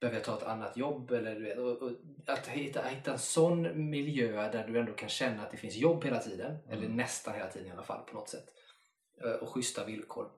behöver 0.00 0.18
jag 0.18 0.24
ta 0.24 0.36
ett 0.36 0.42
annat 0.42 0.76
jobb? 0.76 1.10
Eller, 1.10 1.58
och, 1.58 1.82
och 1.82 1.92
att 2.26 2.46
hitta, 2.46 2.82
hitta 2.82 3.12
en 3.12 3.18
sån 3.18 3.90
miljö 3.90 4.52
där 4.52 4.66
du 4.66 4.78
ändå 4.78 4.92
kan 4.92 5.08
känna 5.08 5.42
att 5.42 5.50
det 5.50 5.56
finns 5.56 5.76
jobb 5.76 6.04
hela 6.04 6.18
tiden, 6.18 6.50
mm. 6.50 6.78
eller 6.78 6.88
nästan 6.88 7.34
hela 7.34 7.50
tiden 7.50 7.68
i 7.68 7.70
alla 7.70 7.82
fall 7.82 8.04
på 8.06 8.14
något 8.14 8.28
sätt, 8.28 8.46
eh, 9.24 9.30
och 9.30 9.48
schyssta 9.48 9.84
villkor 9.84 10.30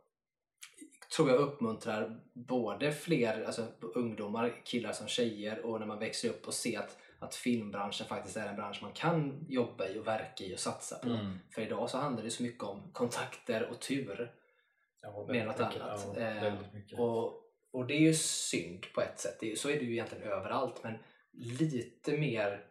tror 1.17 1.31
jag 1.31 1.39
uppmuntrar 1.39 2.21
både 2.35 2.93
fler 2.93 3.45
alltså, 3.45 3.67
ungdomar, 3.95 4.63
killar 4.65 4.93
som 4.93 5.09
tjejer 5.09 5.67
och 5.67 5.81
när 5.81 5.87
man 5.87 5.99
växer 5.99 6.29
upp 6.29 6.47
och 6.47 6.55
ser 6.55 6.79
att, 6.79 6.99
att 7.19 7.35
filmbranschen 7.35 8.07
faktiskt 8.07 8.37
är 8.37 8.49
en 8.49 8.57
bransch 8.57 8.79
man 8.83 8.93
kan 8.93 9.47
jobba 9.49 9.89
i 9.89 9.99
och 9.99 10.07
verka 10.07 10.45
i 10.45 10.55
och 10.55 10.59
satsa 10.59 10.99
på. 10.99 11.09
Mm. 11.09 11.39
För 11.51 11.63
idag 11.63 11.91
så 11.91 11.99
handlar 11.99 12.23
det 12.23 12.31
så 12.31 12.43
mycket 12.43 12.65
om 12.65 12.91
kontakter 12.93 13.69
och 13.71 13.81
tur. 13.81 14.33
Ja, 15.03 15.27
mer 15.29 15.41
än 15.41 15.47
något 15.47 15.61
annat. 15.61 16.07
Ja, 16.17 16.21
eh, 16.21 16.55
och, 17.01 17.33
och 17.73 17.87
det 17.87 17.95
är 17.95 18.01
ju 18.01 18.15
synd 18.15 18.87
på 18.95 19.01
ett 19.01 19.21
sätt. 19.21 19.43
Är, 19.43 19.55
så 19.55 19.71
är 19.71 19.75
det 19.75 19.85
ju 19.85 19.93
egentligen 19.93 20.25
överallt. 20.25 20.81
Men 20.83 20.99
lite 21.33 22.19
mer 22.19 22.65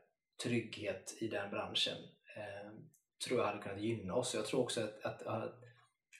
trygghet 0.43 1.17
i 1.19 1.27
den 1.27 1.49
branschen 1.49 1.97
eh, 2.37 2.71
tror 3.27 3.39
jag 3.39 3.47
hade 3.47 3.63
kunnat 3.63 3.81
gynna 3.81 4.15
oss. 4.15 4.35
Jag 4.35 4.45
tror 4.45 4.61
också 4.61 4.81
att, 4.81 5.03
att, 5.03 5.21
att 5.21 5.66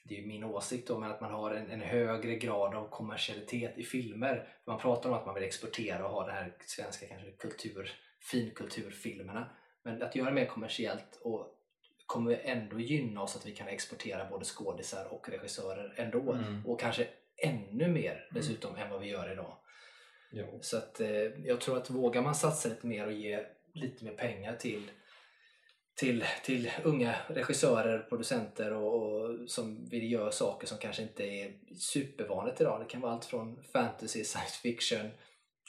det 0.08 0.18
är 0.18 0.26
min 0.26 0.44
åsikt 0.44 0.88
då, 0.88 0.98
men 0.98 1.10
att 1.10 1.20
man 1.20 1.32
har 1.32 1.50
en, 1.50 1.70
en, 1.70 1.80
högre 1.80 2.34
grad 2.34 2.74
av 2.74 2.88
kommersialitet 2.88 3.78
i 3.78 3.84
filmer. 3.84 4.48
Man 4.64 4.78
pratar 4.78 5.10
om 5.10 5.16
att 5.16 5.26
man 5.26 5.34
vill 5.34 5.44
exportera 5.44 6.04
och 6.04 6.10
ha 6.10 6.26
den 6.26 6.34
här 6.34 6.52
svenska 6.66 7.06
kanske 7.06 7.30
kultur, 7.30 7.90
finkulturfilmerna. 8.20 9.50
Men 9.82 10.02
att 10.02 10.16
göra 10.16 10.30
mer 10.30 10.46
kommersiellt 10.46 11.20
och 11.22 11.54
kommer 12.06 12.40
ändå 12.42 12.80
gynna 12.80 13.22
oss 13.22 13.36
att 13.36 13.46
vi 13.46 13.54
kan 13.54 13.68
exportera 13.68 14.30
både 14.30 14.44
skådisar 14.44 15.14
och 15.14 15.28
regissörer 15.28 15.94
ändå. 15.96 16.32
Mm. 16.32 16.66
Och 16.66 16.80
kanske 16.80 17.06
ännu 17.36 17.88
mer 17.88 18.12
mm. 18.12 18.24
dessutom 18.30 18.70
mm. 18.70 18.82
än 18.82 18.90
vad 18.90 19.00
vi 19.00 19.08
gör 19.08 19.32
idag. 19.32 19.56
Jo. 20.30 20.58
Så 20.60 20.76
att, 20.76 21.00
eh, 21.00 21.10
jag 21.44 21.60
tror 21.60 21.76
att 21.76 21.90
vågar 21.90 22.22
man 22.22 22.34
satsa 22.34 22.68
lite 22.68 22.86
mer 22.86 23.06
och 23.06 23.12
ge 23.12 23.46
lite 23.74 24.04
mer 24.04 24.12
pengar 24.12 24.56
till 24.56 24.90
till, 25.98 26.24
till 26.44 26.70
unga 26.84 27.14
regissörer, 27.28 27.98
producenter 27.98 28.72
och, 28.72 29.02
och, 29.02 29.50
som 29.50 29.88
vill 29.88 30.12
göra 30.12 30.32
saker 30.32 30.66
som 30.66 30.78
kanske 30.78 31.02
inte 31.02 31.24
är 31.24 31.52
supervanligt 31.76 32.60
idag. 32.60 32.80
Det 32.80 32.90
kan 32.90 33.00
vara 33.00 33.12
allt 33.12 33.24
från 33.24 33.62
fantasy, 33.72 34.24
science 34.24 34.60
fiction, 34.62 35.10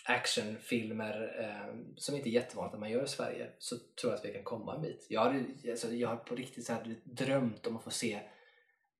actionfilmer 0.05 1.43
eh, 1.43 1.75
som 1.95 2.15
inte 2.15 2.29
är 2.29 2.31
jättevanligt 2.31 2.73
att 2.73 2.79
man 2.79 2.91
gör 2.91 3.03
i 3.03 3.07
Sverige. 3.07 3.49
Så 3.59 3.75
tror 3.75 4.13
jag 4.13 4.19
att 4.19 4.25
vi 4.25 4.33
kan 4.33 4.43
komma 4.43 4.75
en 4.75 4.81
bit. 4.81 5.07
Jag 5.09 5.21
har, 5.21 5.45
alltså, 5.69 5.93
jag 5.93 6.09
har 6.09 6.15
på 6.15 6.35
riktigt 6.35 6.65
så 6.65 6.73
här, 6.73 6.95
drömt 7.03 7.67
om 7.67 7.77
att 7.77 7.83
få 7.83 7.91
se 7.91 8.19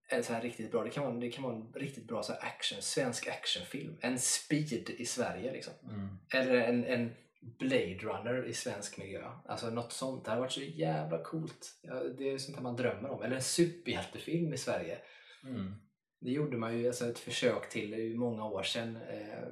en 0.10 0.24
så 0.24 0.34
här 0.34 0.42
riktigt 0.42 0.72
bra, 0.72 0.84
det 0.84 0.90
kan 0.90 1.04
vara, 1.04 1.16
det 1.16 1.32
kan 1.32 1.44
vara 1.44 1.56
en 1.56 1.74
riktigt 1.74 2.08
bra 2.08 2.24
så 2.24 2.34
action, 2.34 2.82
svensk 2.82 3.28
actionfilm. 3.28 3.98
En 4.02 4.20
speed 4.20 4.90
i 4.90 5.06
Sverige 5.06 5.52
liksom. 5.52 5.74
Mm. 5.84 6.18
Eller 6.34 6.56
en, 6.56 6.86
en 6.86 7.16
Blade 7.42 7.96
Runner 7.96 8.46
i 8.46 8.54
svensk 8.54 8.98
miljö. 8.98 9.32
Alltså 9.46 9.70
något 9.70 9.94
sånt. 9.94 10.26
Det 10.26 10.32
hade 10.32 10.42
varit 10.42 10.52
så 10.52 10.62
jävla 10.62 11.24
coolt. 11.24 11.80
Det 12.18 12.30
är 12.30 12.38
sånt 12.38 12.58
här 12.58 12.64
man 12.64 12.76
drömmer 12.76 13.10
om. 13.10 13.24
Eller 13.24 13.36
en 13.36 13.42
superhjältefilm 13.42 14.54
i 14.54 14.58
Sverige. 14.58 15.02
Mm. 15.44 15.74
Det 16.20 16.32
gjorde 16.32 16.58
man 16.58 16.78
ju 16.78 16.88
alltså 16.88 17.10
ett 17.10 17.20
försök 17.20 17.70
till 17.70 18.16
många 18.16 18.46
år 18.46 18.64
sedan 18.64 18.96
eh, 18.96 19.48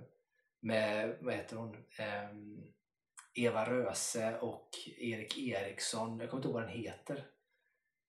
med, 0.59 1.17
vad 1.21 1.33
heter 1.33 1.55
hon, 1.55 1.75
eh, 1.75 2.29
Eva 3.33 3.69
Röse 3.69 4.39
och 4.39 4.69
Erik 4.97 5.37
Eriksson. 5.37 6.19
Jag 6.19 6.29
kommer 6.29 6.39
inte 6.39 6.47
ihåg 6.47 6.53
vad 6.53 6.63
den 6.63 6.81
heter. 6.83 7.25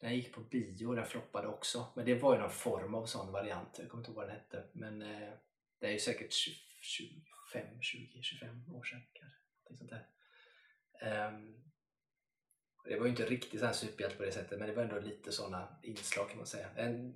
Den 0.00 0.16
gick 0.16 0.32
på 0.32 0.40
bio 0.40 0.86
och 0.86 0.96
den 0.96 1.06
floppade 1.06 1.48
också. 1.48 1.86
Men 1.96 2.04
det 2.06 2.14
var 2.14 2.34
ju 2.34 2.40
någon 2.40 2.50
form 2.50 2.94
av 2.94 3.06
sån 3.06 3.32
variant. 3.32 3.78
Jag 3.78 3.88
kommer 3.88 4.00
inte 4.00 4.10
ihåg 4.10 4.16
vad 4.16 4.28
den 4.28 4.36
hette. 4.36 4.64
Men 4.72 5.02
eh, 5.02 5.32
det 5.80 5.86
är 5.86 5.92
ju 5.92 5.98
säkert 5.98 6.32
25, 6.32 7.80
20, 7.80 8.22
25 8.22 8.74
år 8.74 8.84
sedan 8.84 9.02
kanske. 9.12 9.38
Sånt 9.76 9.90
där. 9.90 10.06
Um, 11.28 11.54
det 12.84 12.98
var 12.98 13.04
ju 13.04 13.10
inte 13.10 13.24
riktigt 13.24 13.74
superhjälte 13.76 14.16
på 14.16 14.22
det 14.22 14.32
sättet 14.32 14.58
men 14.58 14.68
det 14.68 14.74
var 14.74 14.82
ändå 14.82 14.98
lite 14.98 15.32
sådana 15.32 15.78
inslag 15.82 16.28
kan 16.28 16.36
man 16.36 16.46
säga. 16.46 16.70
En 16.76 17.14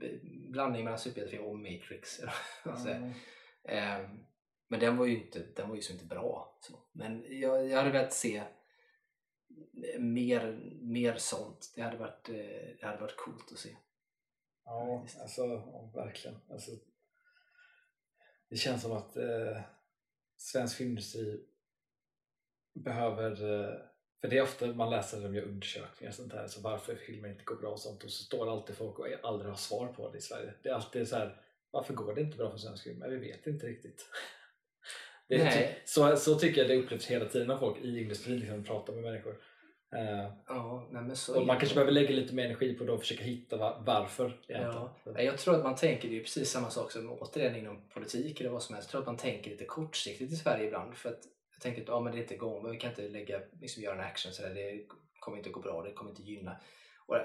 blandning 0.50 0.84
mellan 0.84 0.98
superhjältefilm 0.98 1.44
och 1.44 1.58
Matrix. 1.58 2.20
Mm. 2.64 3.04
um, 4.04 4.26
men 4.68 4.80
den 4.80 4.96
var 4.96 5.06
ju 5.06 5.24
inte, 5.24 5.42
den 5.56 5.68
var 5.68 5.76
ju 5.76 5.82
så 5.82 5.92
inte 5.92 6.04
bra. 6.04 6.58
Så. 6.60 6.78
Men 6.92 7.40
jag, 7.40 7.68
jag 7.68 7.78
hade 7.78 7.90
velat 7.90 8.12
se 8.12 8.42
mer, 9.98 10.52
mer 10.80 11.16
sånt. 11.16 11.72
Det 11.76 11.82
hade, 11.82 11.96
varit, 11.96 12.28
eh, 12.28 12.34
det 12.80 12.86
hade 12.86 13.00
varit 13.00 13.16
coolt 13.16 13.52
att 13.52 13.58
se. 13.58 13.76
Ja, 14.64 15.06
alltså, 15.20 15.46
verkligen. 15.94 16.36
Alltså, 16.50 16.70
det 18.48 18.56
känns 18.56 18.82
som 18.82 18.92
att 18.92 19.16
eh, 19.16 19.60
svensk 20.36 20.76
filmindustri 20.76 21.46
behöver 22.74 23.30
eh, 23.30 23.74
för 24.22 24.28
det 24.28 24.38
är 24.38 24.42
ofta 24.42 24.66
man 24.66 24.90
läser 24.90 25.34
gör 25.34 25.42
undersökningar 25.42 26.10
och 26.10 26.14
sånt 26.14 26.32
här, 26.32 26.46
så 26.46 26.60
varför 26.60 26.94
filmer 26.94 27.28
inte 27.28 27.44
går 27.44 27.56
bra 27.56 27.70
och 27.70 27.80
sånt 27.80 28.04
och 28.04 28.10
så 28.10 28.24
står 28.24 28.52
alltid 28.52 28.76
folk 28.76 28.98
och 28.98 29.06
aldrig 29.22 29.50
har 29.50 29.56
svar 29.56 29.86
på 29.86 30.10
det 30.10 30.18
i 30.18 30.20
Sverige. 30.20 30.54
Det 30.62 30.68
är 30.68 30.74
alltid 30.74 31.08
så 31.08 31.16
här, 31.16 31.36
varför 31.70 31.94
går 31.94 32.14
det 32.14 32.20
inte 32.20 32.36
bra 32.36 32.50
för 32.50 32.58
svensk 32.58 32.84
film? 32.84 32.98
Men 32.98 33.10
vi 33.10 33.16
vet 33.16 33.46
inte 33.46 33.66
riktigt. 33.66 34.06
Är, 35.28 35.78
så, 35.84 36.16
så 36.16 36.34
tycker 36.34 36.60
jag 36.60 36.70
det 36.70 36.76
upplevs 36.76 37.06
hela 37.06 37.24
tiden 37.24 37.50
av 37.50 37.58
folk 37.58 37.84
i 37.84 38.00
industrin, 38.00 38.38
liksom, 38.38 38.64
pratar 38.64 38.92
med 38.92 39.02
människor. 39.02 39.32
Uh, 39.94 40.32
ja, 40.46 40.88
nej, 40.90 41.16
och 41.36 41.46
man 41.46 41.58
kanske 41.58 41.74
behöver 41.74 41.92
lägga 41.92 42.10
lite 42.10 42.34
mer 42.34 42.44
energi 42.44 42.74
på 42.74 42.94
att 42.94 43.00
försöka 43.00 43.24
hitta 43.24 43.56
var, 43.56 43.82
varför. 43.86 44.40
Ja. 44.46 44.96
Jag 45.04 45.38
tror 45.38 45.56
att 45.56 45.62
man 45.62 45.76
tänker, 45.76 46.08
det 46.08 46.16
är 46.16 46.22
precis 46.22 46.50
samma 46.50 46.70
sak 46.70 46.92
som 46.92 47.12
återigen 47.12 47.56
inom 47.56 47.88
politik 47.88 48.40
eller 48.40 48.50
vad 48.50 48.62
som 48.62 48.74
helst, 48.74 48.88
jag 48.88 48.90
tror 48.90 49.00
att 49.00 49.06
man 49.06 49.16
tänker 49.16 49.50
lite 49.50 49.64
kortsiktigt 49.64 50.32
i 50.32 50.36
Sverige 50.36 50.66
ibland. 50.66 50.94
För 50.94 51.08
att 51.08 51.22
tänkte 51.62 51.82
att 51.82 51.88
ah, 51.88 52.00
men 52.00 52.12
det 52.12 52.18
är 52.18 52.22
inte 52.22 52.34
igång, 52.34 52.62
men 52.62 52.72
vi 52.72 52.78
kan 52.78 52.90
inte 52.90 53.08
lägga, 53.08 53.40
liksom, 53.60 53.82
göra 53.82 53.94
en 53.94 54.00
action 54.00 54.32
så 54.32 54.42
där. 54.42 54.54
det 54.54 54.86
kommer 55.20 55.38
inte 55.38 55.48
att 55.48 55.54
gå 55.54 55.60
bra, 55.60 55.82
det 55.82 55.92
kommer 55.92 56.10
inte 56.10 56.22
gynna. 56.22 56.56
Och 57.06 57.16
eh, 57.16 57.22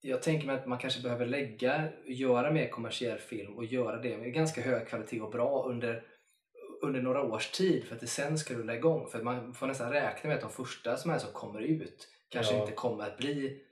jag 0.00 0.22
tänker 0.22 0.46
mig 0.46 0.56
att 0.56 0.66
man 0.66 0.78
kanske 0.78 1.02
behöver 1.02 1.26
lägga, 1.26 1.88
göra 2.06 2.50
mer 2.50 2.68
kommersiell 2.68 3.18
film 3.18 3.56
och 3.56 3.64
göra 3.64 3.96
det 3.96 4.18
med 4.18 4.32
ganska 4.32 4.60
hög 4.60 4.88
kvalitet 4.88 5.20
och 5.20 5.30
bra 5.30 5.64
under, 5.68 6.04
under 6.82 7.02
några 7.02 7.22
års 7.22 7.50
tid 7.50 7.84
för 7.84 7.94
att 7.94 8.00
det 8.00 8.06
sen 8.06 8.38
ska 8.38 8.54
rulla 8.54 8.74
igång. 8.74 9.06
För 9.10 9.22
man 9.22 9.54
får 9.54 9.66
nästan 9.66 9.92
räkna 9.92 10.28
med 10.28 10.34
att 10.34 10.42
de 10.42 10.50
första 10.50 10.96
som, 10.96 11.10
är 11.10 11.18
som 11.18 11.32
kommer 11.32 11.60
ut 11.60 12.08
kanske 12.28 12.54
ja. 12.54 12.60
inte 12.60 12.72
kommer 12.72 13.06
att 13.06 13.18
bli 13.18 13.62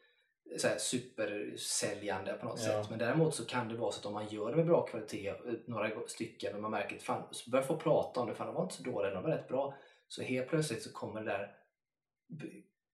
så 0.56 0.68
här, 0.68 0.78
supersäljande 0.78 2.32
på 2.32 2.46
något 2.46 2.60
ja. 2.66 2.82
sätt. 2.82 2.90
Men 2.90 2.98
däremot 2.98 3.34
så 3.34 3.44
kan 3.44 3.68
det 3.68 3.76
vara 3.76 3.92
så 3.92 4.00
att 4.00 4.06
om 4.06 4.14
man 4.14 4.28
gör 4.28 4.50
det 4.50 4.56
med 4.56 4.66
bra 4.66 4.86
kvalitet, 4.86 5.34
några 5.66 5.90
stycken, 6.06 6.54
och 6.54 6.62
man 6.62 6.70
märker 6.70 6.96
att 6.96 7.02
fan, 7.02 7.22
så 7.30 7.50
börjar 7.50 7.64
få 7.64 7.76
prata 7.76 8.20
om 8.20 8.26
det, 8.26 8.34
fan 8.34 8.46
de 8.46 8.54
var 8.54 8.62
inte 8.62 8.74
så 8.74 8.82
dåliga, 8.82 9.14
de 9.14 9.22
var 9.22 9.30
rätt 9.30 9.48
bra. 9.48 9.74
Så 10.08 10.22
helt 10.22 10.48
plötsligt 10.48 10.82
så 10.82 10.92
kommer 10.92 11.20
det 11.20 11.30
där 11.30 11.56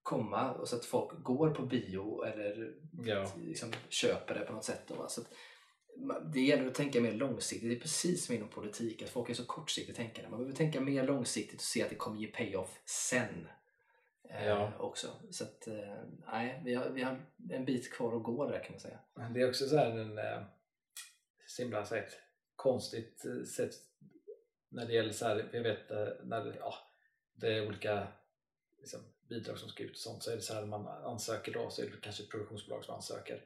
komma 0.03 0.53
och 0.53 0.69
så 0.69 0.77
att 0.77 0.85
folk 0.85 1.23
går 1.23 1.51
på 1.51 1.63
bio 1.63 2.25
eller 2.25 2.75
ja. 3.05 3.33
liksom 3.37 3.73
köper 3.89 4.35
det 4.35 4.41
på 4.41 4.53
något 4.53 4.65
sätt. 4.65 4.83
Då, 4.87 5.09
så 5.09 5.21
det 6.33 6.41
gäller 6.41 6.67
att 6.67 6.75
tänka 6.75 7.01
mer 7.01 7.13
långsiktigt. 7.13 7.71
Det 7.71 7.77
är 7.77 7.81
precis 7.81 8.27
som 8.27 8.35
inom 8.35 8.49
politik, 8.49 9.03
att 9.03 9.09
folk 9.09 9.31
är 9.31 9.35
så 9.35 9.45
kortsiktigt 9.45 9.97
tänkande. 9.97 10.31
Man 10.31 10.39
behöver 10.39 10.57
tänka 10.57 10.81
mer 10.81 11.07
långsiktigt 11.07 11.59
och 11.59 11.65
se 11.65 11.83
att 11.83 11.91
det 11.91 11.97
kommer 11.97 12.21
ge 12.21 12.27
payoff 12.27 12.81
sen. 12.85 13.49
Eh, 14.31 14.47
ja. 14.47 14.73
också. 14.79 15.09
Så 15.31 15.45
att, 15.45 15.67
eh, 15.67 16.05
nej, 16.27 16.63
vi 16.65 16.75
har, 16.75 16.91
vi 16.91 17.03
har 17.03 17.27
en 17.51 17.65
bit 17.65 17.93
kvar 17.93 18.17
att 18.17 18.23
gå 18.23 18.51
där 18.51 18.65
kan 18.65 18.73
man 18.73 18.81
säga. 18.81 18.99
Det 19.35 19.41
är 19.41 19.49
också 19.49 19.67
så 19.67 19.77
här 19.77 19.91
en 19.91 20.19
eh, 20.19 20.43
så 21.47 21.63
himla 21.63 21.87
konstigt 22.57 23.25
sätt 23.57 23.75
när 24.69 24.87
det 24.87 24.93
gäller 24.93 25.13
så 25.13 25.27
här, 25.27 25.49
jag 25.53 25.63
vet 25.63 25.91
eh, 25.91 26.09
när 26.25 26.57
ja, 26.59 26.75
det 27.35 27.55
är 27.55 27.67
olika 27.67 28.09
liksom, 28.79 29.01
bidrag 29.29 29.59
som 29.59 29.69
ska 29.69 29.83
ut 29.83 29.91
och 29.91 29.97
sånt. 29.97 30.23
Så 30.23 30.31
är 30.31 30.37
det 30.37 30.43
så 30.43 30.55
här 30.55 30.61
när 30.61 30.69
man 30.69 30.87
ansöker 30.87 31.53
då 31.53 31.71
så 31.71 31.83
är 31.83 31.87
det 31.87 32.01
kanske 32.03 32.23
ett 32.23 32.31
produktionsbolag 32.31 32.85
som 32.85 32.95
ansöker. 32.95 33.45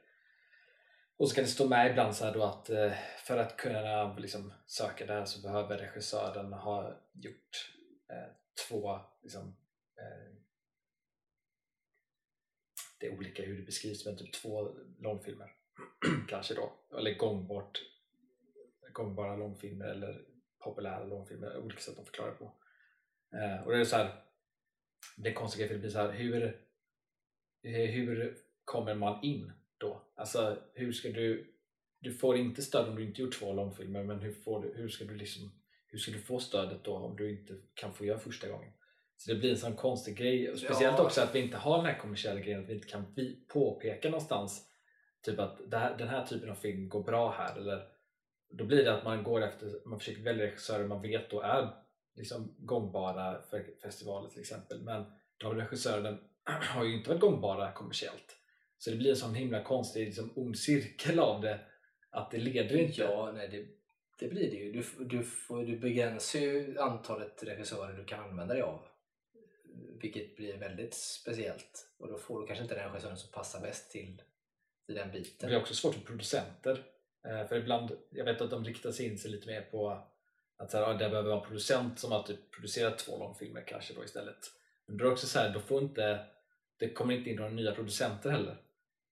Och 1.16 1.28
så 1.28 1.34
kan 1.34 1.44
det 1.44 1.50
stå 1.50 1.68
med 1.68 1.90
ibland 1.90 2.16
så 2.16 2.24
här 2.24 2.34
då 2.34 2.42
att 2.42 2.70
eh, 2.70 2.92
för 3.24 3.36
att 3.36 3.56
kunna 3.56 4.16
liksom 4.16 4.52
söka 4.66 5.06
där 5.06 5.24
så 5.24 5.40
behöver 5.40 5.78
regissören 5.78 6.52
ha 6.52 7.00
gjort 7.12 7.74
eh, 8.08 8.32
två 8.68 9.00
liksom, 9.22 9.56
eh, 9.96 10.34
det 13.00 13.06
är 13.06 13.18
olika 13.18 13.42
hur 13.42 13.56
det 13.56 13.62
beskrivs 13.62 14.06
men 14.06 14.16
typ 14.16 14.32
två 14.32 14.74
långfilmer 14.98 15.52
kanske 16.28 16.54
då. 16.54 16.72
Eller 16.98 17.14
gångbart 17.14 17.82
gångbara 18.92 19.36
långfilmer 19.36 19.86
eller 19.86 20.24
populära 20.58 21.04
långfilmer, 21.04 21.58
olika 21.58 21.80
sätt 21.80 21.98
att 21.98 22.06
förklara 22.06 22.30
på. 22.30 22.52
Eh, 23.34 23.66
och 23.66 23.72
det 23.72 23.78
är 23.78 23.84
så 23.84 23.96
här, 23.96 24.10
det 25.16 25.32
konstiga 25.32 25.68
för 25.68 25.74
det 25.74 25.90
så 25.90 25.98
här, 25.98 26.12
hur, 26.12 26.62
hur 27.62 28.36
kommer 28.64 28.94
man 28.94 29.24
in 29.24 29.52
då? 29.78 30.02
Alltså 30.16 30.58
hur 30.74 30.92
ska 30.92 31.08
du, 31.08 31.54
du 32.00 32.12
får 32.12 32.36
inte 32.36 32.62
stöd 32.62 32.88
om 32.88 32.96
du 32.96 33.04
inte 33.04 33.22
gjort 33.22 33.38
två 33.38 33.52
långfilmer 33.52 34.02
men 34.02 34.20
hur, 34.20 34.32
får 34.32 34.62
du, 34.62 34.74
hur, 34.76 34.88
ska 34.88 35.04
du 35.04 35.14
liksom, 35.14 35.52
hur 35.86 35.98
ska 35.98 36.12
du 36.12 36.18
få 36.18 36.38
stödet 36.40 36.84
då 36.84 36.96
om 36.96 37.16
du 37.16 37.30
inte 37.30 37.54
kan 37.74 37.94
få 37.94 38.04
göra 38.04 38.18
första 38.18 38.48
gången? 38.48 38.72
Så 39.16 39.32
det 39.32 39.38
blir 39.38 39.50
en 39.50 39.56
sån 39.56 39.76
konstig 39.76 40.16
grej, 40.16 40.50
och 40.50 40.58
speciellt 40.58 40.98
Ja. 40.98 41.04
också 41.04 41.20
att 41.20 41.34
vi 41.34 41.38
inte 41.38 41.56
har 41.56 41.76
den 41.76 41.86
här 41.86 41.98
kommersiella 41.98 42.40
grejen, 42.40 42.62
att 42.62 42.68
vi 42.68 42.74
inte 42.74 42.88
kan 42.88 43.14
påpeka 43.48 44.08
någonstans 44.08 44.68
typ 45.22 45.38
att 45.38 45.60
här, 45.72 45.98
den 45.98 46.08
här 46.08 46.26
typen 46.26 46.50
av 46.50 46.54
film 46.54 46.88
går 46.88 47.02
bra 47.02 47.30
här 47.30 47.56
eller 47.56 47.88
då 48.50 48.64
blir 48.64 48.84
det 48.84 48.94
att 48.94 49.04
man 49.04 49.22
går 49.22 49.42
efter, 49.42 49.88
man 49.88 49.98
försöker 49.98 50.22
välja 50.22 50.46
regissörer 50.46 50.86
man 50.86 51.02
vet 51.02 51.30
då 51.30 51.40
är 51.40 51.74
liksom 52.18 52.54
gångbara 52.58 53.42
för 53.42 53.66
festivaler 53.82 54.30
till 54.30 54.40
exempel 54.40 54.80
men 54.82 55.04
de 55.36 55.54
regissörerna 55.54 56.18
har 56.44 56.84
ju 56.84 56.96
inte 56.96 57.08
varit 57.10 57.20
gångbara 57.20 57.72
kommersiellt 57.72 58.36
så 58.78 58.90
det 58.90 58.96
blir 58.96 59.10
en 59.10 59.16
sån 59.16 59.34
himla 59.34 59.64
konstig 59.64 60.06
liksom, 60.06 60.32
ond 60.36 60.58
cirkel 60.58 61.18
av 61.18 61.40
det 61.40 61.60
att 62.10 62.30
det 62.30 62.38
leder 62.38 62.76
inte 62.76 63.00
Ja, 63.00 63.32
nej, 63.34 63.48
det, 63.48 63.66
det 64.18 64.28
blir 64.28 64.50
det 64.50 64.56
ju. 64.56 64.72
Du, 64.72 65.04
du, 65.04 65.24
får, 65.24 65.64
du 65.64 65.78
begränsar 65.78 66.38
ju 66.38 66.78
antalet 66.78 67.42
regissörer 67.42 67.96
du 67.96 68.04
kan 68.04 68.20
använda 68.24 68.54
dig 68.54 68.62
av. 68.62 68.80
Vilket 70.00 70.36
blir 70.36 70.56
väldigt 70.56 70.94
speciellt. 70.94 71.88
Och 71.98 72.08
då 72.08 72.18
får 72.18 72.40
du 72.40 72.46
kanske 72.46 72.62
inte 72.62 72.74
den 72.74 72.90
regissören 72.90 73.16
som 73.16 73.30
passar 73.30 73.60
bäst 73.60 73.90
till, 73.90 74.22
till 74.86 74.94
den 74.94 75.08
Det 75.08 75.18
biten. 75.18 75.46
blir 75.48 75.60
också 75.60 75.74
svårt 75.74 75.94
för 75.94 76.00
producenter. 76.00 76.84
Eh, 77.28 77.46
För 77.46 77.56
ibland, 77.56 77.90
jag 78.10 78.24
vet 78.24 78.40
att 78.40 78.50
de 78.50 78.64
riktar 78.64 78.90
sig 78.92 79.06
in 79.06 79.18
sig 79.18 79.30
lite 79.30 79.46
mer 79.46 79.62
på 79.62 80.06
att 80.58 80.70
så 80.70 80.84
här, 80.84 80.92
det 80.92 81.08
behöver 81.08 81.28
vara 81.28 81.40
en 81.40 81.46
producent 81.46 81.98
som 81.98 82.12
har 82.12 82.22
typ 82.22 82.50
producerat 82.50 82.98
två 82.98 83.18
långfilmer 83.18 83.64
kanske 83.66 83.94
då 83.94 84.04
istället. 84.04 84.52
Men 84.86 84.96
då 84.96 85.04
är 85.04 85.06
det 85.06 85.12
också 85.12 85.26
så 85.26 85.38
här, 85.38 85.54
då 85.54 85.60
får 85.60 85.82
inte, 85.82 86.26
det 86.78 86.92
kommer 86.92 87.14
inte 87.14 87.30
in 87.30 87.36
några 87.36 87.50
nya 87.50 87.74
producenter 87.74 88.30
heller. 88.30 88.56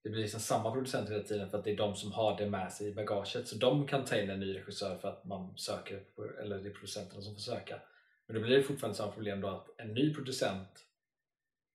Det 0.03 0.11
blir 0.11 0.23
liksom 0.23 0.41
samma 0.41 0.73
producenter 0.73 1.13
hela 1.13 1.25
tiden 1.25 1.51
för 1.51 1.59
att 1.59 1.65
det 1.65 1.71
är 1.71 1.77
de 1.77 1.97
som 1.97 2.13
har 2.13 2.39
det 2.39 2.51
med 2.51 2.73
sig 2.73 2.89
i 2.89 2.95
bagaget. 2.95 3.49
Så 3.49 3.57
de 3.57 3.87
kan 3.87 4.05
ta 4.05 4.17
in 4.17 4.31
en 4.31 4.41
ny 4.41 4.55
regissör 4.55 4.99
för 4.99 5.09
att 5.09 5.25
man 5.25 5.59
söker, 5.59 6.01
på, 6.15 6.25
eller 6.41 6.59
det 6.59 6.69
är 6.69 6.73
producenterna 6.73 7.23
som 7.23 7.35
får 7.35 7.41
söka. 7.41 7.81
Men 8.27 8.37
då 8.37 8.43
blir 8.43 8.57
det 8.57 8.63
fortfarande 8.63 8.97
samma 8.97 9.13
problem 9.13 9.41
då 9.41 9.49
att 9.49 9.81
en 9.81 9.95
ny 9.95 10.15
producent 10.15 10.85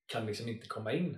kan 0.05 0.25
liksom 0.25 0.49
inte 0.49 0.67
komma 0.67 0.93
in. 0.93 1.17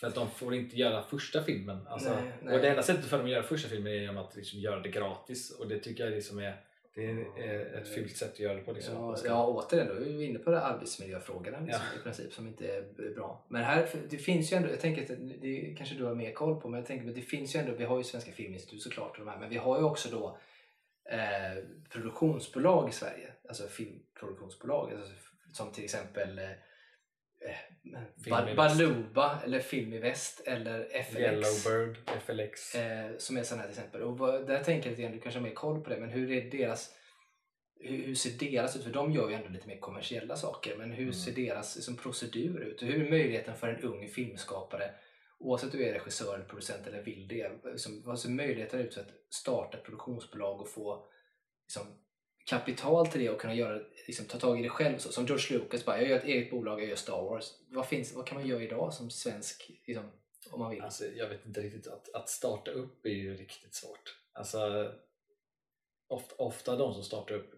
För 0.00 0.06
att 0.06 0.14
de 0.14 0.30
får 0.30 0.54
inte 0.54 0.76
göra 0.76 1.02
första 1.02 1.42
filmen. 1.42 1.86
Alltså, 1.86 2.10
Nej, 2.10 2.32
nej. 2.42 2.54
Och 2.54 2.62
det 2.62 2.68
enda 2.68 2.82
sättet 2.82 3.04
för 3.04 3.16
dem 3.16 3.26
att 3.26 3.32
göra 3.32 3.42
första 3.42 3.68
filmen 3.68 3.92
är 3.92 3.96
genom 3.96 4.18
att 4.18 4.36
liksom 4.36 4.58
göra 4.60 4.80
det 4.80 4.88
gratis. 4.88 5.50
Och 5.50 5.68
det 5.68 5.78
tycker 5.78 6.04
jag 6.04 6.12
liksom 6.12 6.38
är, 6.38 6.63
det 6.94 7.06
är 7.36 7.74
ett 7.74 7.88
fult 7.88 8.16
sätt 8.16 8.32
att 8.32 8.38
göra 8.38 8.54
det 8.54 8.60
på. 8.60 8.72
Liksom. 8.72 8.94
Ja, 8.94 9.16
ja, 9.24 9.46
återigen 9.46 9.88
då 9.88 9.94
är 9.94 10.00
vi 10.00 10.24
inne 10.24 10.38
på 10.38 10.50
det 10.50 10.60
arbetsmiljöfrågorna 10.60 11.60
liksom, 11.60 11.82
i 12.00 12.02
princip 12.02 12.32
som 12.32 12.46
inte 12.46 12.66
är 12.66 13.14
bra. 13.14 13.44
Men 13.48 13.64
här, 13.64 13.88
det 14.10 14.18
finns 14.18 14.52
ju 14.52 14.56
ändå, 14.56 14.68
jag 14.68 14.80
tänker 14.80 15.02
att 15.02 15.18
det 15.40 15.74
kanske 15.78 15.94
du 15.94 16.04
har 16.04 16.14
mer 16.14 16.32
koll 16.32 16.60
på, 16.60 16.68
men 16.68 16.80
jag 16.80 16.86
tänker 16.86 17.08
att 17.08 17.14
det 17.14 17.22
finns 17.22 17.54
ju 17.54 17.60
ändå, 17.60 17.72
vi 17.72 17.84
har 17.84 17.98
ju 17.98 18.04
Svenska 18.04 18.32
Filminstitut 18.32 18.82
såklart 18.82 19.18
och 19.18 19.24
de 19.24 19.30
här, 19.30 19.38
men 19.38 19.50
vi 19.50 19.56
har 19.56 19.78
ju 19.78 19.84
också 19.84 20.08
då 20.08 20.38
eh, 21.10 21.64
produktionsbolag 21.90 22.88
i 22.88 22.92
Sverige, 22.92 23.32
alltså 23.48 23.68
filmproduktionsbolag, 23.68 24.92
alltså, 24.92 25.12
som 25.52 25.72
till 25.72 25.84
exempel 25.84 26.38
eh, 26.38 26.50
Ba- 28.30 28.44
Väst. 28.44 28.56
Baluba 28.56 29.40
eller 29.44 29.60
Film 29.60 29.92
i 29.92 29.98
Väst 29.98 30.40
eller 30.46 30.84
FLX. 31.02 31.18
Yellowbird, 31.20 31.96
FLX. 32.26 32.74
Eh, 32.74 33.10
som 33.18 33.36
är 33.36 33.42
sådana 33.42 33.62
här 33.62 33.70
till 33.70 33.78
exempel. 33.78 34.02
Och 34.02 34.18
vad, 34.18 34.46
där 34.46 34.64
tänker 34.64 34.86
jag 34.86 34.90
lite 34.90 35.02
grann, 35.02 35.12
du 35.12 35.20
kanske 35.20 35.40
har 35.40 35.48
mer 35.48 35.54
koll 35.54 35.80
på 35.84 35.90
det, 35.90 36.00
men 36.00 36.10
hur 36.10 36.32
är 36.32 36.50
deras 36.50 36.94
hur, 37.80 38.06
hur 38.06 38.14
ser 38.14 38.38
deras 38.50 38.76
ut? 38.76 38.84
För 38.84 38.90
de 38.92 39.12
gör 39.12 39.28
ju 39.28 39.34
ändå 39.34 39.48
lite 39.48 39.66
mer 39.68 39.78
kommersiella 39.78 40.36
saker, 40.36 40.76
men 40.76 40.90
hur 40.90 41.02
Mm. 41.02 41.12
ser 41.12 41.32
deras 41.32 41.76
liksom, 41.76 41.96
procedur 41.96 42.60
ut? 42.60 42.82
Och 42.82 42.88
hur 42.88 43.06
är 43.06 43.10
möjligheten 43.10 43.56
för 43.56 43.68
en 43.68 43.80
ung 43.82 44.08
filmskapare, 44.08 44.90
oavsett 45.38 45.72
om 45.74 45.78
du 45.80 45.86
är 45.88 45.92
regissör, 45.92 46.34
eller 46.34 46.44
producent 46.44 46.86
eller 46.86 47.02
vill 47.02 47.28
det, 47.28 47.50
liksom, 47.64 48.02
vad 48.06 48.18
ser 48.20 48.28
möjligheten 48.30 48.80
ut 48.80 48.94
för 48.94 49.00
att 49.00 49.08
starta 49.30 49.78
ett 49.78 49.84
produktionsbolag 49.84 50.60
och 50.60 50.68
få 50.70 51.06
liksom, 51.66 51.82
kapital 52.44 53.06
till 53.06 53.20
det 53.20 53.30
och 53.30 53.40
kunna 53.40 53.54
göra, 53.54 53.80
liksom, 54.06 54.26
ta 54.26 54.38
tag 54.38 54.60
i 54.60 54.62
det 54.62 54.68
själv? 54.68 54.98
Så, 54.98 55.12
som 55.12 55.26
George 55.26 55.58
Lucas 55.58 55.84
bara, 55.84 56.00
jag 56.00 56.08
gör 56.08 56.16
ett 56.16 56.24
eget 56.24 56.50
bolag, 56.50 56.80
jag 56.80 56.88
gör 56.88 56.96
Star 56.96 57.22
Wars. 57.22 57.52
Vad, 57.68 57.88
finns, 57.88 58.14
vad 58.14 58.26
kan 58.26 58.38
man 58.38 58.46
göra 58.46 58.62
idag 58.62 58.94
som 58.94 59.10
svensk, 59.10 59.70
liksom, 59.86 60.10
om 60.50 60.60
man 60.60 60.70
vill? 60.70 60.80
Alltså, 60.80 61.06
jag 61.06 61.28
vet 61.28 61.46
inte 61.46 61.60
riktigt, 61.60 61.86
att, 61.86 62.14
att 62.14 62.28
starta 62.28 62.70
upp 62.70 63.06
är 63.06 63.10
ju 63.10 63.36
riktigt 63.36 63.74
svårt. 63.74 64.18
Alltså, 64.32 64.92
ofta, 66.08 66.34
ofta 66.34 66.76
de 66.76 66.94
som 66.94 67.04
startar 67.04 67.34
upp 67.34 67.54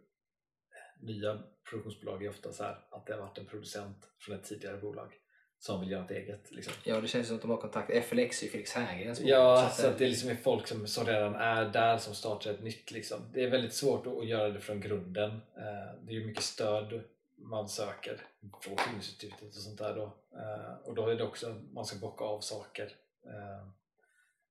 nya 1.01 1.43
produktionsbolag 1.71 2.25
är 2.25 2.29
ofta 2.29 2.53
så 2.53 2.63
här 2.63 2.87
att 2.91 3.07
det 3.07 3.13
har 3.13 3.21
varit 3.21 3.39
en 3.39 3.47
producent 3.47 4.09
från 4.19 4.37
ett 4.37 4.45
tidigare 4.45 4.77
bolag 4.77 5.15
som 5.59 5.81
vill 5.81 5.91
göra 5.91 6.05
ett 6.05 6.11
eget. 6.11 6.51
Liksom. 6.51 6.73
Ja, 6.85 7.01
det 7.01 7.09
känns 7.09 7.27
som 7.27 7.37
att 7.37 7.43
de 7.43 7.51
har 7.51 7.57
kontakt. 7.57 8.05
FLX 8.05 8.43
är 8.43 8.47
ju 8.47 8.53
Felix 8.53 8.73
Herngren. 8.73 9.17
Ja, 9.21 9.71
så 9.73 9.83
så 9.83 9.89
att 9.89 9.99
det 9.99 10.09
liksom 10.09 10.31
är 10.31 10.35
folk 10.35 10.67
som, 10.67 10.87
som 10.87 11.07
redan 11.07 11.35
är 11.35 11.65
där 11.65 11.99
som 11.99 12.15
startar 12.15 12.51
ett 12.51 12.63
nytt. 12.63 12.91
Liksom. 12.91 13.21
Det 13.33 13.45
är 13.45 13.51
väldigt 13.51 13.75
svårt 13.75 14.07
att, 14.07 14.19
att 14.19 14.27
göra 14.27 14.49
det 14.49 14.61
från 14.61 14.81
grunden. 14.81 15.31
Eh, 15.31 16.01
det 16.03 16.13
är 16.13 16.15
ju 16.15 16.27
mycket 16.27 16.45
stöd 16.45 17.01
man 17.37 17.69
söker 17.69 18.21
från 18.63 18.77
Filminstitutet 18.79 19.49
och 19.49 19.63
sånt 19.63 19.79
där. 19.79 19.95
Då. 19.95 20.05
Eh, 20.33 20.75
och 20.85 20.95
då 20.95 21.09
är 21.09 21.17
det 21.17 21.25
också 21.25 21.63
man 21.73 21.85
ska 21.85 21.99
bocka 21.99 22.25
av 22.25 22.41
saker. 22.41 22.93
Eh, 23.27 23.69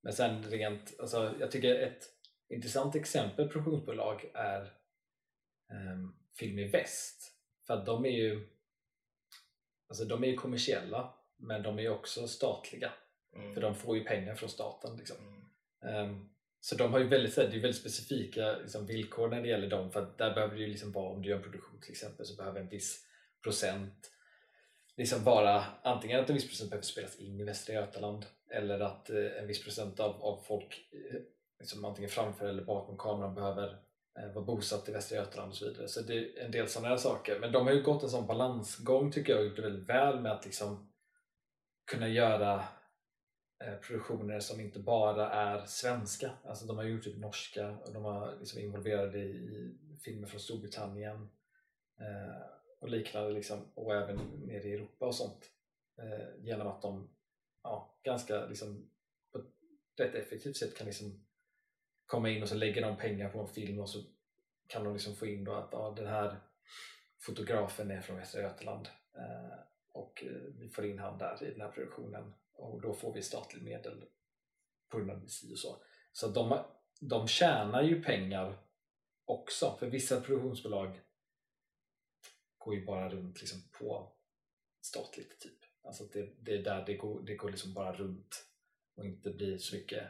men 0.01 0.14
sen 0.14 0.43
rent, 0.43 0.99
alltså, 0.99 1.34
jag 1.39 1.51
tycker 1.51 1.76
ett 1.76 2.03
intressant 2.49 2.95
exempel 2.95 3.47
på 3.47 3.51
produktionsbolag 3.51 4.32
är 4.34 4.74
um, 5.72 6.16
Film 6.36 6.60
i 6.60 6.68
Väst. 6.68 7.32
För 7.68 7.74
att 7.74 7.86
de 7.86 8.06
är 8.06 8.10
ju 8.10 8.47
alltså, 9.89 10.05
de 10.05 10.23
är 10.23 10.27
ju 10.27 10.36
kommersiella 10.36 11.13
men 11.38 11.63
de 11.63 11.77
är 11.77 11.83
ju 11.83 11.89
också 11.89 12.27
statliga. 12.27 12.91
Mm. 13.36 13.53
För 13.53 13.61
de 13.61 13.75
får 13.75 13.97
ju 13.97 14.03
pengar 14.03 14.36
från 14.36 14.49
staten. 14.49 14.97
Liksom. 14.97 15.17
Mm. 15.17 15.95
Ehm, 15.95 16.29
så 16.59 16.75
de 16.75 16.91
har 16.91 16.99
ju 16.99 17.07
väldigt, 17.07 17.36
det 17.36 17.41
är 17.41 17.49
väldigt 17.49 17.81
specifika 17.81 18.57
liksom, 18.57 18.86
villkor 18.86 19.27
när 19.29 19.41
det 19.41 19.47
gäller 19.47 19.69
dem. 19.69 19.91
För 19.91 20.13
där 20.17 20.33
behöver 20.33 20.55
det 20.55 20.61
ju 20.61 20.67
liksom 20.67 20.91
vara, 20.91 21.09
om 21.09 21.21
du 21.21 21.29
gör 21.29 21.38
en 21.38 21.43
produktion 21.43 21.81
till 21.81 21.91
exempel, 21.91 22.25
så 22.25 22.36
behöver 22.36 22.59
en 22.59 22.69
viss 22.69 23.05
procent 23.43 24.11
liksom 24.97 25.23
vara 25.23 25.63
antingen 25.83 26.19
att 26.19 26.29
en 26.29 26.36
viss 26.36 26.47
procent 26.47 26.69
behöver 26.69 26.86
spelas 26.86 27.19
in 27.19 27.39
i 27.39 27.43
Västra 27.43 27.75
Götaland 27.75 28.25
eller 28.51 28.79
att 28.79 29.09
eh, 29.09 29.38
en 29.39 29.47
viss 29.47 29.63
procent 29.63 29.99
av, 29.99 30.23
av 30.23 30.43
folk 30.47 30.89
eh, 30.91 31.21
liksom, 31.59 31.86
antingen 31.86 32.09
framför 32.09 32.47
eller 32.47 32.63
bakom 32.63 32.97
kameran 32.97 33.36
behöver 33.36 33.77
Eh, 34.20 34.34
var 34.34 34.41
bosatt 34.41 34.89
i 34.89 34.91
Västra 34.91 35.18
Götaland 35.18 35.51
och 35.51 35.57
så 35.57 35.66
vidare. 35.66 35.88
Så 35.88 36.01
det 36.01 36.13
är 36.18 36.45
en 36.45 36.51
del 36.51 36.68
sådana 36.68 36.89
här 36.89 36.97
saker. 36.97 37.39
Men 37.39 37.51
de 37.51 37.68
har 37.68 37.74
ju 37.74 37.84
gått 37.84 38.03
en 38.03 38.09
sån 38.09 38.28
balansgång 38.28 39.11
tycker 39.11 39.34
jag 39.34 39.39
och 39.39 39.47
gjort 39.47 39.55
det 39.55 39.61
väldigt 39.61 39.89
väl 39.89 40.22
med 40.22 40.32
att 40.32 40.45
liksom 40.45 40.91
kunna 41.91 42.07
göra 42.07 42.63
eh, 43.63 43.76
produktioner 43.82 44.39
som 44.39 44.61
inte 44.61 44.80
bara 44.80 45.32
är 45.32 45.66
svenska. 45.66 46.32
Alltså 46.43 46.66
de 46.66 46.78
har 46.78 46.84
gjort 46.84 47.03
typ 47.03 47.18
norska 47.18 47.70
och 47.70 47.93
de 47.93 48.03
har 48.03 48.38
liksom 48.39 48.59
involverade 48.59 49.20
i, 49.20 49.78
filmer 50.05 50.28
från 50.28 50.39
Storbritannien 50.39 51.30
eh, 51.99 52.41
och 52.80 52.89
liknande 52.89 53.32
liksom, 53.32 53.72
och 53.74 53.95
även 53.95 54.18
nere 54.45 54.68
i 54.68 54.74
Europa 54.74 55.05
och 55.05 55.16
sånt. 55.16 55.51
Genom 56.38 56.68
att 56.68 56.82
de 56.82 57.09
ja, 57.63 57.99
ganska 58.03 58.45
liksom, 58.45 58.89
på 59.32 59.39
ett 59.39 59.45
rätt 59.99 60.16
effektivt 60.16 60.57
sätt 60.57 60.78
kan 60.78 60.88
liksom 60.88 61.24
komma 62.06 62.30
in 62.30 62.43
och 62.43 62.49
så 62.49 62.56
lägger 62.56 62.82
de 62.82 62.97
pengar 62.97 63.30
på 63.30 63.39
en 63.39 63.47
film 63.47 63.80
och 63.80 63.89
så 63.89 64.03
kan 64.68 64.84
de 64.84 64.93
liksom 64.93 65.16
få 65.16 65.28
in 65.28 65.43
då 65.43 65.53
att 65.53 65.70
ja, 65.72 65.93
den 65.97 66.08
här 66.08 66.39
fotografen 67.20 67.91
är 67.91 68.01
från 68.01 68.18
Västra 68.18 68.41
Götaland 68.41 68.88
eh, 69.18 69.60
och 69.91 70.24
eh, 70.24 70.41
vi 70.60 70.70
får 70.70 70.86
in 70.86 70.99
han 70.99 71.18
där 71.18 71.43
i 71.43 71.51
den 71.51 71.62
här 71.62 71.72
produktionen 71.72 72.34
och 72.53 72.82
då 72.82 72.93
får 72.93 73.14
vi 73.14 73.22
statlig 73.22 73.64
medel 73.64 74.06
på 74.89 74.97
grund 74.97 75.12
av 75.12 75.28
si 75.28 75.53
och 75.53 75.60
så. 75.60 75.78
Så 76.12 76.28
de, 76.28 76.60
de 76.99 77.28
tjänar 77.28 77.84
ju 77.84 78.03
pengar 78.03 78.58
också, 79.26 79.76
för 79.80 79.88
vissa 79.88 80.22
produktionsbolag 80.22 80.99
går 82.58 82.76
ju 82.76 82.86
bara 82.86 83.10
runt 83.10 83.41
liksom 83.41 83.62
på 83.80 84.12
statligt 84.82 85.39
typ. 85.39 85.60
Alltså 85.84 86.03
det, 86.03 86.30
det 86.39 86.53
är 86.53 86.64
där 86.64 86.86
det 86.86 86.93
går, 86.93 87.22
det 87.22 87.36
går 87.36 87.49
liksom 87.49 87.74
bara 87.74 87.95
runt 87.95 88.47
och 88.95 89.06
inte 89.06 89.30
blir 89.30 89.58
så 89.58 89.76
mycket 89.76 90.03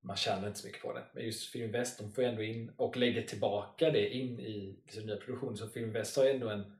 man 0.00 0.16
tjänar 0.16 0.48
inte 0.48 0.58
så 0.58 0.66
mycket 0.66 0.82
på 0.82 0.92
det. 0.92 1.02
Men 1.12 1.24
just 1.24 1.50
Filminvest, 1.50 1.98
de 1.98 2.12
får 2.12 2.22
ändå 2.22 2.42
in 2.42 2.72
och 2.76 2.96
lägger 2.96 3.22
tillbaka 3.22 3.90
det 3.90 4.14
in 4.14 4.40
i 4.40 4.82
sin 4.88 5.06
nya 5.06 5.16
produktion. 5.16 5.56
Så 5.56 5.68
Filminvest 5.68 6.16
har 6.16 6.24
ändå 6.24 6.48
en, 6.48 6.78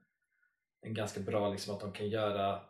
en 0.83 0.95
ganska 0.95 1.21
bra, 1.21 1.49
liksom 1.49 1.75
att 1.75 1.81
de 1.81 1.93
kan 1.93 2.09
göra 2.09 2.61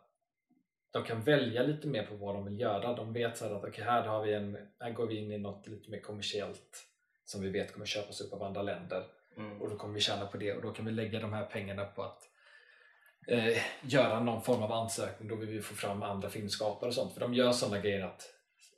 de 0.92 1.04
kan 1.04 1.22
välja 1.22 1.62
lite 1.62 1.86
mer 1.86 2.06
på 2.06 2.14
vad 2.14 2.34
de 2.34 2.44
vill 2.44 2.60
göra. 2.60 2.96
De 2.96 3.12
vet 3.12 3.36
så 3.36 3.44
att 3.44 3.64
okay, 3.64 3.84
här, 3.84 4.02
har 4.02 4.24
vi 4.24 4.34
en, 4.34 4.58
här 4.78 4.90
går 4.90 5.06
vi 5.06 5.16
in 5.16 5.32
i 5.32 5.38
något 5.38 5.66
lite 5.66 5.90
mer 5.90 6.00
kommersiellt 6.00 6.86
som 7.24 7.42
vi 7.42 7.48
vet 7.48 7.72
kommer 7.72 7.86
köpas 7.86 8.20
upp 8.20 8.32
av 8.32 8.42
andra 8.42 8.62
länder 8.62 9.04
Mm. 9.36 9.62
och 9.62 9.70
då 9.70 9.76
kommer 9.76 9.94
vi 9.94 10.00
tjäna 10.00 10.26
på 10.26 10.36
det 10.36 10.52
och 10.52 10.62
då 10.62 10.72
kan 10.72 10.84
vi 10.84 10.92
lägga 10.92 11.20
de 11.20 11.32
här 11.32 11.44
pengarna 11.44 11.84
på 11.84 12.02
att 12.02 12.22
eh, 13.26 13.58
göra 13.82 14.20
någon 14.20 14.42
form 14.42 14.62
av 14.62 14.72
ansökning 14.72 15.28
då 15.28 15.34
vill 15.34 15.48
vi 15.48 15.62
få 15.62 15.74
fram 15.74 16.02
andra 16.02 16.30
filmskapare 16.30 16.88
och 16.88 16.94
sånt 16.94 17.14
för 17.14 17.20
de 17.20 17.34
gör 17.34 17.52
sådana 17.52 17.78
grejer 17.78 18.04
att 18.04 18.22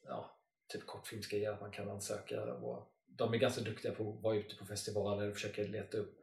ja, 0.06 0.30
typ 0.72 0.86
kortfilmsgrejer 0.86 1.56
man 1.60 1.70
kan 1.70 1.90
ansöka 1.90 2.42
och 2.44 2.88
de 3.06 3.34
är 3.34 3.38
ganska 3.38 3.60
duktiga 3.60 3.92
på 3.94 4.12
att 4.16 4.22
vara 4.22 4.36
ute 4.36 4.56
på 4.56 4.66
festivaler 4.66 5.28
och 5.28 5.34
försöka 5.34 5.62
leta 5.62 5.98
upp 5.98 6.18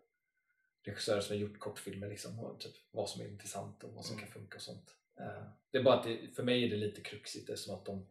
regissörer 0.85 1.21
som 1.21 1.35
har 1.35 1.41
gjort 1.41 1.59
kortfilmer 1.59 2.07
liksom, 2.09 2.39
och 2.39 2.59
typ 2.59 2.73
vad 2.91 3.09
som 3.09 3.21
är 3.21 3.27
intressant 3.27 3.83
och 3.83 3.93
vad 3.93 4.05
som 4.05 4.15
Mm. 4.17 4.25
kan 4.25 4.33
funka 4.33 4.55
och 4.55 4.61
sånt. 4.61 4.95
Eh, 5.19 5.43
det 5.71 5.77
är 5.77 5.83
bara 5.83 5.95
att 5.99 6.03
det, 6.03 6.35
för 6.35 6.43
mig 6.43 6.63
är 6.65 6.69
det 6.69 6.75
lite 6.75 7.01
kruxigt 7.01 7.49
eftersom 7.49 7.75
att 7.75 7.85
de 7.85 8.07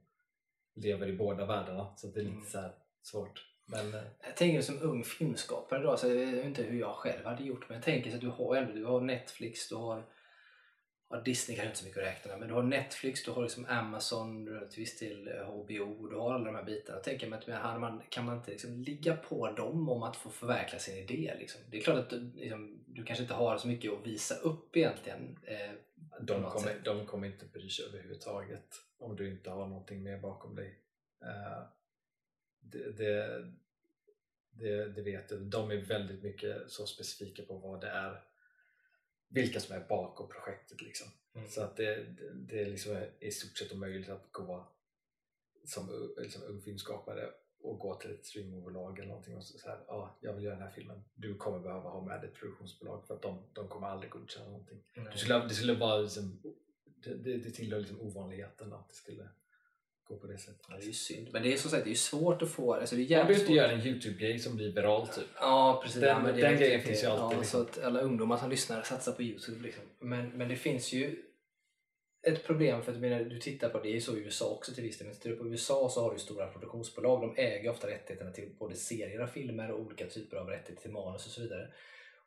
lever 0.74 1.06
i 1.08 1.12
båda 1.12 1.46
världarna 1.46 1.96
så 1.96 2.06
det 2.06 2.20
är 2.20 2.24
lite 2.24 2.36
Mm. 2.36 2.46
så 2.50 2.60
här 2.60 2.74
svårt. 3.02 3.44
Men 3.66 3.94
eh, 3.94 4.02
Jag 4.20 4.36
tänker 4.36 4.62
som 4.62 4.82
ung 4.82 5.04
filmskapare 5.04 5.82
då, 5.82 5.96
så 5.96 6.08
jag 6.08 6.14
vet 6.26 6.44
inte 6.44 6.62
hur 6.62 6.80
jag 6.80 6.94
själv 6.94 7.24
hade 7.24 7.44
gjort 7.44 7.68
men 7.68 7.74
jag 7.76 7.84
tänker 7.84 8.10
så 8.10 8.16
att 8.16 8.20
du 8.22 8.28
har 8.28 8.56
ändå, 8.56 8.72
du 8.72 8.84
har 8.84 9.00
Netflix, 9.00 9.68
du 9.68 9.74
har 9.74 10.04
ja, 11.10 11.20
Disney 11.20 11.56
kanske 11.56 11.68
inte 11.68 11.78
så 11.78 11.86
mycket 11.86 12.02
att 12.02 12.08
räkna 12.08 12.30
med, 12.30 12.38
men 12.38 12.48
du 12.48 12.54
har 12.54 12.62
Netflix, 12.62 13.24
du 13.24 13.30
har 13.30 13.42
liksom 13.42 13.66
Amazon, 13.68 14.44
du 14.44 14.58
har 14.58 14.66
till 14.66 14.80
viss 14.80 14.98
del 14.98 15.28
eh, 15.28 15.34
HBO, 15.34 16.08
du 16.08 16.16
har 16.16 16.34
alla 16.34 16.44
de 16.44 16.54
här 16.54 16.64
bitarna. 16.64 16.96
Jag 16.96 17.04
tänker 17.04 17.26
mig 17.28 17.38
att 17.52 17.80
man, 17.80 18.02
kan 18.08 18.24
man 18.24 18.36
inte 18.36 18.50
liksom 18.50 18.82
ligga 18.82 19.16
på 19.16 19.50
dem 19.52 19.88
om 19.88 20.02
att 20.02 20.16
få 20.16 20.30
förverkliga 20.30 20.80
sin 20.80 20.96
idé? 20.96 21.34
Liksom? 21.38 21.60
Det 21.70 21.78
är 21.78 21.82
klart 21.82 21.98
att 21.98 22.10
du, 22.10 22.32
liksom, 22.34 22.84
du 22.86 23.04
kanske 23.04 23.22
inte 23.22 23.34
har 23.34 23.58
så 23.58 23.68
mycket 23.68 23.92
att 23.92 24.06
visa 24.06 24.34
upp 24.34 24.76
egentligen. 24.76 25.38
Eh, 25.44 25.72
de, 26.20 26.42
kommer, 26.42 26.80
de 26.84 27.06
kommer 27.06 27.26
inte 27.26 27.46
bry 27.46 27.68
sig 27.70 27.84
överhuvudtaget 27.84 28.74
om 28.98 29.16
du 29.16 29.28
inte 29.28 29.50
har 29.50 29.66
någonting 29.66 30.02
mer 30.02 30.18
bakom 30.18 30.54
dig. 30.54 30.78
Eh, 31.24 31.62
det, 32.60 32.92
det, 32.96 33.44
det, 34.50 34.88
det 34.88 35.02
vet 35.02 35.28
du. 35.28 35.44
De 35.44 35.70
är 35.70 35.76
väldigt 35.76 36.22
mycket 36.22 36.70
så 36.70 36.86
specifika 36.86 37.42
på 37.42 37.58
vad 37.58 37.80
det 37.80 37.88
är, 37.88 38.22
vilka 39.28 39.60
som 39.60 39.76
är 39.76 39.88
bakom 39.88 40.28
projektet. 40.28 40.82
Liksom. 40.82 41.08
Mm. 41.34 41.48
Så 41.48 41.62
att 41.62 41.76
det, 41.76 41.94
det, 41.94 42.34
det 42.34 42.60
är 42.60 42.66
liksom 42.66 42.96
i 43.20 43.30
stort 43.30 43.58
sett 43.58 43.72
omöjligt 43.72 44.08
att 44.08 44.32
gå 44.32 44.68
som 45.64 46.14
liksom 46.18 46.42
ung 46.42 46.60
filmskapare 46.60 47.30
och 47.60 47.78
gå 47.78 47.94
till 47.94 48.10
ett 48.10 48.26
streamingbolag 48.26 48.98
eller 48.98 49.08
någonting 49.08 49.36
och 49.36 49.44
så 49.44 49.58
så 49.58 49.68
här, 49.68 49.84
ja, 49.86 50.18
jag 50.20 50.34
vill 50.34 50.44
göra 50.44 50.54
den 50.54 50.64
här 50.64 50.70
filmen. 50.70 51.04
Du 51.14 51.34
kommer 51.34 51.58
behöva 51.58 51.90
ha 51.90 52.04
med 52.04 52.24
ett 52.24 52.34
produktionsbolag 52.34 53.06
för 53.06 53.14
att 53.14 53.22
de, 53.22 53.42
de 53.52 53.68
kommer 53.68 53.86
aldrig 53.86 54.10
godkänna 54.10 54.46
någonting. 54.46 54.84
Det 55.12 55.18
skulle, 55.18 55.38
det 55.38 55.54
skulle 55.54 55.74
vara 55.74 55.98
liksom, 55.98 56.40
det, 56.84 57.14
det, 57.14 57.36
det 57.36 57.50
tillhör 57.50 57.78
liksom 57.78 58.00
ovanligheten 58.00 58.72
att 58.72 58.88
det 58.88 58.94
skulle 58.94 59.28
gå 60.08 60.16
på 60.18 60.26
det 60.26 60.38
sättet. 60.38 60.60
Ja, 60.68 60.76
det 60.76 60.82
är 60.82 60.86
ju 60.86 60.92
synd. 60.92 61.28
Men 61.32 61.42
det 61.42 61.52
är 61.52 61.56
som 61.56 61.70
sagt 61.70 61.84
det 61.84 61.90
är 61.90 61.94
svårt 61.94 62.42
att 62.42 62.50
få... 62.50 62.74
Alltså 62.74 62.96
det 62.96 63.02
är 63.02 63.04
jävligt 63.04 63.36
du 63.36 63.40
inte 63.42 63.46
svårt. 63.46 63.56
gör 63.56 63.68
en 63.68 63.86
Youtube-grej 63.86 64.38
som 64.38 64.56
blir 64.56 64.72
viral 64.72 65.06
typ. 65.08 65.24
Ja, 65.40 65.80
precis. 65.84 66.00
Den- 66.00 66.08
ja, 66.08 66.20
men 66.22 66.36
det 66.36 66.42
den 66.42 66.56
grejen 66.56 66.80
finns 66.80 67.02
ju 67.02 67.06
alltid, 67.06 67.36
Ja, 67.36 67.40
liksom. 67.40 67.64
Så 67.64 67.80
att 67.80 67.84
alla 67.84 68.00
ungdomar 68.00 68.36
som 68.36 68.50
lyssnar 68.50 68.82
satsar 68.82 69.12
på 69.12 69.22
Youtube. 69.22 69.62
Liksom. 69.62 69.84
Men, 70.00 70.28
men 70.28 70.48
det 70.48 70.56
finns 70.56 70.92
ju 70.92 71.22
ett 72.26 72.44
problem 72.46 72.82
för 72.82 72.92
att 72.92 73.00
du, 73.00 73.08
menar, 73.08 73.24
du 73.24 73.40
tittar 73.40 73.68
på 73.68 73.80
det, 73.80 73.88
är 73.88 73.92
ju 73.94 74.00
så 74.00 74.16
i 74.16 74.20
USA 74.20 74.48
också 74.54 74.74
till 74.74 74.82
viss 74.84 74.98
del. 74.98 75.06
Men 75.06 75.16
tittar 75.16 75.30
du 75.30 75.36
på 75.36 75.46
USA 75.48 75.88
så 75.90 76.00
har 76.00 76.12
du 76.12 76.18
stora 76.18 76.46
produktionsbolag. 76.46 77.20
De 77.20 77.42
äger 77.42 77.70
ofta 77.70 77.86
rättigheterna 77.86 78.30
till 78.30 78.56
både 78.58 78.74
serier 78.74 79.20
av 79.20 79.26
filmer 79.26 79.70
och 79.70 79.80
olika 79.80 80.06
typer 80.06 80.36
av 80.36 80.46
rättigheter 80.46 80.82
till 80.82 80.90
manus 80.92 81.26
och 81.26 81.32
så 81.32 81.40
vidare. 81.40 81.68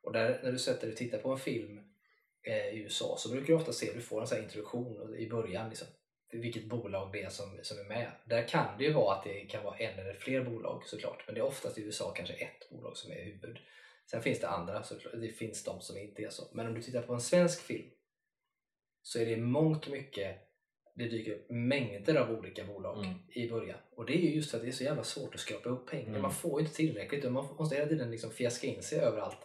Och 0.04 0.14
där, 0.14 0.40
när 0.44 0.52
du 0.52 0.60
sätter 0.60 0.82
dig 0.82 0.92
och 0.92 0.98
tittar 0.98 1.18
på 1.18 1.32
en 1.32 1.38
film 1.40 1.80
eh, 2.48 2.68
i 2.78 2.82
USA 2.84 3.16
så 3.18 3.30
brukar 3.30 3.48
du 3.48 3.54
ofta 3.54 3.72
se, 3.72 3.94
du 3.94 4.02
får 4.02 4.22
en 4.22 4.28
sån 4.28 4.36
här 4.38 4.44
introduktion 4.44 5.16
i 5.16 5.30
början. 5.30 5.70
Liksom, 5.70 5.88
vilket 6.32 6.66
bolag 6.66 7.12
det 7.14 7.22
är 7.22 7.30
som, 7.30 7.60
som 7.62 7.80
är 7.80 7.84
med. 7.84 8.12
Där 8.26 8.48
kan 8.48 8.78
det 8.78 8.84
ju 8.84 8.94
vara 8.94 9.16
att 9.16 9.24
det 9.24 9.46
kan 9.46 9.64
vara 9.64 9.78
en 9.78 10.00
eller 10.00 10.14
fler 10.14 10.44
bolag 10.44 10.84
såklart. 10.86 11.24
Men 11.26 11.36
det 11.36 11.42
är 11.42 11.46
oftast 11.46 11.78
i 11.78 11.82
USA 11.82 12.14
kanske 12.16 12.34
ett 12.34 12.70
bolag 12.70 12.98
som 12.98 13.12
är 13.12 13.24
huvud. 13.24 13.58
Sen 14.12 14.22
finns 14.22 14.40
det 14.40 14.48
andra, 14.48 14.84
såklart. 14.84 15.14
det 15.22 15.28
finns 15.28 15.64
de 15.64 15.82
som 15.82 15.98
inte 15.98 16.22
är 16.22 16.30
så. 16.30 16.44
Men 16.54 16.68
om 16.68 16.74
du 16.74 16.82
tittar 16.82 17.02
på 17.02 17.14
en 17.14 17.22
svensk 17.22 17.62
film 17.62 17.90
så 19.02 19.20
är 19.20 19.26
det 19.26 19.38
mångt 19.38 19.86
och 19.86 19.92
mycket 19.92 20.38
det 20.96 21.08
dyker 21.08 21.32
upp 21.32 21.50
mängder 21.50 22.16
av 22.16 22.32
olika 22.32 22.64
bolag 22.64 22.98
Mm. 23.06 23.14
i 23.30 23.50
början. 23.50 23.78
Och 23.92 24.06
det 24.06 24.14
är 24.14 24.22
ju 24.22 24.36
just 24.36 24.52
för 24.52 24.58
att 24.58 24.64
det 24.64 24.70
är 24.70 24.72
så 24.72 24.84
jävla 24.84 25.04
svårt 25.04 25.34
att 25.36 25.40
skrapa 25.40 25.70
upp 25.70 25.90
pengar. 25.90 26.10
Mm. 26.10 26.22
Man 26.22 26.32
får 26.32 26.60
ju 26.62 26.66
inte 26.66 26.78
tillräckligt 26.78 27.26
och 27.26 27.32
man 27.32 27.56
måste 27.60 27.76
hela 27.76 27.88
tiden 27.88 28.12
liksom 28.12 28.32
fjäska 28.32 28.68
in 28.68 28.84
sig 28.84 29.00
överallt. 29.00 29.38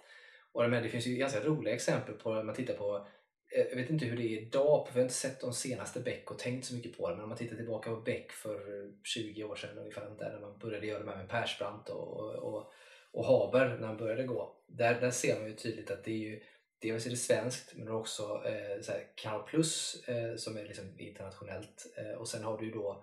Och 0.53 0.71
det 0.71 0.89
finns 0.89 1.07
ju 1.07 1.17
ganska 1.17 1.41
roliga 1.41 1.75
exempel 1.75 2.15
på 2.15 2.35
när 2.35 2.43
man 2.43 2.55
tittar 2.55 2.75
på 2.75 3.09
Eh, 3.57 3.67
jag 3.71 3.77
vet 3.77 3.91
inte 3.91 4.05
hur 4.05 4.17
det 4.17 4.23
är 4.23 4.41
idag, 4.43 4.87
för 4.87 4.95
jag 4.95 5.01
har 5.01 5.03
inte 5.03 5.15
sett 5.15 5.41
de 5.41 5.53
senaste 5.53 6.01
Beck 6.01 6.31
och 6.31 6.39
tänkt 6.39 6.67
så 6.67 6.75
mycket 6.75 6.99
på 6.99 7.09
det. 7.09 7.15
Men 7.15 7.23
om 7.23 7.29
man 7.29 7.39
tittar 7.39 7.57
tillbaka 7.57 7.91
på 7.91 7.97
Beck 7.97 8.33
för 8.33 8.91
20 9.05 9.45
år 9.45 9.57
sedan 9.57 9.79
ungefär, 9.79 10.11
där, 10.19 10.33
när 10.33 10.41
man 10.41 10.59
började 10.59 10.87
göra 10.87 10.99
de 10.99 11.09
här 11.09 11.17
med 11.17 11.29
Persbrandt 11.29 11.89
och, 11.89 12.35
och, 12.35 12.73
och, 13.11 13.25
Haber 13.27 13.77
när 13.81 13.87
han 13.87 13.97
började 13.97 14.25
gå. 14.25 14.57
Där, 14.67 15.01
där 15.01 15.11
ser 15.11 15.41
man 15.41 15.49
ju 15.49 15.55
tydligt 15.55 15.91
att 15.91 16.05
det 16.05 16.11
är 16.11 16.19
ju 16.19 16.41
Dels 16.79 17.07
är 17.07 17.11
det 17.11 17.17
svenskt 17.17 17.73
men 17.77 17.87
det 17.87 17.91
är 17.91 17.97
också 17.97 18.43
eh, 18.45 19.01
Canal 19.15 19.43
Plus 19.43 20.03
eh, 20.09 20.37
som 20.37 20.57
är 20.57 20.65
liksom 20.65 20.85
internationellt 20.99 21.87
eh, 21.97 22.19
och 22.19 22.29
sen 22.29 22.45
har 22.45 22.59
du 22.59 22.65
ju 22.65 22.73
då 22.73 22.91
eh, 22.91 22.99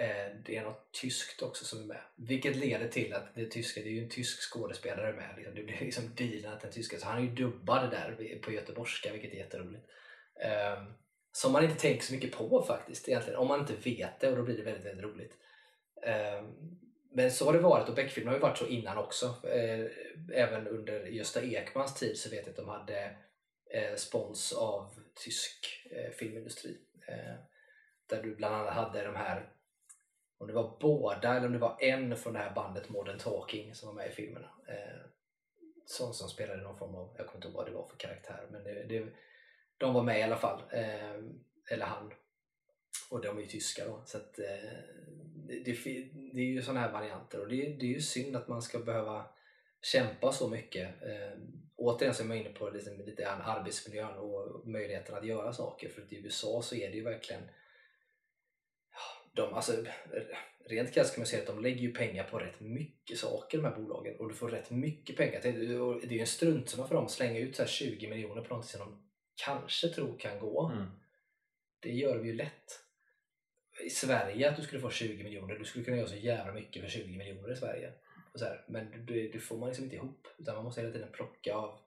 Eh, 0.00 0.36
det 0.46 0.56
är 0.56 0.64
något 0.64 0.92
tyskt 1.02 1.42
också 1.42 1.64
som 1.64 1.80
är 1.80 1.84
med. 1.84 2.00
Vilket 2.16 2.56
leder 2.56 2.88
till 2.88 3.14
att 3.14 3.34
det 3.34 3.46
tyska, 3.46 3.80
det 3.80 3.88
är 3.88 3.92
ju 3.92 4.02
en 4.02 4.10
tysk 4.10 4.52
skådespelare 4.52 5.12
med. 5.12 5.34
Liksom, 5.36 5.54
det 5.54 5.62
blir 5.62 5.80
liksom 5.80 6.14
dealat 6.14 6.60
den 6.60 6.72
tyska, 6.72 6.98
så 6.98 7.06
han 7.06 7.18
är 7.18 7.22
ju 7.22 7.34
dubbad 7.34 7.90
där 7.90 8.40
på 8.42 8.52
göteborgska 8.52 9.12
vilket 9.12 9.32
är 9.32 9.36
jätteroligt. 9.36 9.84
Um, 10.76 10.94
som 11.32 11.52
man 11.52 11.64
inte 11.64 11.80
tänker 11.80 12.02
så 12.02 12.14
mycket 12.14 12.32
på 12.32 12.62
faktiskt 12.62 13.08
egentligen, 13.08 13.38
om 13.38 13.48
man 13.48 13.60
inte 13.60 13.90
vet 13.90 14.20
det 14.20 14.28
och 14.28 14.36
då 14.36 14.42
blir 14.42 14.56
det 14.56 14.62
väldigt, 14.62 14.84
väldigt 14.84 15.04
roligt. 15.04 15.32
Um, 16.06 16.78
men 17.12 17.30
så 17.30 17.44
har 17.44 17.52
det 17.52 17.58
varit 17.58 17.88
och 17.88 17.94
Beckfilm 17.94 18.26
har 18.26 18.34
ju 18.34 18.40
varit 18.40 18.58
så 18.58 18.66
innan 18.66 18.98
också. 18.98 19.26
Eh, 19.26 19.86
även 20.34 20.68
under 20.68 21.06
Gösta 21.06 21.42
Ekmans 21.42 21.94
tid 21.94 22.18
så 22.18 22.30
vet 22.30 22.46
jag 22.46 22.50
att 22.50 22.56
de 22.56 22.68
hade 22.68 23.16
eh, 23.70 23.94
spons 23.96 24.52
av 24.52 24.90
tysk 25.24 25.88
filmindustri. 26.18 26.78
Där 28.06 28.22
du 28.22 28.34
bland 28.34 28.54
annat 28.54 28.74
hade 28.74 29.04
de 29.04 29.16
här, 29.16 29.52
om 30.40 30.46
det 30.46 30.52
var 30.52 30.76
båda 30.80 31.36
eller 31.36 31.46
om 31.46 31.52
det 31.52 31.58
var 31.58 31.76
en 31.80 32.16
från 32.16 32.32
det 32.32 32.38
här 32.38 32.54
bandet 32.54 32.88
Modern 32.88 33.18
Talking 33.18 33.74
som 33.74 33.86
var 33.88 33.94
med 33.94 34.08
i 34.10 34.14
filmerna. 34.14 34.48
Eh, 34.68 35.00
som, 35.86 36.14
som 36.14 36.28
spelade 36.28 36.62
någon 36.62 36.78
form 36.78 36.94
av, 36.94 37.14
jag 37.16 37.26
kommer 37.26 37.36
inte 37.38 37.48
ihåg 37.48 37.56
vad 37.56 37.66
det 37.66 37.72
var 37.72 37.86
för 37.88 37.96
karaktär, 37.96 38.46
men 38.50 38.64
det, 38.64 38.84
det, 38.84 39.06
de 39.78 39.94
var 39.94 40.02
med 40.02 40.18
i 40.18 40.22
alla 40.22 40.36
fall. 40.36 40.62
Eh, 40.72 41.14
eller 41.70 41.84
han. 41.86 42.12
Och 43.10 43.20
de 43.22 43.36
är 43.38 43.42
ju 43.42 43.46
tyska 43.46 43.84
då. 43.84 44.02
Så 44.06 44.16
att, 44.16 44.38
eh, 44.38 44.44
det, 45.46 45.58
det, 45.64 45.72
det 46.32 46.40
är 46.40 46.44
ju 46.44 46.62
sådana 46.62 46.80
här 46.80 46.92
varianter 46.92 47.40
och 47.40 47.48
det, 47.48 47.66
är- 47.66 47.78
det 47.78 47.84
är 47.86 47.94
ju 47.94 48.00
synd 48.00 48.36
att 48.36 48.48
man 48.48 48.62
ska 48.62 48.78
behöva 48.78 49.24
kämpa 49.82 50.32
så 50.32 50.48
mycket. 50.48 51.02
Eh, 51.02 51.38
återigen 51.76 52.14
så 52.14 52.22
är 52.22 52.26
man 52.26 52.36
inne 52.36 52.50
på 52.50 52.70
liksom, 52.70 53.00
lite 53.00 53.30
arbetsmiljön 53.30 54.18
och 54.18 54.66
möjligheten 54.68 55.14
att 55.14 55.24
göra 55.26 55.52
saker. 55.52 55.88
För 55.88 56.02
att 56.02 56.12
i 56.12 56.16
USA 56.16 56.62
så 56.62 56.74
är 56.74 56.90
det 56.90 56.96
ju 56.96 57.04
verkligen 57.04 57.42
de, 59.32 59.54
alltså, 59.54 59.72
Rent 60.70 60.94
krasst 60.94 61.14
kan 61.14 61.20
man 61.20 61.26
säga 61.26 61.42
att 61.42 61.46
de 61.48 61.62
lägger 61.62 61.80
ju 61.80 61.92
pengar 61.92 62.24
på 62.24 62.38
rätt 62.38 62.60
mycket 62.60 63.18
saker 63.18 63.58
de 63.58 63.64
här 63.64 63.76
bolagen 63.76 64.16
och 64.16 64.28
du 64.28 64.34
får 64.34 64.48
rätt 64.48 64.70
mycket 64.70 65.16
pengar. 65.16 65.36
Och 65.80 66.00
Det 66.00 66.06
är 66.06 66.12
ju 66.12 66.20
en 66.20 66.26
struntsumma 66.26 66.88
för 66.88 66.94
dem 66.94 67.04
att 67.04 67.10
slänga 67.10 67.38
ut 67.38 67.56
så 67.56 67.62
här 67.62 67.68
20 67.68 68.08
miljoner 68.08 68.42
på 68.42 68.48
någonting 68.48 68.70
som 68.70 68.80
de 68.80 69.02
kanske 69.44 69.88
tror 69.88 70.18
kan 70.18 70.38
gå. 70.38 70.68
Mm. 70.68 70.86
Det 71.80 71.92
gör 71.92 72.18
vi 72.18 72.28
ju 72.28 72.34
lätt. 72.34 72.80
I 73.84 73.90
Sverige 73.90 74.50
att 74.50 74.56
du 74.56 74.62
skulle 74.62 74.80
få 74.80 74.90
20 74.90 75.24
miljoner, 75.24 75.58
du 75.58 75.64
skulle 75.64 75.84
kunna 75.84 75.96
göra 75.96 76.08
så 76.08 76.16
jävla 76.16 76.52
mycket 76.52 76.82
för 76.82 76.90
20 76.90 77.16
miljoner 77.16 77.52
i 77.52 77.56
Sverige. 77.56 77.92
Här, 78.40 78.64
men 78.68 79.06
det, 79.06 79.28
det 79.28 79.38
får 79.38 79.58
man 79.58 79.68
liksom 79.68 79.84
inte 79.84 79.96
ihop. 79.96 80.28
Utan 80.38 80.54
man 80.54 80.64
måste 80.64 80.80
hela 80.80 80.92
tiden 80.92 81.12
plocka 81.12 81.54
av 81.54 81.78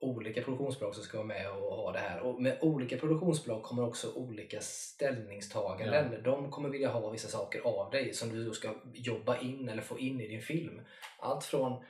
olika 0.00 0.42
produktionsbolag 0.42 0.94
som 0.94 1.04
ska 1.04 1.16
vara 1.16 1.26
med 1.26 1.50
och 1.50 1.76
ha 1.76 1.92
det 1.92 1.98
här. 1.98 2.20
Och 2.20 2.42
med 2.42 2.58
olika 2.60 2.96
produktionsbolag 2.96 3.62
kommer 3.62 3.86
också 3.86 4.12
olika 4.14 4.60
ställningstaganden. 4.60 6.22
De 6.22 6.50
kommer 6.50 6.68
vilja 6.68 6.88
ha 6.88 7.10
vissa 7.10 7.28
saker 7.28 7.60
av 7.60 7.90
dig 7.90 8.14
som 8.14 8.28
du 8.28 8.52
ska 8.52 8.74
jobba 8.92 9.40
in 9.40 9.68
eller 9.68 9.82
få 9.82 9.98
in 9.98 10.20
i 10.20 10.28
din 10.28 10.42
film. 10.42 10.80
Allt 11.18 11.44
från 11.44 11.84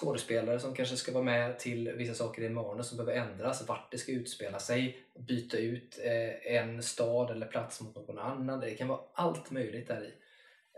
skådespelare 0.00 0.60
som 0.60 0.74
kanske 0.74 0.96
ska 0.96 1.12
vara 1.12 1.24
med 1.24 1.58
till 1.58 1.92
vissa 1.92 2.14
saker 2.14 2.42
i 2.42 2.48
manus 2.48 2.88
som 2.88 2.96
behöver 2.96 3.20
ändras, 3.20 3.68
vart 3.68 3.90
det 3.90 3.98
ska 3.98 4.12
utspela 4.12 4.58
sig, 4.58 4.98
byta 5.18 5.58
ut 5.58 5.98
eh, 6.04 6.56
en 6.56 6.82
stad 6.82 7.30
eller 7.30 7.46
plats 7.46 7.80
mot 7.80 7.94
någon 7.94 8.18
annan. 8.18 8.60
Det 8.60 8.70
kan 8.70 8.88
vara 8.88 9.00
allt 9.12 9.50
möjligt 9.50 9.88
där 9.88 10.04
i. 10.04 10.12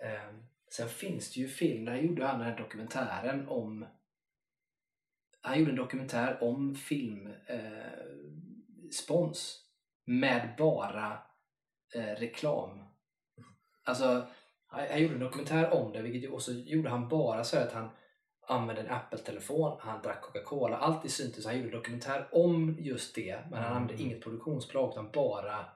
Eh, 0.06 0.34
sen 0.70 0.88
finns 0.88 1.32
det 1.32 1.40
ju 1.40 1.48
film, 1.48 1.84
där 1.84 1.96
gjorde 1.96 2.26
han 2.26 2.38
den 2.38 2.48
här 2.48 2.58
dokumentären 2.58 3.48
om 3.48 3.86
han 5.42 5.58
gjorde 5.58 5.70
en 5.70 5.76
dokumentär 5.76 6.38
om 6.42 6.74
filmspons 6.74 9.56
eh, 9.56 9.60
med 10.12 10.54
bara 10.58 11.18
eh, 11.94 12.14
reklam. 12.20 12.84
Alltså, 13.84 14.26
Han, 14.66 14.86
han 14.90 15.02
gjorde 15.02 15.14
en 15.14 15.20
dokumentär 15.20 15.74
om 15.74 15.92
det 15.92 16.02
vilket, 16.02 16.30
och 16.30 16.42
så 16.42 16.52
gjorde 16.52 16.88
han 16.90 17.08
bara 17.08 17.44
så 17.44 17.58
att 17.58 17.72
han 17.72 17.90
använde 18.48 18.82
en 18.82 18.90
Apple-telefon, 18.90 19.76
han 19.80 20.02
drack 20.02 20.22
Coca-Cola, 20.22 20.76
allt 20.76 21.04
i 21.04 21.08
syntes. 21.08 21.46
Han 21.46 21.56
gjorde 21.56 21.68
en 21.68 21.74
dokumentär 21.76 22.28
om 22.32 22.76
just 22.78 23.14
det 23.14 23.38
men 23.50 23.62
han 23.62 23.72
Mm. 23.72 23.76
använde 23.76 24.02
inget 24.02 24.22
produktionsbolag 24.22 24.92
utan 24.92 25.10
bara 25.10 25.66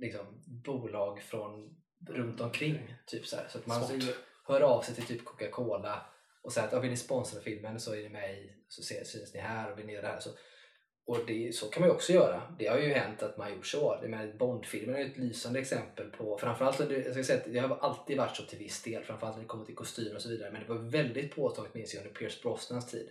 liksom, 0.00 0.26
bolag 0.64 1.22
från 1.22 1.76
runt 2.08 2.40
omkring. 2.40 2.94
Typ 3.06 3.26
så, 3.26 3.36
här. 3.36 3.48
så 3.48 3.58
att 3.58 3.66
man 3.66 3.82
hör 4.46 4.60
av 4.60 4.82
sig 4.82 4.94
till 4.94 5.04
typ 5.04 5.24
Coca-Cola 5.24 6.06
och 6.46 6.52
säger 6.52 6.66
att 6.66 6.72
"Ja, 6.72 6.80
vill 6.80 6.90
ni 6.90 6.96
sponsra 6.96 7.40
filmen 7.40 7.80
så 7.80 7.92
är 7.94 8.02
ni 8.02 8.08
med 8.08 8.38
i, 8.38 8.52
så 8.68 8.82
syns 8.82 9.34
ni 9.34 9.40
här 9.40 9.72
och 9.72 9.78
vill 9.78 9.86
ni 9.86 9.92
göra 9.92 10.02
det 10.02 10.08
här. 10.12 10.20
Så, 10.20 10.30
och 11.06 11.18
det, 11.26 11.54
så 11.54 11.66
kan 11.66 11.80
man 11.80 11.88
ju 11.90 11.94
också 11.94 12.12
göra. 12.12 12.54
Det 12.58 12.66
har 12.66 12.78
ju 12.78 12.88
hänt 12.92 13.22
att 13.22 13.36
man 13.36 13.54
gjort 13.54 13.66
så. 13.66 14.04
Bond-filmen 14.38 14.96
är 14.96 15.04
ett 15.04 15.16
lysande 15.16 15.58
exempel 15.60 16.10
på, 16.10 16.38
framförallt, 16.38 16.80
jag 16.80 17.12
ska 17.12 17.24
säga 17.24 17.38
att 17.38 17.52
det 17.52 17.58
har 17.58 17.76
alltid 17.76 18.16
varit 18.18 18.36
så 18.36 18.42
till 18.42 18.58
viss 18.58 18.82
del, 18.82 19.04
framförallt 19.04 19.36
när 19.36 19.42
det 19.42 19.48
kommer 19.48 19.64
till 19.64 19.74
kostymer 19.74 20.14
och 20.14 20.22
så 20.22 20.28
vidare, 20.28 20.50
men 20.50 20.62
det 20.62 20.68
var 20.68 20.90
väldigt 20.90 21.34
påtagligt 21.34 21.74
minns 21.74 21.94
jag 21.94 22.00
under 22.06 22.14
Pierce 22.18 22.42
Brosnans 22.42 22.90
tid. 22.90 23.10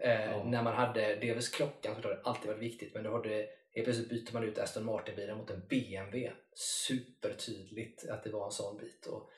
Eh, 0.00 0.30
Ja. 0.30 0.44
När 0.44 0.62
man 0.62 0.74
hade, 0.74 1.14
dels 1.16 1.48
klockan 1.48 2.00
det 2.02 2.08
har 2.08 2.20
alltid 2.24 2.48
varit 2.48 2.62
viktigt, 2.62 2.94
men 2.94 3.04
då 3.04 3.12
hade, 3.12 3.46
helt 3.74 3.84
plötsligt 3.84 4.08
byter 4.08 4.32
man 4.32 4.44
ut 4.44 4.58
Aston 4.58 4.84
Martin-bilen 4.84 5.38
mot 5.38 5.50
en 5.50 5.62
BMW. 5.68 6.32
Supertydligt 6.54 8.08
att 8.10 8.24
det 8.24 8.30
var 8.30 8.44
en 8.46 8.50
sån 8.52 8.76
bit. 8.78 9.06
Och, 9.06 9.30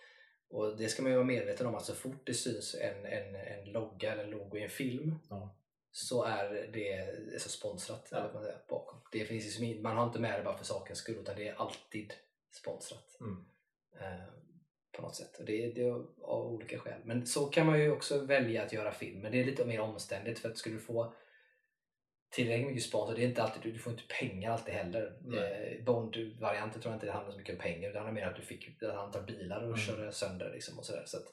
och 0.51 0.77
det 0.77 0.89
ska 0.89 1.03
man 1.03 1.11
ju 1.13 1.17
vara 1.17 1.27
medveten 1.27 1.67
om 1.67 1.75
att 1.75 1.85
så 1.85 1.95
fort 1.95 2.27
det 2.27 2.35
syns 2.35 2.75
en, 2.75 3.05
en, 3.07 3.35
en 3.37 3.73
logga 3.73 4.13
eller 4.13 4.25
en 4.25 4.31
logo 4.31 4.57
i 4.59 4.63
en 4.63 4.71
film 4.71 5.15
Ja. 5.31 5.57
så 5.91 6.23
är 6.25 6.69
det 6.73 7.41
så 7.43 7.49
sponsrat 7.49 8.13
eller 8.13 8.33
man, 8.33 8.43
säger, 8.43 8.59
bakom. 8.69 8.99
Det 9.13 9.25
finns 9.25 9.47
ju 9.47 9.51
som 9.51 9.65
in- 9.65 9.83
man 9.83 9.97
har 9.97 10.07
inte 10.07 10.19
med 10.21 10.41
det 10.41 10.45
bara 10.45 10.57
för 10.59 10.65
sakens 10.65 10.99
skull 10.99 11.17
utan 11.17 11.37
det 11.37 11.49
är 11.49 11.55
alltid 11.55 12.13
sponsrat 12.53 13.19
Mm. 13.21 13.45
eh, 14.01 14.25
på 14.93 15.03
något 15.03 15.17
sätt. 15.17 15.39
Och 15.39 15.45
det, 15.45 15.73
det 15.73 15.83
är 15.83 15.93
av 16.23 16.47
olika 16.53 16.79
skäl. 16.79 17.01
Men 17.05 17.27
så 17.27 17.47
kan 17.47 17.67
man 17.67 17.81
ju 17.81 17.91
också 17.93 18.19
välja 18.19 18.63
att 18.63 18.73
göra 18.73 18.93
film. 18.93 19.21
Men 19.21 19.33
det 19.33 19.41
är 19.41 19.45
lite 19.45 19.65
mer 19.65 19.81
omständigt 19.81 20.39
för 20.39 20.49
att 20.51 20.59
skulle 20.59 20.75
du 20.77 20.81
få 20.81 21.13
tillräckligt 22.31 22.67
mycket 22.69 22.83
sponsor, 22.83 23.15
det 23.15 23.23
är 23.25 23.29
inte 23.29 23.43
alltid, 23.43 23.63
du- 23.73 23.79
får 23.79 23.93
inte 23.93 24.05
pengar 24.21 24.51
alltid 24.53 24.75
heller. 24.75 25.17
Eh, 25.39 25.85
Bond-varianten 25.85 26.81
tror 26.81 26.93
jag 26.93 26.97
inte 26.97 27.07
det 27.07 27.13
handlar 27.13 27.33
så 27.33 27.39
mycket 27.39 27.55
om 27.55 27.61
pengar, 27.61 27.91
det 27.93 27.99
handlar 27.99 28.13
mer 28.13 28.23
om 28.23 28.29
att 28.31 28.37
du 28.37 28.43
fick 28.43 28.69
ett 28.83 28.83
antal 28.89 29.23
bilar 29.23 29.59
och 29.59 29.65
Mm. 29.65 29.79
köra 29.79 30.13
sönder 30.13 30.51
liksom 30.53 30.79
och 30.79 30.85
sådär. 30.87 31.05
Så 31.07 31.17
att 31.17 31.27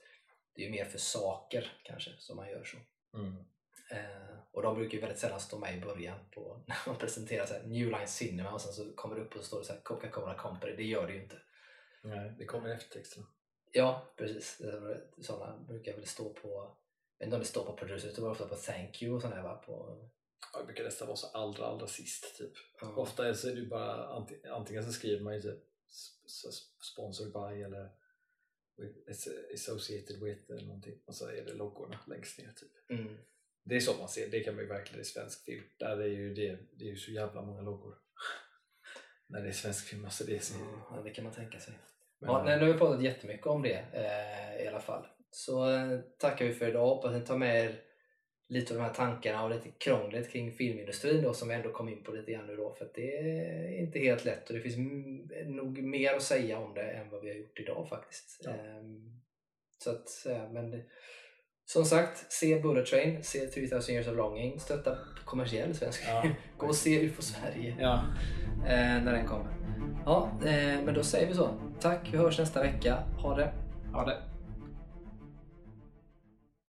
det 0.55 0.65
är 0.65 0.69
mer 0.71 0.85
för 0.85 0.97
saker 0.97 1.71
kanske 1.83 2.11
som 2.17 2.35
man 2.35 2.49
gör 2.49 2.63
så. 2.63 2.77
Mm. 3.17 3.35
Eh, 3.91 4.37
och 4.51 4.61
de 4.61 4.75
brukar 4.75 4.93
ju 4.95 5.01
väldigt 5.01 5.19
sällan 5.19 5.39
stå 5.39 5.57
med 5.59 5.77
i 5.77 5.81
början 5.81 6.19
på, 6.31 6.63
när 6.67 6.77
man 6.87 6.97
presenterar 6.97 7.45
så 7.45 7.53
här, 7.53 7.63
New 7.63 7.87
Line 7.91 8.07
Cinema 8.07 8.51
och 8.51 8.61
sen 8.61 8.73
så 8.73 8.93
kommer 8.95 9.15
det 9.15 9.21
upp 9.21 9.33
och 9.35 9.39
så 9.39 9.45
står 9.45 9.59
det 9.59 9.65
så 9.65 9.73
här, 9.73 9.81
Coca-Cola 9.81 10.35
Company. 10.35 10.75
Det 10.75 10.83
gör 10.83 11.07
det 11.07 11.13
ju 11.13 11.21
inte. 11.23 11.35
Nej, 12.03 12.33
det 12.37 12.45
kommer 12.45 12.69
i 12.69 12.73
eftertexterna. 12.73 13.25
Ja, 13.71 14.13
precis. 14.17 14.61
Sådana 15.21 15.57
brukar 15.57 15.93
väl 15.93 16.05
stå 16.05 16.33
på, 16.33 16.49
jag 17.17 17.25
vet 17.25 17.27
inte 17.27 17.35
om 17.35 17.39
det 17.41 17.47
står 17.47 17.65
på 17.65 17.73
producer, 17.73 18.07
det 18.07 18.13
står 18.13 18.29
ofta 18.29 18.47
på 18.47 18.55
thank 18.55 19.01
you 19.01 19.15
och 19.15 19.21
sådär 19.21 19.41
va? 19.41 19.55
På, 19.65 19.97
Ja, 20.53 20.59
Det 20.59 20.65
brukar 20.65 20.83
nästan 20.83 21.07
vara 21.07 21.17
så 21.17 21.27
allra, 21.27 21.65
allra 21.65 21.87
sist 21.87 22.37
typ. 22.37 22.51
ja. 22.81 22.95
Ofta 22.95 23.27
är 23.27 23.33
så 23.33 23.49
är 23.49 23.55
det 23.55 23.65
bara 23.65 24.07
anti- 24.19 24.49
antingen 24.51 24.85
så 24.85 24.91
skriver 24.91 25.23
man 25.23 25.33
ju 25.35 25.41
typ 25.41 25.63
sponsored 26.93 27.33
by 27.33 27.61
eller 27.63 27.89
associated 29.53 30.19
with 30.23 30.51
eller 30.51 30.65
någonting 30.65 30.99
och 31.05 31.15
så 31.15 31.27
är 31.27 31.45
det 31.45 31.53
loggorna 31.53 31.99
längst 32.07 32.37
ner 32.39 32.51
typ. 32.55 32.89
Mm. 32.89 33.17
Det 33.63 33.75
är 33.75 33.79
så 33.79 33.93
man 33.97 34.09
ser, 34.09 34.27
det 34.29 34.39
kan 34.39 34.55
man 34.55 34.63
ju 34.63 34.69
verkligen 34.69 35.01
i 35.01 35.05
svensk 35.05 35.43
film. 35.45 35.63
Där 35.79 35.97
är 35.97 36.07
ju 36.07 36.33
det, 36.33 36.57
det 36.73 36.85
är 36.85 36.89
ju 36.89 36.97
så 36.97 37.11
jävla 37.11 37.41
många 37.41 37.61
loggor. 37.61 37.97
När 39.27 39.41
det 39.41 39.47
är 39.47 39.53
svensk 39.53 39.85
film, 39.87 40.05
alltså 40.05 40.23
det 40.23 40.35
är 40.35 40.39
så... 40.39 40.53
Ja, 40.91 41.01
det 41.03 41.09
kan 41.09 41.23
man 41.23 41.33
tänka 41.33 41.59
sig. 41.59 41.73
Men, 42.19 42.29
Ja, 42.29 42.43
nej, 42.43 42.59
nu 42.59 42.65
har 42.65 42.73
vi 42.73 42.79
pratat 42.79 43.01
jättemycket 43.03 43.47
om 43.47 43.61
det 43.61 43.85
eh, 43.93 44.65
i 44.65 44.67
alla 44.67 44.79
fall. 44.81 45.07
Så 45.31 45.69
eh, 45.71 45.99
tackar 46.19 46.45
vi 46.45 46.53
för 46.53 46.67
idag. 46.69 46.85
Hoppas 46.87 47.13
ni 47.13 47.21
tar 47.25 47.37
med 47.37 47.65
er 47.65 47.81
lite 48.47 48.73
av 48.73 48.79
de 48.79 48.85
här 48.85 48.93
tankarna 48.93 49.43
och 49.43 49.49
lite 49.49 49.69
krånglet 49.69 50.31
kring 50.31 50.51
filmindustrin 50.51 51.23
då, 51.23 51.33
som 51.33 51.47
vi 51.47 51.55
ändå 51.55 51.71
kom 51.71 51.89
in 51.89 52.03
på 52.03 52.11
lite 52.11 52.31
grann 52.31 52.47
nu 52.47 52.55
då. 52.55 52.75
För 52.77 52.85
att 52.85 52.93
det 52.93 53.17
är 53.17 53.79
inte 53.79 53.99
helt 53.99 54.25
lätt 54.25 54.49
och 54.49 54.55
det 54.55 54.61
finns 54.61 54.77
nog 55.45 55.83
mer 55.83 56.13
att 56.13 56.23
säga 56.23 56.59
om 56.59 56.73
det 56.73 56.91
än 56.91 57.09
vad 57.09 57.21
vi 57.21 57.29
har 57.29 57.35
gjort 57.35 57.59
idag 57.59 57.89
faktiskt. 57.89 58.41
Ja. 58.43 58.51
Ehm, 58.51 59.21
så 59.83 59.89
att, 59.89 60.25
eh, 60.29 60.51
men 60.51 60.83
som 61.65 61.85
sagt, 61.85 62.31
se 62.31 62.59
Bullet 62.59 62.85
Train, 62.85 63.23
se 63.23 63.47
3000 63.47 63.95
years 63.95 64.07
of 64.07 64.15
longing, 64.15 64.59
stötta 64.59 64.97
kommersiell 65.25 65.75
svensk 65.75 66.03
Ja. 66.07 66.23
Gå 66.57 66.67
och 66.67 66.75
se 66.75 67.05
UFO 67.05 67.21
Sverige 67.21 67.75
Ja, 67.79 68.03
eh, 68.67 69.03
när 69.03 69.13
den 69.13 69.27
kommer. 69.27 69.55
Ja, 70.05 70.39
eh, 70.45 70.83
men 70.83 70.93
då 70.93 71.03
säger 71.03 71.27
vi 71.27 71.33
så. 71.33 71.49
Tack, 71.79 72.09
vi 72.11 72.17
hörs 72.17 72.39
nästa 72.39 72.61
vecka. 72.61 72.95
Ha 72.95 73.35
det! 73.35 73.53
ha 73.95 74.05
det. 74.05 74.34